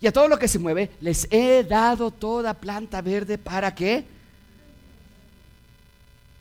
y 0.00 0.06
a 0.06 0.12
todo 0.12 0.28
lo 0.28 0.38
que 0.38 0.48
se 0.48 0.58
mueve, 0.58 0.90
les 1.00 1.26
he 1.30 1.64
dado 1.64 2.10
toda 2.10 2.54
planta 2.54 3.02
verde 3.02 3.38
para 3.38 3.74
que, 3.74 4.04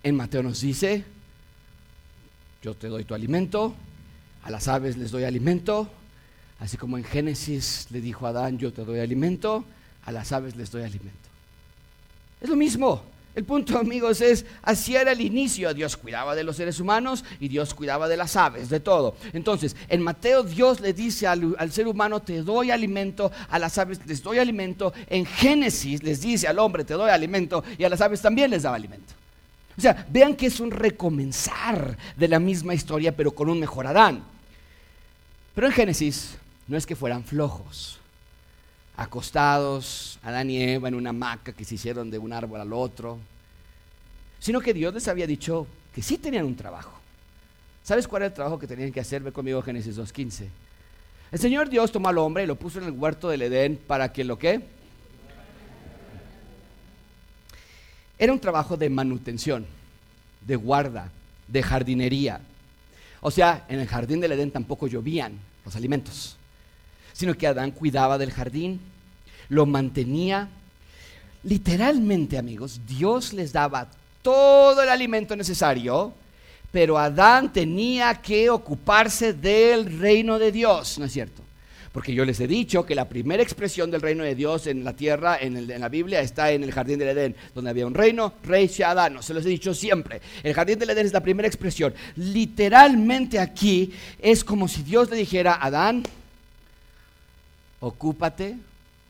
en 0.03 0.15
Mateo 0.15 0.43
nos 0.43 0.61
dice, 0.61 1.03
yo 2.61 2.75
te 2.75 2.87
doy 2.87 3.03
tu 3.03 3.15
alimento, 3.15 3.75
a 4.43 4.51
las 4.51 4.67
aves 4.67 4.97
les 4.97 5.11
doy 5.11 5.23
alimento, 5.23 5.89
así 6.59 6.77
como 6.77 6.97
en 6.97 7.03
Génesis 7.03 7.87
le 7.89 7.99
dijo 7.99 8.25
a 8.27 8.29
Adán, 8.29 8.57
yo 8.57 8.71
te 8.71 8.85
doy 8.85 8.99
alimento, 8.99 9.65
a 10.05 10.11
las 10.11 10.31
aves 10.31 10.55
les 10.55 10.71
doy 10.71 10.83
alimento. 10.83 11.27
Es 12.39 12.49
lo 12.49 12.55
mismo. 12.55 13.03
El 13.37 13.45
punto, 13.45 13.77
amigos, 13.77 14.19
es 14.21 14.47
así 14.63 14.95
era 14.95 15.11
el 15.11 15.21
inicio. 15.21 15.71
Dios 15.71 15.95
cuidaba 15.95 16.33
de 16.33 16.43
los 16.43 16.55
seres 16.55 16.79
humanos 16.79 17.23
y 17.39 17.47
Dios 17.47 17.75
cuidaba 17.75 18.07
de 18.07 18.17
las 18.17 18.35
aves, 18.35 18.67
de 18.67 18.79
todo. 18.79 19.15
Entonces, 19.31 19.75
en 19.89 20.01
Mateo 20.01 20.41
Dios 20.41 20.79
le 20.79 20.91
dice 20.91 21.27
al, 21.27 21.71
ser 21.71 21.87
humano, 21.87 22.19
te 22.19 22.41
doy 22.41 22.71
alimento, 22.71 23.31
a 23.47 23.59
las 23.59 23.77
aves 23.77 23.99
les 24.07 24.23
doy 24.23 24.39
alimento. 24.39 24.91
En 25.07 25.23
Génesis 25.23 26.01
les 26.01 26.19
dice 26.19 26.47
al 26.47 26.57
hombre, 26.57 26.83
te 26.83 26.95
doy 26.95 27.11
alimento, 27.11 27.63
y 27.77 27.83
a 27.83 27.89
las 27.89 28.01
aves 28.01 28.23
también 28.23 28.49
les 28.49 28.63
daba 28.63 28.75
alimento. 28.75 29.13
O 29.77 29.81
sea, 29.81 30.07
vean 30.09 30.35
que 30.35 30.47
es 30.47 30.59
un 30.59 30.71
recomenzar 30.71 31.95
de 32.15 32.27
la 32.27 32.39
misma 32.39 32.73
historia, 32.73 33.15
pero 33.15 33.29
con 33.35 33.51
un 33.51 33.59
mejor 33.59 33.85
Adán. 33.85 34.23
Pero 35.53 35.67
en 35.67 35.73
Génesis 35.73 36.37
no 36.67 36.75
es 36.75 36.87
que 36.87 36.95
fueran 36.95 37.23
flojos 37.23 37.99
acostados, 38.97 40.17
Adán 40.23 40.49
y 40.49 40.61
Eva 40.61 40.87
en 40.87 40.95
una 40.95 41.11
hamaca 41.11 41.53
que 41.53 41.63
se 41.63 41.75
hicieron 41.75 42.09
de 42.09 42.17
un 42.17 42.33
árbol 42.33 42.59
al 42.59 42.73
otro, 42.73 43.19
sino 44.39 44.59
que 44.59 44.73
Dios 44.73 44.93
les 44.93 45.07
había 45.07 45.27
dicho 45.27 45.67
que 45.93 46.01
sí 46.01 46.17
tenían 46.17 46.45
un 46.45 46.55
trabajo. 46.55 46.99
¿Sabes 47.83 48.07
cuál 48.07 48.23
era 48.23 48.27
el 48.27 48.33
trabajo 48.33 48.59
que 48.59 48.67
tenían 48.67 48.91
que 48.91 48.99
hacer? 48.99 49.21
Ve 49.21 49.31
conmigo 49.31 49.61
Génesis 49.61 49.97
2.15. 49.97 50.47
El 51.31 51.39
Señor 51.39 51.69
Dios 51.69 51.91
tomó 51.91 52.09
al 52.09 52.17
hombre 52.17 52.43
y 52.43 52.47
lo 52.47 52.55
puso 52.55 52.79
en 52.79 52.85
el 52.85 52.91
huerto 52.91 53.29
del 53.29 53.43
Edén 53.43 53.77
para 53.77 54.11
que 54.11 54.23
lo 54.23 54.37
que... 54.37 54.61
Era 58.19 58.33
un 58.33 58.39
trabajo 58.39 58.77
de 58.77 58.89
manutención, 58.89 59.67
de 60.41 60.55
guarda, 60.55 61.11
de 61.47 61.61
jardinería. 61.61 62.41
O 63.21 63.29
sea, 63.29 63.65
en 63.69 63.79
el 63.79 63.87
jardín 63.87 64.19
del 64.19 64.31
Edén 64.31 64.49
tampoco 64.49 64.87
llovían 64.87 65.33
los 65.63 65.75
alimentos 65.75 66.36
sino 67.17 67.35
que 67.35 67.47
Adán 67.47 67.71
cuidaba 67.71 68.19
del 68.19 68.31
jardín, 68.31 68.79
lo 69.49 69.65
mantenía. 69.65 70.49
Literalmente, 71.41 72.37
amigos, 72.37 72.81
Dios 72.87 73.33
les 73.33 73.51
daba 73.51 73.87
todo 74.21 74.83
el 74.83 74.89
alimento 74.89 75.35
necesario, 75.35 76.13
pero 76.71 76.95
Adán 76.99 77.51
tenía 77.51 78.13
que 78.21 78.51
ocuparse 78.51 79.33
del 79.33 79.97
reino 79.99 80.37
de 80.37 80.51
Dios, 80.51 80.99
¿no 80.99 81.05
es 81.05 81.11
cierto? 81.11 81.41
Porque 81.91 82.13
yo 82.13 82.23
les 82.23 82.39
he 82.39 82.45
dicho 82.45 82.85
que 82.85 82.93
la 82.93 83.09
primera 83.09 83.41
expresión 83.41 83.89
del 83.89 84.01
reino 84.01 84.23
de 84.23 84.35
Dios 84.35 84.67
en 84.67 84.83
la 84.83 84.93
tierra, 84.93 85.39
en, 85.41 85.67
la 85.67 85.89
Biblia, 85.89 86.21
está 86.21 86.51
en 86.51 86.63
el 86.63 86.71
jardín 86.71 86.99
del 86.99 87.17
Edén, 87.17 87.35
donde 87.55 87.71
había 87.71 87.87
un 87.87 87.95
reino, 87.95 88.35
rey 88.43 88.67
ciudadano. 88.67 89.23
Se 89.23 89.33
los 89.33 89.43
he 89.43 89.49
dicho 89.49 89.73
siempre. 89.73 90.21
El 90.43 90.53
jardín 90.53 90.77
del 90.77 90.91
Edén 90.91 91.07
es 91.07 91.13
la 91.13 91.23
primera 91.23 91.47
expresión. 91.47 91.95
Literalmente 92.15 93.39
aquí 93.39 93.91
es 94.19 94.43
como 94.43 94.67
si 94.67 94.83
Dios 94.83 95.09
le 95.09 95.17
dijera, 95.17 95.57
Adán, 95.59 96.03
ocúpate, 97.79 98.57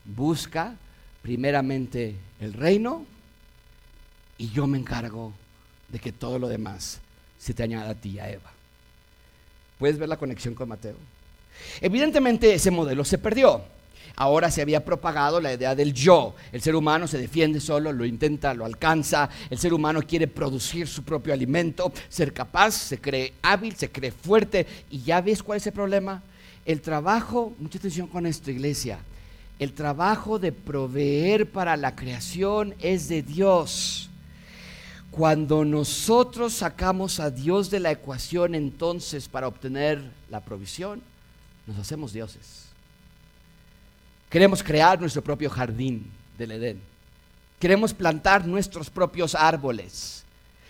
busca 0.04 0.74
primeramente 1.22 2.16
el 2.40 2.52
reino 2.52 3.04
y 4.36 4.50
yo 4.50 4.66
me 4.66 4.78
encargo 4.78 5.32
de 5.88 5.98
que 5.98 6.12
todo 6.12 6.38
lo 6.38 6.48
demás 6.48 7.00
se 7.38 7.54
te 7.54 7.62
añada 7.62 7.90
a 7.90 7.94
ti 7.94 8.18
a 8.18 8.30
Eva. 8.30 8.50
¿Puedes 9.78 9.98
ver 9.98 10.08
la 10.08 10.16
conexión 10.16 10.54
con 10.54 10.68
Mateo? 10.68 10.96
Evidentemente 11.80 12.52
ese 12.52 12.70
modelo 12.70 13.04
se 13.04 13.18
perdió. 13.18 13.62
Ahora 14.16 14.50
se 14.50 14.62
había 14.62 14.84
propagado 14.84 15.40
la 15.40 15.52
idea 15.52 15.76
del 15.76 15.94
yo. 15.94 16.34
El 16.50 16.60
ser 16.60 16.74
humano 16.74 17.06
se 17.06 17.18
defiende 17.18 17.60
solo, 17.60 17.92
lo 17.92 18.04
intenta, 18.04 18.52
lo 18.52 18.64
alcanza. 18.64 19.28
El 19.48 19.58
ser 19.58 19.72
humano 19.72 20.02
quiere 20.02 20.26
producir 20.26 20.88
su 20.88 21.04
propio 21.04 21.32
alimento, 21.32 21.92
ser 22.08 22.32
capaz, 22.32 22.72
se 22.72 23.00
cree 23.00 23.34
hábil, 23.42 23.76
se 23.76 23.90
cree 23.90 24.10
fuerte. 24.10 24.66
¿Y 24.90 25.02
ya 25.02 25.20
ves 25.20 25.42
cuál 25.42 25.58
es 25.58 25.66
el 25.68 25.72
problema? 25.72 26.22
El 26.68 26.82
trabajo, 26.82 27.54
mucha 27.58 27.78
atención 27.78 28.08
con 28.08 28.26
esto, 28.26 28.50
iglesia, 28.50 28.98
el 29.58 29.72
trabajo 29.72 30.38
de 30.38 30.52
proveer 30.52 31.50
para 31.50 31.78
la 31.78 31.96
creación 31.96 32.74
es 32.78 33.08
de 33.08 33.22
Dios. 33.22 34.10
Cuando 35.10 35.64
nosotros 35.64 36.52
sacamos 36.52 37.20
a 37.20 37.30
Dios 37.30 37.70
de 37.70 37.80
la 37.80 37.90
ecuación 37.90 38.54
entonces 38.54 39.28
para 39.28 39.48
obtener 39.48 39.98
la 40.28 40.44
provisión, 40.44 41.00
nos 41.66 41.78
hacemos 41.78 42.12
dioses. 42.12 42.66
Queremos 44.28 44.62
crear 44.62 45.00
nuestro 45.00 45.22
propio 45.22 45.48
jardín 45.48 46.10
del 46.36 46.50
Edén. 46.50 46.82
Queremos 47.58 47.94
plantar 47.94 48.46
nuestros 48.46 48.90
propios 48.90 49.34
árboles. 49.34 50.22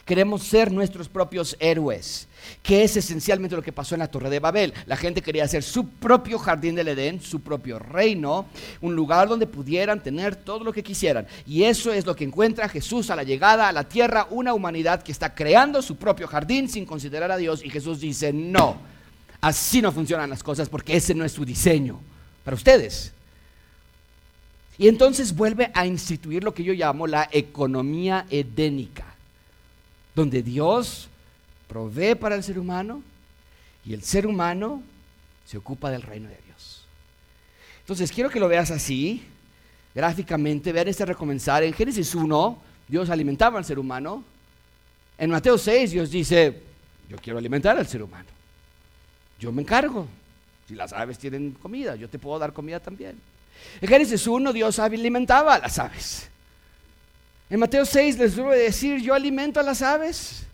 Queremos 0.08 0.42
ser 0.42 0.72
nuestros 0.72 1.06
propios 1.06 1.54
héroes, 1.60 2.28
que 2.62 2.82
es 2.82 2.96
esencialmente 2.96 3.54
lo 3.54 3.60
que 3.60 3.74
pasó 3.74 3.94
en 3.94 3.98
la 3.98 4.10
Torre 4.10 4.30
de 4.30 4.40
Babel. 4.40 4.72
La 4.86 4.96
gente 4.96 5.20
quería 5.20 5.44
hacer 5.44 5.62
su 5.62 5.86
propio 5.86 6.38
jardín 6.38 6.76
del 6.76 6.88
Edén, 6.88 7.20
su 7.20 7.42
propio 7.42 7.78
reino, 7.78 8.46
un 8.80 8.96
lugar 8.96 9.28
donde 9.28 9.46
pudieran 9.46 10.02
tener 10.02 10.34
todo 10.34 10.64
lo 10.64 10.72
que 10.72 10.82
quisieran. 10.82 11.26
Y 11.46 11.64
eso 11.64 11.92
es 11.92 12.06
lo 12.06 12.16
que 12.16 12.24
encuentra 12.24 12.70
Jesús 12.70 13.10
a 13.10 13.16
la 13.16 13.22
llegada 13.22 13.68
a 13.68 13.72
la 13.72 13.84
tierra, 13.84 14.26
una 14.30 14.54
humanidad 14.54 15.02
que 15.02 15.12
está 15.12 15.34
creando 15.34 15.82
su 15.82 15.96
propio 15.96 16.26
jardín 16.26 16.70
sin 16.70 16.86
considerar 16.86 17.30
a 17.30 17.36
Dios. 17.36 17.62
Y 17.62 17.68
Jesús 17.68 18.00
dice, 18.00 18.32
no, 18.32 18.78
así 19.42 19.82
no 19.82 19.92
funcionan 19.92 20.30
las 20.30 20.42
cosas 20.42 20.70
porque 20.70 20.96
ese 20.96 21.14
no 21.14 21.22
es 21.26 21.32
su 21.32 21.44
diseño 21.44 22.00
para 22.44 22.54
ustedes. 22.54 23.12
Y 24.78 24.88
entonces 24.88 25.36
vuelve 25.36 25.70
a 25.74 25.84
instituir 25.84 26.44
lo 26.44 26.54
que 26.54 26.64
yo 26.64 26.72
llamo 26.72 27.06
la 27.06 27.28
economía 27.30 28.24
edénica 28.30 29.17
donde 30.18 30.42
Dios 30.42 31.08
provee 31.68 32.16
para 32.16 32.34
el 32.34 32.42
ser 32.42 32.58
humano 32.58 33.02
y 33.84 33.94
el 33.94 34.02
ser 34.02 34.26
humano 34.26 34.82
se 35.46 35.56
ocupa 35.56 35.92
del 35.92 36.02
reino 36.02 36.28
de 36.28 36.36
Dios. 36.44 36.82
Entonces, 37.80 38.10
quiero 38.10 38.28
que 38.28 38.40
lo 38.40 38.48
veas 38.48 38.72
así, 38.72 39.22
gráficamente, 39.94 40.72
vean 40.72 40.88
este 40.88 41.06
recomenzar. 41.06 41.62
En 41.62 41.72
Génesis 41.72 42.16
1, 42.16 42.58
Dios 42.88 43.08
alimentaba 43.10 43.58
al 43.58 43.64
ser 43.64 43.78
humano. 43.78 44.24
En 45.16 45.30
Mateo 45.30 45.56
6, 45.56 45.92
Dios 45.92 46.10
dice, 46.10 46.62
yo 47.08 47.16
quiero 47.18 47.38
alimentar 47.38 47.78
al 47.78 47.86
ser 47.86 48.02
humano. 48.02 48.28
Yo 49.38 49.52
me 49.52 49.62
encargo. 49.62 50.08
Si 50.66 50.74
las 50.74 50.92
aves 50.92 51.16
tienen 51.16 51.52
comida, 51.52 51.94
yo 51.94 52.08
te 52.08 52.18
puedo 52.18 52.40
dar 52.40 52.52
comida 52.52 52.80
también. 52.80 53.18
En 53.80 53.88
Génesis 53.88 54.26
1, 54.26 54.52
Dios 54.52 54.80
alimentaba 54.80 55.54
a 55.54 55.58
las 55.60 55.78
aves. 55.78 56.28
En 57.50 57.60
Mateo 57.60 57.84
6 57.84 58.18
les 58.18 58.36
debo 58.36 58.50
decir, 58.50 59.00
yo 59.00 59.14
alimento 59.14 59.58
a 59.58 59.62
las 59.62 59.80
aves. 59.80 60.44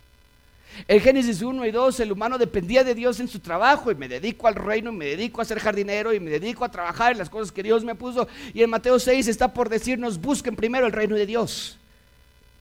En 0.87 0.99
Génesis 0.99 1.41
1 1.41 1.65
y 1.65 1.71
2 1.71 1.99
el 2.01 2.11
humano 2.11 2.37
dependía 2.37 2.83
de 2.83 2.95
Dios 2.95 3.19
en 3.19 3.27
su 3.27 3.39
trabajo 3.39 3.91
y 3.91 3.95
me 3.95 4.09
dedico 4.09 4.47
al 4.47 4.55
reino, 4.55 4.91
y 4.91 4.95
me 4.95 5.05
dedico 5.05 5.41
a 5.41 5.45
ser 5.45 5.59
jardinero 5.59 6.13
y 6.13 6.19
me 6.19 6.29
dedico 6.29 6.65
a 6.65 6.71
trabajar 6.71 7.13
en 7.13 7.17
las 7.17 7.29
cosas 7.29 7.51
que 7.51 7.63
Dios 7.63 7.83
me 7.83 7.95
puso. 7.95 8.27
Y 8.53 8.61
en 8.61 8.69
Mateo 8.69 8.99
6 8.99 9.27
está 9.27 9.53
por 9.53 9.69
decirnos, 9.69 10.19
busquen 10.19 10.55
primero 10.55 10.85
el 10.85 10.91
reino 10.91 11.15
de 11.15 11.25
Dios 11.25 11.77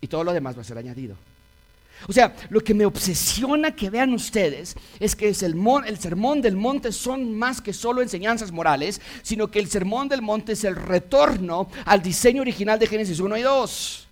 y 0.01 0.07
todo 0.07 0.23
lo 0.23 0.33
demás 0.33 0.57
va 0.57 0.61
a 0.61 0.64
ser 0.64 0.79
añadido. 0.79 1.16
O 2.07 2.12
sea, 2.12 2.35
lo 2.51 2.61
que 2.61 2.75
me 2.75 2.85
obsesiona 2.85 3.75
que 3.75 3.88
vean 3.88 4.12
ustedes 4.12 4.77
es 5.01 5.16
que 5.16 5.29
el 5.29 5.35
sermón, 5.35 5.87
el 5.87 5.99
sermón 5.99 6.42
del 6.42 6.57
monte 6.57 6.92
son 6.92 7.35
más 7.35 7.61
que 7.61 7.73
solo 7.73 8.03
enseñanzas 8.03 8.53
morales, 8.53 9.01
sino 9.23 9.51
que 9.51 9.59
el 9.59 9.68
sermón 9.68 10.09
del 10.09 10.20
monte 10.20 10.53
es 10.53 10.64
el 10.64 10.77
retorno 10.77 11.68
al 11.87 12.03
diseño 12.03 12.42
original 12.42 12.79
de 12.79 12.87
Génesis 12.87 13.20
1 13.20 13.37
y 13.38 13.42
2. 13.42 14.04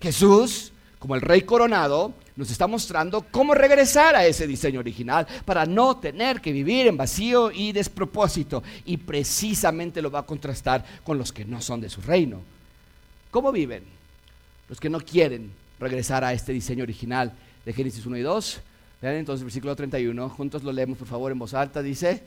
Jesús, 0.00 0.72
como 0.98 1.14
el 1.14 1.20
rey 1.20 1.42
coronado, 1.42 2.14
nos 2.36 2.50
está 2.50 2.66
mostrando 2.66 3.24
cómo 3.30 3.54
regresar 3.54 4.14
a 4.14 4.26
ese 4.26 4.46
diseño 4.46 4.80
original 4.80 5.26
para 5.44 5.64
no 5.64 5.96
tener 5.96 6.40
que 6.40 6.52
vivir 6.52 6.86
en 6.86 6.96
vacío 6.96 7.50
y 7.50 7.72
despropósito. 7.72 8.62
Y 8.84 8.98
precisamente 8.98 10.02
lo 10.02 10.10
va 10.10 10.20
a 10.20 10.26
contrastar 10.26 10.84
con 11.02 11.16
los 11.16 11.32
que 11.32 11.44
no 11.44 11.60
son 11.60 11.80
de 11.80 11.88
su 11.88 12.02
reino. 12.02 12.40
¿Cómo 13.30 13.52
viven? 13.52 13.84
Los 14.68 14.78
que 14.78 14.90
no 14.90 15.00
quieren 15.00 15.50
regresar 15.80 16.24
a 16.24 16.32
este 16.32 16.52
diseño 16.52 16.82
original 16.82 17.32
de 17.64 17.72
Génesis 17.72 18.04
1 18.04 18.16
y 18.18 18.22
2. 18.22 18.60
Vean 19.02 19.14
entonces 19.16 19.40
el 19.40 19.46
versículo 19.46 19.76
31, 19.76 20.28
juntos 20.30 20.62
lo 20.62 20.72
leemos 20.72 20.98
por 20.98 21.06
favor 21.06 21.30
en 21.30 21.38
voz 21.38 21.52
alta, 21.52 21.82
dice, 21.82 22.22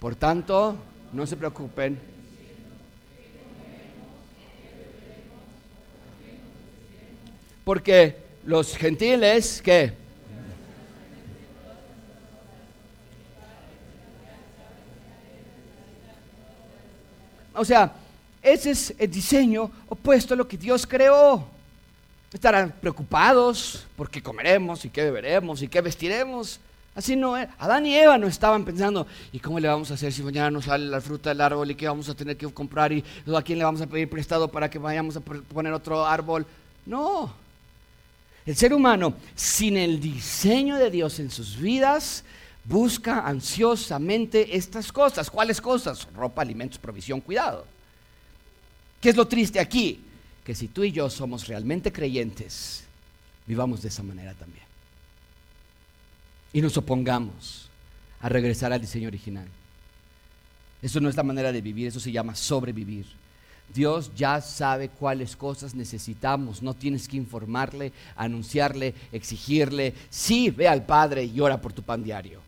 por 0.00 0.14
tanto, 0.14 0.74
no 1.12 1.26
se 1.26 1.36
preocupen 1.36 1.98
Porque 7.64 8.16
los 8.44 8.76
gentiles, 8.76 9.62
¿qué? 9.62 9.92
O 17.54 17.64
sea, 17.64 17.92
ese 18.42 18.72
es 18.72 18.94
el 18.98 19.10
diseño 19.10 19.70
opuesto 19.88 20.34
a 20.34 20.36
lo 20.36 20.46
que 20.46 20.58
Dios 20.58 20.86
creó. 20.86 21.46
Estarán 22.32 22.74
preocupados 22.80 23.86
por 23.96 24.10
qué 24.10 24.20
comeremos 24.20 24.84
y 24.84 24.90
qué 24.90 25.04
beberemos 25.04 25.62
y 25.62 25.68
qué 25.68 25.80
vestiremos. 25.80 26.58
Así 26.94 27.16
no. 27.16 27.34
Adán 27.34 27.86
y 27.86 27.94
Eva 27.94 28.18
no 28.18 28.26
estaban 28.26 28.64
pensando, 28.64 29.06
¿y 29.32 29.38
cómo 29.38 29.58
le 29.60 29.68
vamos 29.68 29.90
a 29.90 29.94
hacer 29.94 30.12
si 30.12 30.22
mañana 30.22 30.50
nos 30.50 30.64
sale 30.64 30.86
la 30.86 31.00
fruta 31.00 31.30
del 31.30 31.40
árbol 31.40 31.70
y 31.70 31.74
qué 31.74 31.86
vamos 31.86 32.08
a 32.08 32.14
tener 32.14 32.36
que 32.36 32.52
comprar 32.52 32.92
y 32.92 33.04
a 33.34 33.42
quién 33.42 33.58
le 33.58 33.64
vamos 33.64 33.80
a 33.80 33.86
pedir 33.86 34.10
prestado 34.10 34.48
para 34.48 34.68
que 34.68 34.78
vayamos 34.78 35.16
a 35.16 35.20
poner 35.20 35.72
otro 35.72 36.04
árbol? 36.04 36.44
No. 36.84 37.43
El 38.46 38.56
ser 38.56 38.74
humano, 38.74 39.14
sin 39.34 39.76
el 39.76 40.00
diseño 40.00 40.76
de 40.76 40.90
Dios 40.90 41.18
en 41.18 41.30
sus 41.30 41.56
vidas, 41.56 42.24
busca 42.64 43.26
ansiosamente 43.26 44.56
estas 44.56 44.92
cosas. 44.92 45.30
¿Cuáles 45.30 45.60
cosas? 45.60 46.06
Ropa, 46.14 46.42
alimentos, 46.42 46.78
provisión, 46.78 47.20
cuidado. 47.20 47.66
¿Qué 49.00 49.10
es 49.10 49.16
lo 49.16 49.26
triste 49.26 49.60
aquí? 49.60 50.00
Que 50.44 50.54
si 50.54 50.68
tú 50.68 50.84
y 50.84 50.92
yo 50.92 51.08
somos 51.08 51.46
realmente 51.46 51.92
creyentes, 51.92 52.84
vivamos 53.46 53.82
de 53.82 53.88
esa 53.88 54.02
manera 54.02 54.34
también. 54.34 54.64
Y 56.52 56.60
nos 56.60 56.76
opongamos 56.76 57.68
a 58.20 58.28
regresar 58.28 58.72
al 58.72 58.80
diseño 58.80 59.08
original. 59.08 59.48
Eso 60.82 61.00
no 61.00 61.08
es 61.08 61.16
la 61.16 61.22
manera 61.22 61.50
de 61.50 61.62
vivir, 61.62 61.88
eso 61.88 62.00
se 62.00 62.12
llama 62.12 62.34
sobrevivir. 62.34 63.06
Dios 63.72 64.12
ya 64.14 64.40
sabe 64.40 64.88
cuáles 64.88 65.36
cosas 65.36 65.74
necesitamos. 65.74 66.62
No 66.62 66.74
tienes 66.74 67.08
que 67.08 67.16
informarle, 67.16 67.92
anunciarle, 68.16 68.94
exigirle. 69.12 69.94
Sí, 70.10 70.50
ve 70.50 70.68
al 70.68 70.84
Padre 70.84 71.24
y 71.24 71.40
ora 71.40 71.60
por 71.60 71.72
tu 71.72 71.82
pan 71.82 72.02
diario. 72.02 72.40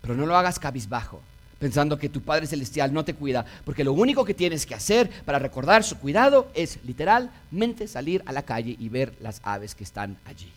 Pero 0.00 0.14
no 0.14 0.26
lo 0.26 0.36
hagas 0.36 0.58
cabizbajo 0.58 1.20
pensando 1.60 1.98
que 1.98 2.08
tu 2.08 2.22
Padre 2.22 2.46
Celestial 2.46 2.92
no 2.92 3.04
te 3.04 3.14
cuida, 3.14 3.44
porque 3.64 3.84
lo 3.84 3.92
único 3.92 4.24
que 4.24 4.34
tienes 4.34 4.64
que 4.64 4.74
hacer 4.74 5.10
para 5.24 5.38
recordar 5.38 5.84
su 5.84 5.98
cuidado 5.98 6.50
es 6.54 6.78
literalmente 6.84 7.86
salir 7.86 8.22
a 8.24 8.32
la 8.32 8.42
calle 8.42 8.74
y 8.76 8.88
ver 8.88 9.14
las 9.20 9.40
aves 9.44 9.74
que 9.74 9.84
están 9.84 10.16
allí. 10.24 10.50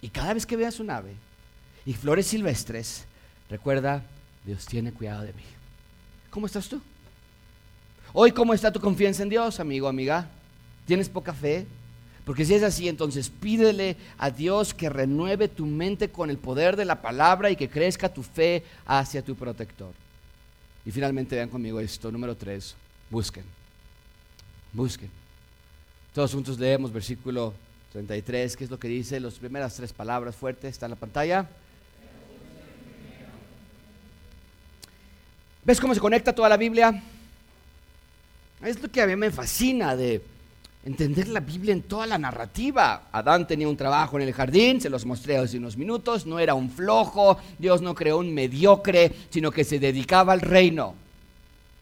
Y 0.00 0.08
cada 0.08 0.32
vez 0.32 0.46
que 0.46 0.56
veas 0.56 0.80
un 0.80 0.90
ave 0.90 1.12
y 1.84 1.92
flores 1.92 2.26
silvestres, 2.26 3.04
recuerda, 3.50 4.02
Dios 4.46 4.64
tiene 4.64 4.92
cuidado 4.92 5.22
de 5.22 5.34
mí. 5.34 5.42
¿Cómo 6.30 6.46
estás 6.46 6.68
tú? 6.68 6.80
Hoy, 8.12 8.32
¿cómo 8.32 8.54
está 8.54 8.72
tu 8.72 8.80
confianza 8.80 9.22
en 9.22 9.28
Dios, 9.28 9.60
amigo, 9.60 9.86
amiga? 9.86 10.28
¿Tienes 10.86 11.08
poca 11.08 11.34
fe? 11.34 11.66
Porque 12.24 12.44
si 12.44 12.54
es 12.54 12.62
así, 12.62 12.88
entonces 12.88 13.28
pídele 13.28 13.96
a 14.16 14.30
Dios 14.30 14.72
que 14.72 14.88
renueve 14.88 15.48
tu 15.48 15.66
mente 15.66 16.08
con 16.08 16.30
el 16.30 16.38
poder 16.38 16.76
de 16.76 16.86
la 16.86 17.02
palabra 17.02 17.50
y 17.50 17.56
que 17.56 17.68
crezca 17.68 18.12
tu 18.12 18.22
fe 18.22 18.64
hacia 18.86 19.22
tu 19.22 19.34
protector. 19.34 19.92
Y 20.86 20.90
finalmente 20.90 21.36
vean 21.36 21.50
conmigo 21.50 21.80
esto, 21.80 22.10
número 22.10 22.34
tres, 22.34 22.74
busquen, 23.10 23.44
busquen. 24.72 25.10
Todos 26.14 26.32
juntos 26.32 26.58
leemos 26.58 26.90
versículo 26.90 27.52
33, 27.92 28.56
que 28.56 28.64
es 28.64 28.70
lo 28.70 28.78
que 28.78 28.88
dice, 28.88 29.20
las 29.20 29.34
primeras 29.34 29.74
tres 29.74 29.92
palabras 29.92 30.34
fuertes, 30.34 30.70
está 30.70 30.86
en 30.86 30.90
la 30.90 30.96
pantalla. 30.96 31.46
¿Ves 35.64 35.78
cómo 35.78 35.94
se 35.94 36.00
conecta 36.00 36.34
toda 36.34 36.48
la 36.48 36.56
Biblia? 36.56 37.02
Es 38.62 38.82
lo 38.82 38.90
que 38.90 39.00
a 39.00 39.06
mí 39.06 39.14
me 39.14 39.30
fascina 39.30 39.94
de 39.94 40.20
entender 40.84 41.28
la 41.28 41.38
Biblia 41.38 41.72
en 41.72 41.82
toda 41.82 42.06
la 42.06 42.18
narrativa. 42.18 43.08
Adán 43.12 43.46
tenía 43.46 43.68
un 43.68 43.76
trabajo 43.76 44.18
en 44.18 44.26
el 44.26 44.34
jardín, 44.34 44.80
se 44.80 44.90
los 44.90 45.06
mostré 45.06 45.36
hace 45.36 45.58
unos 45.58 45.76
minutos, 45.76 46.26
no 46.26 46.40
era 46.40 46.54
un 46.54 46.68
flojo, 46.68 47.38
Dios 47.58 47.82
no 47.82 47.94
creó 47.94 48.18
un 48.18 48.34
mediocre, 48.34 49.12
sino 49.30 49.52
que 49.52 49.62
se 49.62 49.78
dedicaba 49.78 50.32
al 50.32 50.40
reino. 50.40 50.94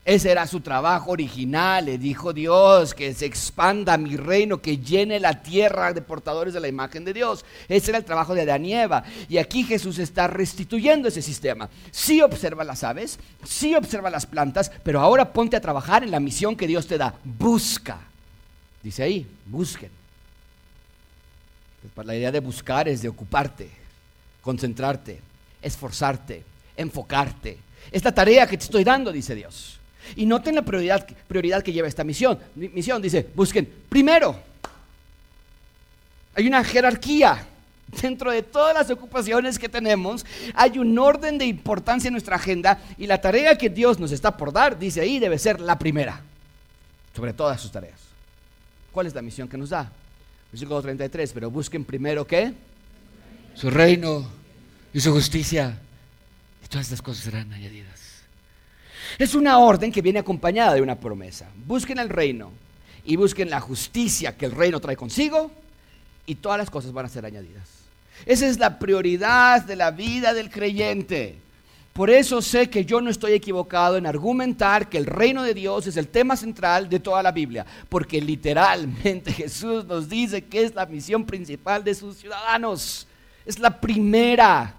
Ese 0.07 0.31
era 0.31 0.47
su 0.47 0.61
trabajo 0.61 1.11
original, 1.11 1.85
le 1.85 1.99
dijo 1.99 2.33
Dios, 2.33 2.95
que 2.95 3.13
se 3.13 3.27
expanda 3.27 3.99
mi 3.99 4.17
reino, 4.17 4.63
que 4.63 4.79
llene 4.79 5.21
la 5.21 5.43
tierra 5.43 5.93
de 5.93 6.01
portadores 6.01 6.55
de 6.55 6.61
la 6.61 6.69
imagen 6.69 7.05
de 7.05 7.13
Dios. 7.13 7.45
Ese 7.69 7.91
era 7.91 7.99
el 7.99 8.05
trabajo 8.05 8.35
de 8.35 8.43
Adán 8.43 8.65
y 8.65 8.73
Eva. 8.73 9.03
Y 9.29 9.37
aquí 9.37 9.65
Jesús 9.65 9.99
está 9.99 10.29
restituyendo 10.29 11.09
ese 11.09 11.21
sistema. 11.21 11.69
Sí 11.91 12.23
observa 12.23 12.65
las 12.65 12.85
aves, 12.85 13.19
sí 13.45 13.75
observa 13.75 14.09
las 14.09 14.27
plantas, 14.27 14.71
pero 14.83 15.01
ahora 15.01 15.33
ponte 15.33 15.57
a 15.57 15.61
trabajar 15.61 16.05
en 16.05 16.13
la 16.13 16.21
misión 16.21 16.57
que 16.57 16.69
Dios 16.69 16.87
te 16.87 16.97
da. 16.97 17.15
Busca 17.25 17.99
Dice 18.87 19.03
ahí, 19.03 19.27
busquen. 19.47 19.91
La 22.05 22.15
idea 22.15 22.31
de 22.31 22.39
buscar 22.39 22.89
es 22.89 23.03
de 23.03 23.09
ocuparte, 23.09 23.69
concentrarte, 24.41 25.21
esforzarte, 25.61 26.45
enfocarte. 26.77 27.59
Es 27.91 28.05
la 28.05 28.15
tarea 28.15 28.47
que 28.47 28.57
te 28.57 28.63
estoy 28.63 28.85
dando, 28.85 29.11
dice 29.11 29.35
Dios. 29.35 29.81
Y 30.15 30.27
noten 30.27 30.55
la 30.55 30.63
prioridad, 30.63 31.07
prioridad 31.27 31.63
que 31.63 31.73
lleva 31.73 31.89
esta 31.89 32.05
misión. 32.05 32.39
Misión 32.55 33.03
dice, 33.03 33.27
busquen 33.35 33.69
primero. 33.89 34.39
Hay 36.35 36.47
una 36.47 36.63
jerarquía. 36.63 37.47
Dentro 38.03 38.33
de 38.33 38.43
todas 38.43 38.75
las 38.75 38.91
ocupaciones 38.91 39.59
que 39.59 39.69
tenemos, 39.69 40.27
hay 40.55 40.79
un 40.79 40.99
orden 40.99 41.39
de 41.39 41.47
importancia 41.47 42.09
en 42.09 42.15
nuestra 42.15 42.35
agenda 42.35 42.81
y 42.99 43.07
la 43.07 43.21
tarea 43.21 43.57
que 43.57 43.71
Dios 43.71 44.01
nos 44.01 44.11
está 44.11 44.37
por 44.37 44.53
dar, 44.53 44.77
dice 44.77 45.01
ahí, 45.01 45.21
debe 45.21 45.39
ser 45.39 45.61
la 45.61 45.79
primera, 45.79 46.21
sobre 47.15 47.33
todas 47.33 47.61
sus 47.61 47.71
tareas. 47.71 48.01
¿Cuál 48.91 49.07
es 49.07 49.15
la 49.15 49.23
misión 49.23 49.49
que 49.49 49.57
nos 49.57 49.71
da? 49.71 49.91
Versículo 50.51 50.83
33, 50.83 51.33
pero 51.33 51.51
busquen 51.51 51.85
primero 51.85 52.27
qué? 52.27 52.53
Su 53.55 53.71
reino 53.71 54.29
y 54.93 55.01
su 55.01 55.13
justicia. 55.13 55.79
Y 56.65 56.69
todas 56.69 56.87
estas 56.87 57.03
cosas 57.03 57.25
serán 57.25 57.53
añadidas. 57.53 58.16
Es 59.19 59.35
una 59.35 59.59
orden 59.59 59.93
que 59.93 60.03
viene 60.03 60.19
acompañada 60.19 60.75
de 60.75 60.83
una 60.83 60.99
promesa. 60.99 61.49
Busquen 61.67 61.99
el 61.99 62.09
reino 62.09 62.53
y 63.05 63.17
busquen 63.17 63.51
la 63.51 63.61
justicia 63.61 64.37
que 64.37 64.47
el 64.47 64.53
reino 64.53 64.81
trae 64.81 64.97
consigo 64.97 65.51
y 66.27 66.35
todas 66.37 66.59
las 66.59 66.71
cosas 66.71 66.93
van 66.93 67.07
a 67.07 67.09
ser 67.09 67.25
añadidas. 67.25 67.69
Esa 68.25 68.47
es 68.47 68.59
la 68.59 68.79
prioridad 68.79 69.65
de 69.65 69.77
la 69.77 69.91
vida 69.91 70.35
del 70.35 70.51
creyente. 70.51 71.39
Por 71.93 72.11
eso 72.11 72.43
sé 72.43 72.69
que 72.69 72.85
yo 72.85 73.01
no 73.01 73.09
estoy 73.09 73.33
equivocado 73.33 73.97
en 73.97 74.07
argumentar 74.07 74.91
que 74.91 74.99
el 74.99 75.07
reino 75.07 75.43
de 75.43 75.55
Dios 75.55 75.87
es 75.87 75.97
el 75.97 76.09
tema 76.09 76.37
central 76.37 76.91
de 76.91 77.01
toda 77.01 77.23
la 77.23 77.33
Biblia, 77.33 77.65
porque 77.89 78.21
literalmente 78.21 79.33
Jesús 79.35 79.87
nos 79.87 80.09
dice 80.09 80.45
que 80.45 80.65
es 80.65 80.75
la 80.75 80.85
misión 80.85 81.25
principal 81.25 81.83
de 81.83 81.95
sus 81.95 82.19
ciudadanos. 82.19 83.07
Es 83.47 83.59
la 83.59 83.81
primera. 83.81 84.75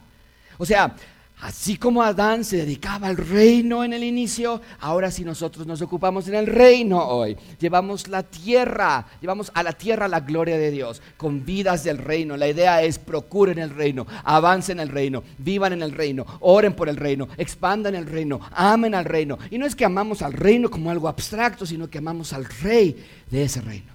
O 0.59 0.65
sea, 0.65 0.95
Así 1.39 1.77
como 1.77 2.01
Adán 2.01 2.43
se 2.43 2.57
dedicaba 2.57 3.07
al 3.07 3.17
reino 3.17 3.83
en 3.83 3.93
el 3.93 4.03
inicio, 4.03 4.59
ahora 4.79 5.11
sí 5.11 5.23
nosotros 5.23 5.67
nos 5.67 5.83
ocupamos 5.83 6.27
en 6.27 6.33
el 6.33 6.47
reino 6.47 6.99
hoy. 7.07 7.37
Llevamos 7.59 8.07
la 8.07 8.23
tierra, 8.23 9.05
llevamos 9.21 9.51
a 9.53 9.61
la 9.61 9.73
tierra 9.73 10.07
la 10.07 10.21
gloria 10.21 10.57
de 10.57 10.71
Dios, 10.71 10.99
con 11.15 11.45
vidas 11.45 11.83
del 11.83 11.99
reino. 11.99 12.37
La 12.37 12.47
idea 12.47 12.81
es 12.81 12.97
procuren 12.97 13.59
el 13.59 13.69
reino, 13.69 14.07
avancen 14.23 14.79
el 14.79 14.89
reino, 14.89 15.23
vivan 15.37 15.73
en 15.73 15.83
el 15.83 15.91
reino, 15.91 16.25
oren 16.39 16.73
por 16.73 16.89
el 16.89 16.97
reino, 16.97 17.27
expandan 17.37 17.93
el 17.93 18.07
reino, 18.07 18.39
amen 18.51 18.95
al 18.95 19.05
reino. 19.05 19.37
Y 19.51 19.59
no 19.59 19.67
es 19.67 19.75
que 19.75 19.85
amamos 19.85 20.23
al 20.23 20.33
reino 20.33 20.71
como 20.71 20.89
algo 20.89 21.07
abstracto, 21.07 21.67
sino 21.67 21.87
que 21.87 21.99
amamos 21.99 22.33
al 22.33 22.45
rey 22.45 23.05
de 23.29 23.43
ese 23.43 23.61
reino. 23.61 23.93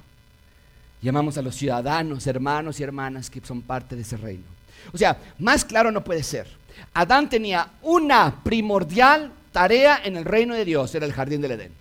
Y 1.03 1.09
amamos 1.09 1.37
a 1.39 1.43
los 1.43 1.57
ciudadanos, 1.57 2.25
hermanos 2.29 2.79
y 2.79 2.85
hermanas 2.85 3.29
que 3.29 3.41
son 3.45 3.63
parte 3.63 3.97
de 3.97 4.03
ese 4.03 4.17
reino. 4.17 4.45
O 4.93 4.99
sea, 4.99 5.19
más 5.41 5.65
claro 5.65 5.91
no 5.91 6.05
puede 6.05 6.23
ser. 6.23 6.62
Adán 6.95 7.29
tenía 7.29 7.73
una 7.83 8.43
primordial 8.43 9.33
tarea 9.53 10.01
en 10.05 10.17
el 10.17 10.25
reino 10.25 10.55
de 10.55 10.65
Dios, 10.65 10.95
era 10.95 11.07
el 11.07 11.13
jardín 11.13 11.41
del 11.41 11.53
Edén. 11.53 11.73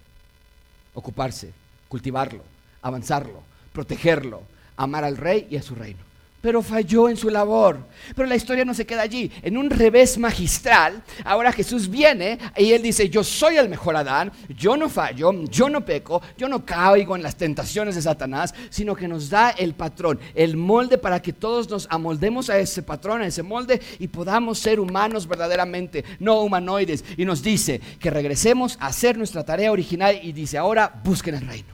Ocuparse, 0.93 1.51
cultivarlo, 1.87 2.43
avanzarlo, 2.81 3.43
protegerlo, 3.73 4.43
amar 4.77 5.03
al 5.03 5.17
rey 5.17 5.47
y 5.49 5.57
a 5.57 5.61
su 5.61 5.75
reino 5.75 6.10
pero 6.41 6.61
falló 6.61 7.07
en 7.07 7.15
su 7.15 7.29
labor. 7.29 7.85
Pero 8.15 8.27
la 8.27 8.35
historia 8.35 8.65
no 8.65 8.73
se 8.73 8.85
queda 8.85 9.03
allí. 9.03 9.31
En 9.43 9.57
un 9.57 9.69
revés 9.69 10.17
magistral, 10.17 11.03
ahora 11.23 11.51
Jesús 11.51 11.89
viene 11.89 12.39
y 12.57 12.73
él 12.73 12.81
dice, 12.81 13.09
yo 13.09 13.23
soy 13.23 13.57
el 13.57 13.69
mejor 13.69 13.95
Adán, 13.95 14.31
yo 14.57 14.75
no 14.75 14.89
fallo, 14.89 15.31
yo 15.45 15.69
no 15.69 15.85
peco, 15.85 16.21
yo 16.37 16.49
no 16.49 16.65
caigo 16.65 17.15
en 17.15 17.23
las 17.23 17.35
tentaciones 17.35 17.95
de 17.95 18.01
Satanás, 18.01 18.53
sino 18.69 18.95
que 18.95 19.07
nos 19.07 19.29
da 19.29 19.51
el 19.51 19.75
patrón, 19.75 20.19
el 20.33 20.57
molde 20.57 20.97
para 20.97 21.21
que 21.21 21.33
todos 21.33 21.69
nos 21.69 21.87
amoldemos 21.89 22.49
a 22.49 22.57
ese 22.57 22.81
patrón, 22.81 23.21
a 23.21 23.27
ese 23.27 23.43
molde 23.43 23.79
y 23.99 24.07
podamos 24.07 24.59
ser 24.59 24.79
humanos 24.79 25.27
verdaderamente, 25.27 26.03
no 26.19 26.41
humanoides. 26.41 27.05
Y 27.17 27.25
nos 27.25 27.43
dice 27.43 27.79
que 27.99 28.09
regresemos 28.09 28.77
a 28.79 28.87
hacer 28.87 29.17
nuestra 29.17 29.43
tarea 29.43 29.71
original 29.71 30.19
y 30.21 30.31
dice, 30.31 30.57
ahora 30.57 30.91
busquen 31.03 31.35
el 31.35 31.47
reino. 31.47 31.73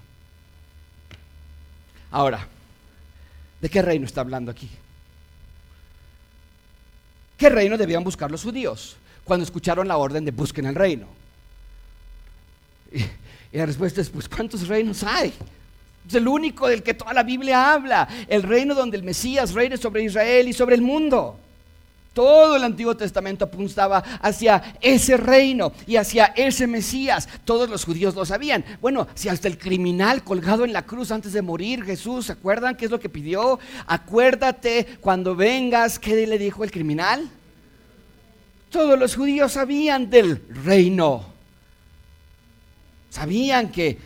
Ahora, 2.11 2.47
¿De 3.61 3.69
qué 3.69 3.81
reino 3.81 4.05
está 4.05 4.21
hablando 4.21 4.51
aquí? 4.51 4.69
¿Qué 7.37 7.49
reino 7.49 7.77
debían 7.77 8.03
buscar 8.03 8.31
los 8.31 8.43
judíos 8.43 8.97
cuando 9.23 9.43
escucharon 9.43 9.87
la 9.87 9.97
orden 9.97 10.25
de 10.25 10.31
busquen 10.31 10.65
el 10.65 10.75
reino? 10.75 11.07
Y, 12.91 13.57
la 13.57 13.65
respuesta 13.65 14.01
es, 14.01 14.09
pues 14.09 14.27
¿cuántos 14.27 14.67
reinos 14.67 15.03
hay? 15.03 15.33
Es 16.07 16.13
el 16.13 16.27
único 16.27 16.67
del 16.67 16.83
que 16.83 16.93
toda 16.93 17.13
la 17.13 17.23
Biblia 17.23 17.73
habla, 17.73 18.07
el 18.27 18.43
reino 18.43 18.75
donde 18.75 18.97
el 18.97 19.03
Mesías 19.03 19.53
reine 19.53 19.77
sobre 19.77 20.03
Israel 20.03 20.47
y 20.47 20.53
sobre 20.53 20.75
el 20.75 20.81
mundo. 20.81 21.39
Todo 22.17 22.55
el 22.55 22.63
Antiguo 22.63 22.97
Testamento 22.97 23.45
apuntaba 23.45 23.99
hacia 24.23 24.73
ese 24.81 25.17
reino 25.17 25.71
y 25.85 25.97
hacia 25.97 26.33
ese 26.35 26.65
Mesías. 26.65 27.29
Todos 27.45 27.69
los 27.69 27.85
judíos 27.85 28.15
lo 28.15 28.25
sabían. 28.25 28.65
Bueno, 28.81 29.07
si 29.13 29.29
hasta 29.29 29.47
el 29.47 29.59
criminal 29.59 30.23
colgado 30.23 30.65
en 30.65 30.73
la 30.73 30.81
cruz 30.81 31.11
antes 31.11 31.31
de 31.33 31.43
morir, 31.43 31.83
Jesús, 31.83 32.25
¿se 32.25 32.31
acuerdan 32.31 32.75
qué 32.75 32.85
es 32.85 32.91
lo 32.91 32.99
que 32.99 33.07
pidió? 33.07 33.59
Acuérdate 33.85 34.97
cuando 34.99 35.35
vengas, 35.35 35.99
¿qué 35.99 36.25
le 36.25 36.39
dijo 36.39 36.63
el 36.63 36.71
criminal? 36.71 37.29
Todos 38.71 38.97
los 38.97 39.15
judíos 39.15 39.51
sabían 39.51 40.09
del 40.09 40.43
reino. 40.65 41.23
Sabían 43.11 43.69
que 43.69 43.99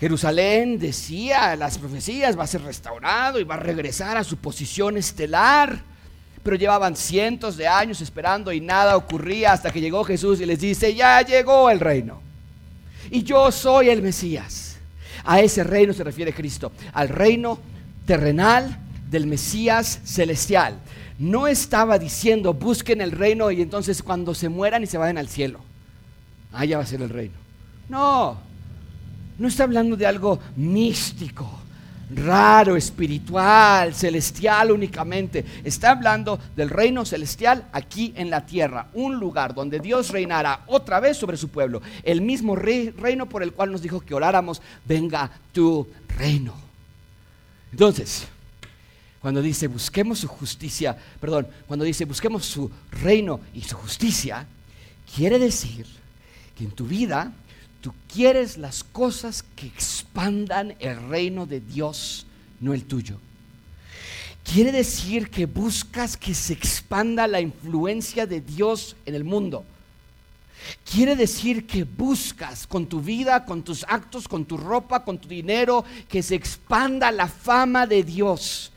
Jerusalén 0.00 0.80
decía 0.80 1.54
las 1.54 1.78
profecías 1.78 2.36
va 2.36 2.42
a 2.42 2.48
ser 2.48 2.62
restaurado 2.62 3.38
y 3.38 3.44
va 3.44 3.54
a 3.54 3.60
regresar 3.60 4.16
a 4.16 4.24
su 4.24 4.38
posición 4.38 4.96
estelar 4.96 5.86
pero 6.48 6.56
llevaban 6.56 6.96
cientos 6.96 7.58
de 7.58 7.68
años 7.68 8.00
esperando 8.00 8.50
y 8.54 8.62
nada 8.62 8.96
ocurría 8.96 9.52
hasta 9.52 9.70
que 9.70 9.82
llegó 9.82 10.02
Jesús 10.02 10.40
y 10.40 10.46
les 10.46 10.58
dice, 10.58 10.94
ya 10.94 11.20
llegó 11.20 11.68
el 11.68 11.78
reino. 11.78 12.22
Y 13.10 13.22
yo 13.22 13.52
soy 13.52 13.90
el 13.90 14.00
Mesías. 14.00 14.78
A 15.24 15.42
ese 15.42 15.62
reino 15.62 15.92
se 15.92 16.02
refiere 16.04 16.32
Cristo, 16.32 16.72
al 16.94 17.10
reino 17.10 17.58
terrenal 18.06 18.78
del 19.10 19.26
Mesías 19.26 20.00
celestial. 20.04 20.78
No 21.18 21.46
estaba 21.46 21.98
diciendo 21.98 22.54
busquen 22.54 23.02
el 23.02 23.12
reino 23.12 23.50
y 23.50 23.60
entonces 23.60 24.02
cuando 24.02 24.34
se 24.34 24.48
mueran 24.48 24.82
y 24.82 24.86
se 24.86 24.96
vayan 24.96 25.18
al 25.18 25.28
cielo, 25.28 25.60
allá 26.54 26.78
va 26.78 26.82
a 26.82 26.86
ser 26.86 27.02
el 27.02 27.10
reino. 27.10 27.36
No, 27.90 28.38
no 29.38 29.48
está 29.48 29.64
hablando 29.64 29.98
de 29.98 30.06
algo 30.06 30.38
místico 30.56 31.67
raro, 32.10 32.76
espiritual, 32.76 33.94
celestial 33.94 34.70
únicamente. 34.70 35.44
Está 35.64 35.90
hablando 35.90 36.38
del 36.56 36.70
reino 36.70 37.04
celestial 37.04 37.68
aquí 37.72 38.12
en 38.16 38.30
la 38.30 38.46
tierra, 38.46 38.88
un 38.94 39.16
lugar 39.16 39.54
donde 39.54 39.80
Dios 39.80 40.10
reinará 40.10 40.62
otra 40.66 41.00
vez 41.00 41.16
sobre 41.16 41.36
su 41.36 41.48
pueblo, 41.48 41.82
el 42.02 42.20
mismo 42.20 42.56
reino 42.56 43.28
por 43.28 43.42
el 43.42 43.52
cual 43.52 43.72
nos 43.72 43.82
dijo 43.82 44.00
que 44.00 44.14
oráramos, 44.14 44.62
venga 44.84 45.30
tu 45.52 45.88
reino. 46.16 46.54
Entonces, 47.72 48.26
cuando 49.20 49.42
dice 49.42 49.66
busquemos 49.66 50.20
su 50.20 50.28
justicia, 50.28 50.96
perdón, 51.20 51.48
cuando 51.66 51.84
dice 51.84 52.04
busquemos 52.04 52.46
su 52.46 52.70
reino 52.90 53.40
y 53.52 53.62
su 53.62 53.76
justicia, 53.76 54.46
quiere 55.14 55.38
decir 55.38 55.86
que 56.56 56.64
en 56.64 56.70
tu 56.70 56.86
vida 56.86 57.32
Tú 57.80 57.92
quieres 58.12 58.58
las 58.58 58.82
cosas 58.82 59.44
que 59.54 59.66
expandan 59.66 60.74
el 60.80 61.08
reino 61.08 61.46
de 61.46 61.60
Dios, 61.60 62.26
no 62.60 62.74
el 62.74 62.84
tuyo. 62.84 63.18
Quiere 64.44 64.72
decir 64.72 65.30
que 65.30 65.46
buscas 65.46 66.16
que 66.16 66.34
se 66.34 66.54
expanda 66.54 67.26
la 67.26 67.40
influencia 67.40 68.26
de 68.26 68.40
Dios 68.40 68.96
en 69.04 69.14
el 69.14 69.24
mundo. 69.24 69.64
Quiere 70.90 71.14
decir 71.14 71.66
que 71.66 71.84
buscas 71.84 72.66
con 72.66 72.86
tu 72.86 73.00
vida, 73.00 73.44
con 73.44 73.62
tus 73.62 73.84
actos, 73.84 74.26
con 74.26 74.44
tu 74.44 74.56
ropa, 74.56 75.04
con 75.04 75.18
tu 75.18 75.28
dinero, 75.28 75.84
que 76.08 76.22
se 76.22 76.34
expanda 76.34 77.12
la 77.12 77.28
fama 77.28 77.86
de 77.86 78.02
Dios. 78.02 78.72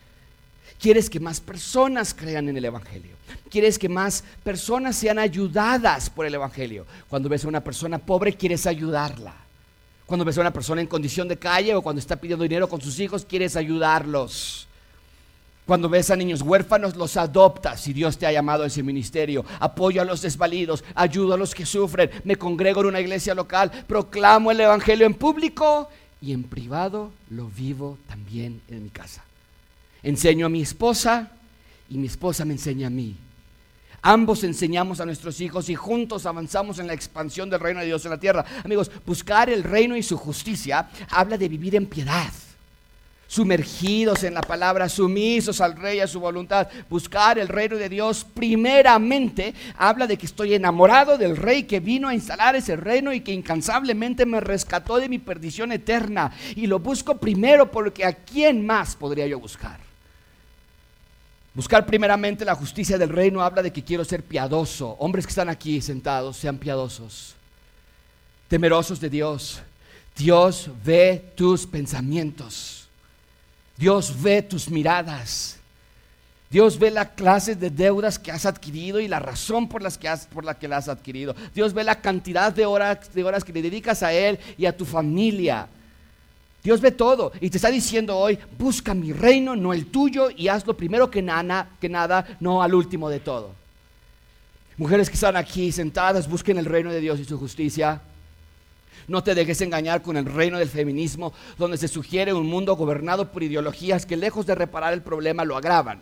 Quieres 0.80 1.10
que 1.10 1.20
más 1.20 1.40
personas 1.40 2.14
crean 2.14 2.50
en 2.50 2.58
el 2.58 2.66
Evangelio 2.66 3.21
quieres 3.50 3.78
que 3.78 3.90
más 3.90 4.24
personas 4.44 4.96
sean 4.96 5.20
ayudadas 5.20 6.10
por 6.10 6.26
el 6.26 6.34
Evangelio. 6.36 6.86
Cuando 7.10 7.30
ves 7.30 7.46
a 7.46 7.48
una 7.48 7.64
persona 7.64 7.98
pobre, 7.98 8.34
quieres 8.34 8.66
ayudarla. 8.68 9.34
Cuando 10.06 10.26
ves 10.26 10.38
a 10.38 10.42
una 10.42 10.52
persona 10.52 10.82
en 10.82 10.88
condición 10.88 11.28
de 11.28 11.38
calle 11.38 11.74
o 11.74 11.82
cuando 11.82 12.00
está 12.00 12.16
pidiendo 12.16 12.44
dinero 12.44 12.68
con 12.68 12.82
sus 12.82 13.00
hijos, 13.00 13.26
quieres 13.26 13.56
ayudarlos. 13.56 14.68
Cuando 15.66 15.88
ves 15.88 16.10
a 16.10 16.16
niños 16.16 16.42
huérfanos, 16.42 16.98
los 16.98 17.16
adoptas 17.16 17.80
si 17.80 17.94
Dios 17.94 18.18
te 18.18 18.26
ha 18.26 18.32
llamado 18.32 18.64
a 18.64 18.68
ese 18.68 18.84
ministerio. 18.84 19.46
Apoyo 19.60 20.02
a 20.02 20.06
los 20.06 20.22
desvalidos, 20.22 20.84
ayudo 20.96 21.36
a 21.36 21.38
los 21.38 21.56
que 21.56 21.66
sufren, 21.66 22.10
me 22.26 22.36
congrego 22.36 22.82
en 22.82 22.88
una 22.88 23.00
iglesia 23.00 23.34
local, 23.34 23.72
proclamo 23.88 24.52
el 24.52 24.60
Evangelio 24.60 25.06
en 25.06 25.14
público 25.14 25.88
y 26.22 26.34
en 26.34 26.44
privado 26.44 27.12
lo 27.30 27.48
vivo 27.48 27.98
también 28.08 28.62
en 28.68 28.84
mi 28.84 28.90
casa. 28.90 29.24
Enseño 30.04 30.48
a 30.48 30.50
mi 30.50 30.62
esposa 30.62 31.32
y 31.92 31.98
mi 31.98 32.08
esposa 32.08 32.46
me 32.46 32.54
enseña 32.54 32.88
a 32.88 32.90
mí. 32.90 33.16
Ambos 34.02 34.44
enseñamos 34.44 35.00
a 35.00 35.06
nuestros 35.06 35.42
hijos 35.42 35.70
y 35.70 35.76
juntos 35.76 36.26
avanzamos 36.26 36.80
en 36.80 36.88
la 36.88 36.94
expansión 36.94 37.50
del 37.50 37.60
reino 37.60 37.82
de 37.82 37.86
Dios 37.86 38.04
en 38.06 38.12
la 38.12 38.20
tierra. 38.20 38.46
Amigos, 38.64 38.90
buscar 39.06 39.50
el 39.50 39.64
reino 39.64 39.96
y 39.96 40.02
su 40.02 40.18
justicia 40.18 40.90
habla 41.12 41.38
de 41.38 41.50
vivir 41.50 41.76
en 41.76 41.86
piedad. 41.86 42.32
Sumergidos 43.28 44.24
en 44.24 44.34
la 44.34 44.42
palabra, 44.42 44.90
sumisos 44.90 45.62
al 45.62 45.76
rey, 45.76 46.00
a 46.00 46.08
su 46.08 46.20
voluntad. 46.20 46.68
Buscar 46.90 47.38
el 47.38 47.48
reino 47.48 47.78
de 47.78 47.90
Dios 47.90 48.26
primeramente 48.26 49.54
habla 49.78 50.08
de 50.08 50.18
que 50.18 50.26
estoy 50.26 50.54
enamorado 50.54 51.18
del 51.18 51.38
rey 51.38 51.64
que 51.64 51.80
vino 51.80 52.08
a 52.08 52.14
instalar 52.14 52.56
ese 52.56 52.76
reino 52.76 53.14
y 53.14 53.22
que 53.22 53.34
incansablemente 53.34 54.26
me 54.26 54.40
rescató 54.40 54.98
de 54.98 55.10
mi 55.10 55.20
perdición 55.20 55.72
eterna. 55.74 56.32
Y 56.56 56.68
lo 56.68 56.80
busco 56.80 57.18
primero 57.18 57.70
porque 57.70 58.06
a 58.06 58.14
quién 58.14 58.66
más 58.66 58.96
podría 58.96 59.28
yo 59.28 59.40
buscar. 59.40 59.91
Buscar 61.54 61.86
primeramente 61.86 62.46
la 62.46 62.56
justicia 62.56 62.98
del 62.98 63.10
reino 63.10 63.42
habla 63.42 63.62
de 63.62 63.74
que 63.74 63.84
quiero 63.84 64.06
ser 64.06 64.24
piadoso. 64.24 64.92
Hombres 65.00 65.26
que 65.26 65.32
están 65.32 65.50
aquí 65.50 65.82
sentados, 65.82 66.38
sean 66.38 66.58
piadosos, 66.58 67.36
temerosos 68.48 69.00
de 69.02 69.10
Dios. 69.10 69.62
Dios 70.16 70.70
ve 70.84 71.32
tus 71.36 71.66
pensamientos. 71.66 72.88
Dios 73.76 74.14
ve 74.22 74.42
tus 74.42 74.70
miradas. 74.70 75.58
Dios 76.50 76.78
ve 76.78 76.92
la 76.92 77.14
clase 77.16 77.56
de 77.56 77.70
deudas 77.70 78.20
que 78.20 78.32
has 78.32 78.46
adquirido 78.46 79.00
y 79.00 79.08
la 79.08 79.20
razón 79.20 79.68
por, 79.68 79.82
las 79.82 79.98
que 79.98 80.10
has, 80.10 80.28
por 80.28 80.44
la 80.44 80.58
que 80.58 80.68
las 80.68 80.88
has 80.88 80.98
adquirido. 80.98 81.34
Dios 81.56 81.74
ve 81.74 81.84
la 81.84 82.02
cantidad 82.02 82.52
de 82.54 82.66
horas, 82.66 83.14
de 83.14 83.24
horas 83.24 83.44
que 83.44 83.54
le 83.54 83.62
dedicas 83.62 84.04
a 84.04 84.14
Él 84.14 84.38
y 84.58 84.66
a 84.66 84.76
tu 84.76 84.86
familia. 84.86 85.68
Dios 86.64 86.80
ve 86.80 86.92
todo 86.92 87.32
y 87.40 87.50
te 87.50 87.58
está 87.58 87.70
diciendo 87.70 88.18
hoy, 88.18 88.38
busca 88.58 88.94
mi 88.94 89.14
reino, 89.14 89.56
no 89.56 89.74
el 89.74 89.88
tuyo, 89.88 90.30
y 90.36 90.48
hazlo 90.48 90.78
primero 90.78 91.10
que 91.10 91.22
nada, 91.22 91.70
que 91.80 91.90
nada, 91.90 92.38
no 92.40 92.62
al 92.62 92.76
último 92.76 93.10
de 93.10 93.20
todo. 93.20 93.52
Mujeres 94.78 95.10
que 95.10 95.16
están 95.16 95.36
aquí 95.36 95.72
sentadas, 95.72 96.30
busquen 96.30 96.58
el 96.58 96.66
reino 96.66 96.92
de 96.92 97.00
Dios 97.00 97.20
y 97.20 97.26
su 97.26 97.38
justicia. 97.38 98.02
No 99.08 99.24
te 99.24 99.34
dejes 99.34 99.62
engañar 99.62 100.04
con 100.04 100.18
el 100.18 100.26
reino 100.26 100.60
del 100.60 100.70
feminismo, 100.70 101.34
donde 101.58 101.78
se 101.78 101.88
sugiere 101.88 102.34
un 102.34 102.48
mundo 102.48 102.76
gobernado 102.76 103.32
por 103.32 103.42
ideologías 103.42 104.06
que 104.06 104.16
lejos 104.16 104.46
de 104.46 104.56
reparar 104.56 104.94
el 104.94 105.02
problema 105.02 105.44
lo 105.44 105.58
agravan. 105.58 106.00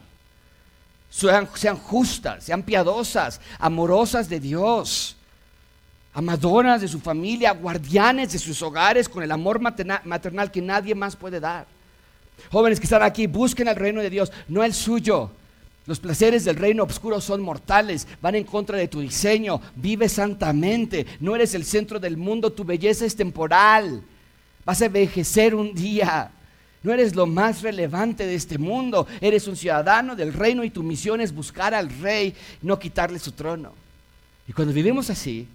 Sean 1.09 1.47
justas, 1.77 2.43
sean 2.43 2.63
piadosas, 2.63 3.39
amorosas 3.59 4.29
de 4.29 4.39
Dios 4.39 5.15
amadoras 6.13 6.81
de 6.81 6.87
su 6.87 6.99
familia, 6.99 7.51
guardianes 7.51 8.31
de 8.31 8.39
sus 8.39 8.61
hogares 8.61 9.07
con 9.07 9.23
el 9.23 9.31
amor 9.31 9.59
maternal 9.59 10.51
que 10.51 10.61
nadie 10.61 10.95
más 10.95 11.15
puede 11.15 11.39
dar. 11.39 11.65
Jóvenes 12.51 12.79
que 12.79 12.85
están 12.85 13.03
aquí, 13.03 13.27
busquen 13.27 13.67
el 13.67 13.75
reino 13.75 14.01
de 14.01 14.09
Dios, 14.09 14.31
no 14.47 14.63
el 14.63 14.73
suyo. 14.73 15.31
Los 15.85 15.99
placeres 15.99 16.45
del 16.45 16.55
reino 16.55 16.83
oscuro 16.83 17.19
son 17.19 17.41
mortales, 17.41 18.07
van 18.21 18.35
en 18.35 18.43
contra 18.43 18.77
de 18.77 18.87
tu 18.87 18.99
diseño. 18.99 19.59
Vive 19.75 20.07
santamente, 20.07 21.05
no 21.19 21.35
eres 21.35 21.53
el 21.55 21.65
centro 21.65 21.99
del 21.99 22.15
mundo, 22.15 22.51
tu 22.51 22.63
belleza 22.63 23.05
es 23.05 23.15
temporal. 23.15 24.03
Vas 24.65 24.81
a 24.81 24.85
envejecer 24.85 25.55
un 25.55 25.73
día. 25.73 26.31
No 26.83 26.93
eres 26.93 27.15
lo 27.15 27.25
más 27.25 27.61
relevante 27.61 28.25
de 28.25 28.35
este 28.35 28.57
mundo, 28.57 29.05
eres 29.19 29.47
un 29.47 29.55
ciudadano 29.55 30.15
del 30.15 30.31
reino 30.31 30.63
y 30.63 30.69
tu 30.69 30.81
misión 30.81 31.19
es 31.19 31.33
buscar 31.33 31.73
al 31.73 31.89
rey, 31.99 32.33
no 32.61 32.79
quitarle 32.79 33.19
su 33.19 33.33
trono. 33.33 33.73
Y 34.47 34.53
cuando 34.53 34.73
vivimos 34.73 35.09
así, 35.09 35.47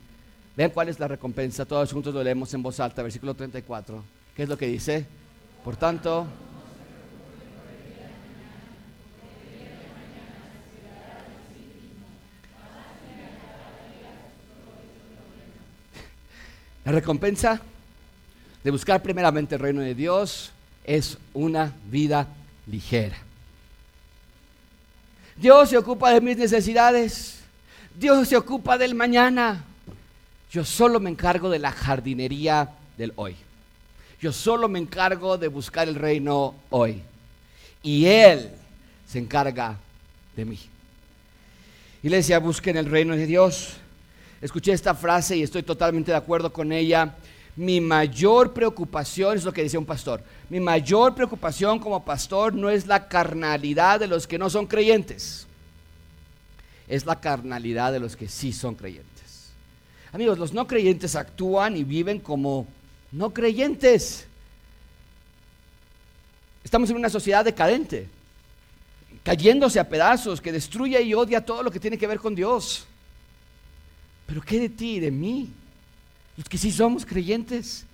Vean 0.56 0.70
cuál 0.70 0.88
es 0.88 1.00
la 1.00 1.08
recompensa. 1.08 1.64
Todos 1.64 1.92
juntos 1.92 2.14
lo 2.14 2.22
leemos 2.22 2.52
en 2.54 2.62
voz 2.62 2.78
alta, 2.78 3.02
versículo 3.02 3.34
34. 3.34 4.04
¿Qué 4.36 4.44
es 4.44 4.48
lo 4.48 4.56
que 4.56 4.66
dice? 4.66 5.04
Por 5.64 5.76
tanto, 5.76 6.26
la 16.84 16.92
recompensa 16.92 17.60
de 18.62 18.70
buscar 18.70 19.02
primeramente 19.02 19.56
el 19.56 19.60
reino 19.60 19.80
de 19.80 19.94
Dios 19.94 20.52
es 20.84 21.18
una 21.32 21.72
vida 21.90 22.28
ligera. 22.66 23.16
Dios 25.36 25.70
se 25.70 25.78
ocupa 25.78 26.10
de 26.10 26.20
mis 26.20 26.36
necesidades. 26.36 27.40
Dios 27.98 28.28
se 28.28 28.36
ocupa 28.36 28.78
del 28.78 28.94
mañana. 28.94 29.64
Yo 30.54 30.64
solo 30.64 31.00
me 31.00 31.10
encargo 31.10 31.50
de 31.50 31.58
la 31.58 31.72
jardinería 31.72 32.70
del 32.96 33.12
hoy. 33.16 33.34
Yo 34.20 34.32
solo 34.32 34.68
me 34.68 34.78
encargo 34.78 35.36
de 35.36 35.48
buscar 35.48 35.88
el 35.88 35.96
reino 35.96 36.54
hoy. 36.70 37.02
Y 37.82 38.06
Él 38.06 38.52
se 39.04 39.18
encarga 39.18 39.76
de 40.36 40.44
mí. 40.44 40.60
Iglesia, 42.04 42.38
busquen 42.38 42.76
el 42.76 42.86
reino 42.86 43.16
de 43.16 43.26
Dios. 43.26 43.72
Escuché 44.40 44.70
esta 44.70 44.94
frase 44.94 45.36
y 45.36 45.42
estoy 45.42 45.64
totalmente 45.64 46.12
de 46.12 46.18
acuerdo 46.18 46.52
con 46.52 46.70
ella. 46.70 47.16
Mi 47.56 47.80
mayor 47.80 48.52
preocupación, 48.52 49.36
es 49.36 49.42
lo 49.42 49.52
que 49.52 49.64
decía 49.64 49.80
un 49.80 49.84
pastor, 49.84 50.22
mi 50.48 50.60
mayor 50.60 51.16
preocupación 51.16 51.80
como 51.80 52.04
pastor 52.04 52.54
no 52.54 52.70
es 52.70 52.86
la 52.86 53.08
carnalidad 53.08 53.98
de 53.98 54.06
los 54.06 54.28
que 54.28 54.38
no 54.38 54.48
son 54.48 54.68
creyentes. 54.68 55.48
es 56.86 57.06
la 57.06 57.20
carnalidad 57.20 57.90
de 57.90 57.98
los 57.98 58.14
que 58.14 58.28
sí 58.28 58.52
son 58.52 58.76
creyentes. 58.76 59.13
Amigos, 60.14 60.38
los 60.38 60.52
no 60.52 60.68
creyentes 60.68 61.16
actúan 61.16 61.76
y 61.76 61.82
viven 61.82 62.20
como 62.20 62.68
no 63.10 63.34
creyentes. 63.34 64.28
Estamos 66.62 66.88
en 66.88 66.94
una 66.94 67.10
sociedad 67.10 67.44
decadente, 67.44 68.06
cayéndose 69.24 69.80
a 69.80 69.88
pedazos, 69.88 70.40
que 70.40 70.52
destruye 70.52 71.02
y 71.02 71.14
odia 71.14 71.44
todo 71.44 71.64
lo 71.64 71.70
que 71.72 71.80
tiene 71.80 71.98
que 71.98 72.06
ver 72.06 72.20
con 72.20 72.32
Dios. 72.36 72.86
Pero 74.26 74.40
¿qué 74.40 74.60
de 74.60 74.68
ti 74.68 74.94
y 74.94 75.00
de 75.00 75.10
mí? 75.10 75.50
Los 76.36 76.48
que 76.48 76.58
sí 76.58 76.70
somos 76.70 77.04
creyentes. 77.04 77.84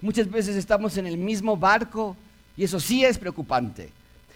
Muchas 0.00 0.28
veces 0.28 0.56
estamos 0.56 0.96
en 0.96 1.06
el 1.06 1.18
mismo 1.18 1.56
barco 1.56 2.16
y 2.56 2.64
eso 2.64 2.80
sí 2.80 3.04
es 3.04 3.16
preocupante. 3.16 3.90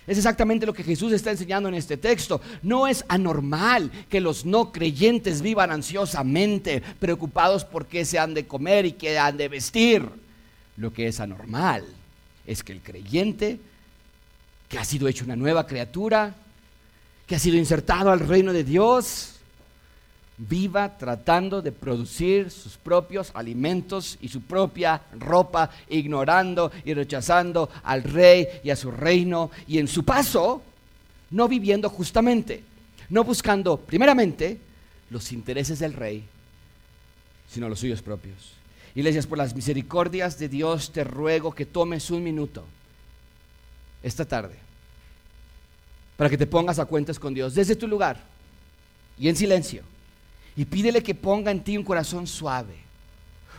Es 0.06 0.18
exactamente 0.18 0.66
lo 0.66 0.74
que 0.74 0.84
Jesús 0.84 1.12
está 1.12 1.30
enseñando 1.30 1.68
en 1.68 1.74
este 1.74 1.96
texto. 1.96 2.40
No 2.62 2.86
es 2.86 3.04
anormal 3.08 3.90
que 4.08 4.20
los 4.20 4.44
no 4.44 4.70
creyentes 4.70 5.40
vivan 5.40 5.70
ansiosamente, 5.70 6.82
preocupados 6.98 7.64
por 7.64 7.86
qué 7.86 8.04
se 8.04 8.18
han 8.18 8.34
de 8.34 8.46
comer 8.46 8.84
y 8.84 8.92
qué 8.92 9.18
han 9.18 9.36
de 9.36 9.48
vestir. 9.48 10.06
Lo 10.76 10.92
que 10.92 11.08
es 11.08 11.20
anormal 11.20 11.84
es 12.46 12.62
que 12.62 12.72
el 12.72 12.80
creyente, 12.80 13.58
que 14.68 14.78
ha 14.78 14.84
sido 14.84 15.08
hecho 15.08 15.24
una 15.24 15.36
nueva 15.36 15.66
criatura, 15.66 16.34
que 17.26 17.36
ha 17.36 17.38
sido 17.38 17.56
insertado 17.56 18.10
al 18.10 18.20
reino 18.20 18.52
de 18.52 18.64
Dios, 18.64 19.33
viva 20.36 20.96
tratando 20.98 21.62
de 21.62 21.70
producir 21.72 22.50
sus 22.50 22.76
propios 22.76 23.30
alimentos 23.34 24.18
y 24.20 24.28
su 24.28 24.42
propia 24.42 25.00
ropa, 25.18 25.70
ignorando 25.88 26.72
y 26.84 26.94
rechazando 26.94 27.70
al 27.84 28.02
rey 28.02 28.46
y 28.64 28.70
a 28.70 28.76
su 28.76 28.90
reino, 28.90 29.50
y 29.66 29.78
en 29.78 29.88
su 29.88 30.04
paso, 30.04 30.62
no 31.30 31.48
viviendo 31.48 31.88
justamente, 31.88 32.62
no 33.10 33.22
buscando 33.24 33.76
primeramente 33.76 34.58
los 35.10 35.30
intereses 35.32 35.78
del 35.78 35.92
rey, 35.92 36.24
sino 37.48 37.68
los 37.68 37.78
suyos 37.78 38.02
propios. 38.02 38.54
Iglesias, 38.96 39.26
por 39.26 39.38
las 39.38 39.54
misericordias 39.54 40.38
de 40.38 40.48
Dios 40.48 40.92
te 40.92 41.04
ruego 41.04 41.52
que 41.52 41.66
tomes 41.66 42.10
un 42.10 42.22
minuto 42.22 42.64
esta 44.02 44.24
tarde 44.24 44.56
para 46.16 46.30
que 46.30 46.38
te 46.38 46.46
pongas 46.46 46.78
a 46.78 46.84
cuentas 46.84 47.18
con 47.18 47.34
Dios 47.34 47.54
desde 47.54 47.74
tu 47.74 47.88
lugar 47.88 48.20
y 49.18 49.28
en 49.28 49.34
silencio 49.34 49.82
y 50.56 50.64
pídele 50.64 51.02
que 51.02 51.14
ponga 51.14 51.50
en 51.50 51.62
ti 51.62 51.76
un 51.76 51.84
corazón 51.84 52.26
suave, 52.26 52.76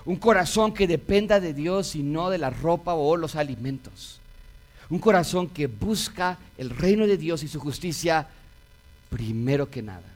un 0.05 0.15
corazón 0.15 0.73
que 0.73 0.87
dependa 0.87 1.39
de 1.39 1.53
Dios 1.53 1.95
y 1.95 2.03
no 2.03 2.29
de 2.29 2.37
la 2.37 2.49
ropa 2.49 2.93
o 2.93 3.17
los 3.17 3.35
alimentos, 3.35 4.19
un 4.89 4.99
corazón 4.99 5.49
que 5.49 5.67
busca 5.67 6.37
el 6.57 6.69
reino 6.69 7.07
de 7.07 7.17
Dios 7.17 7.43
y 7.43 7.47
su 7.47 7.59
justicia 7.59 8.27
primero 9.09 9.69
que 9.69 9.81
nada. 9.81 10.15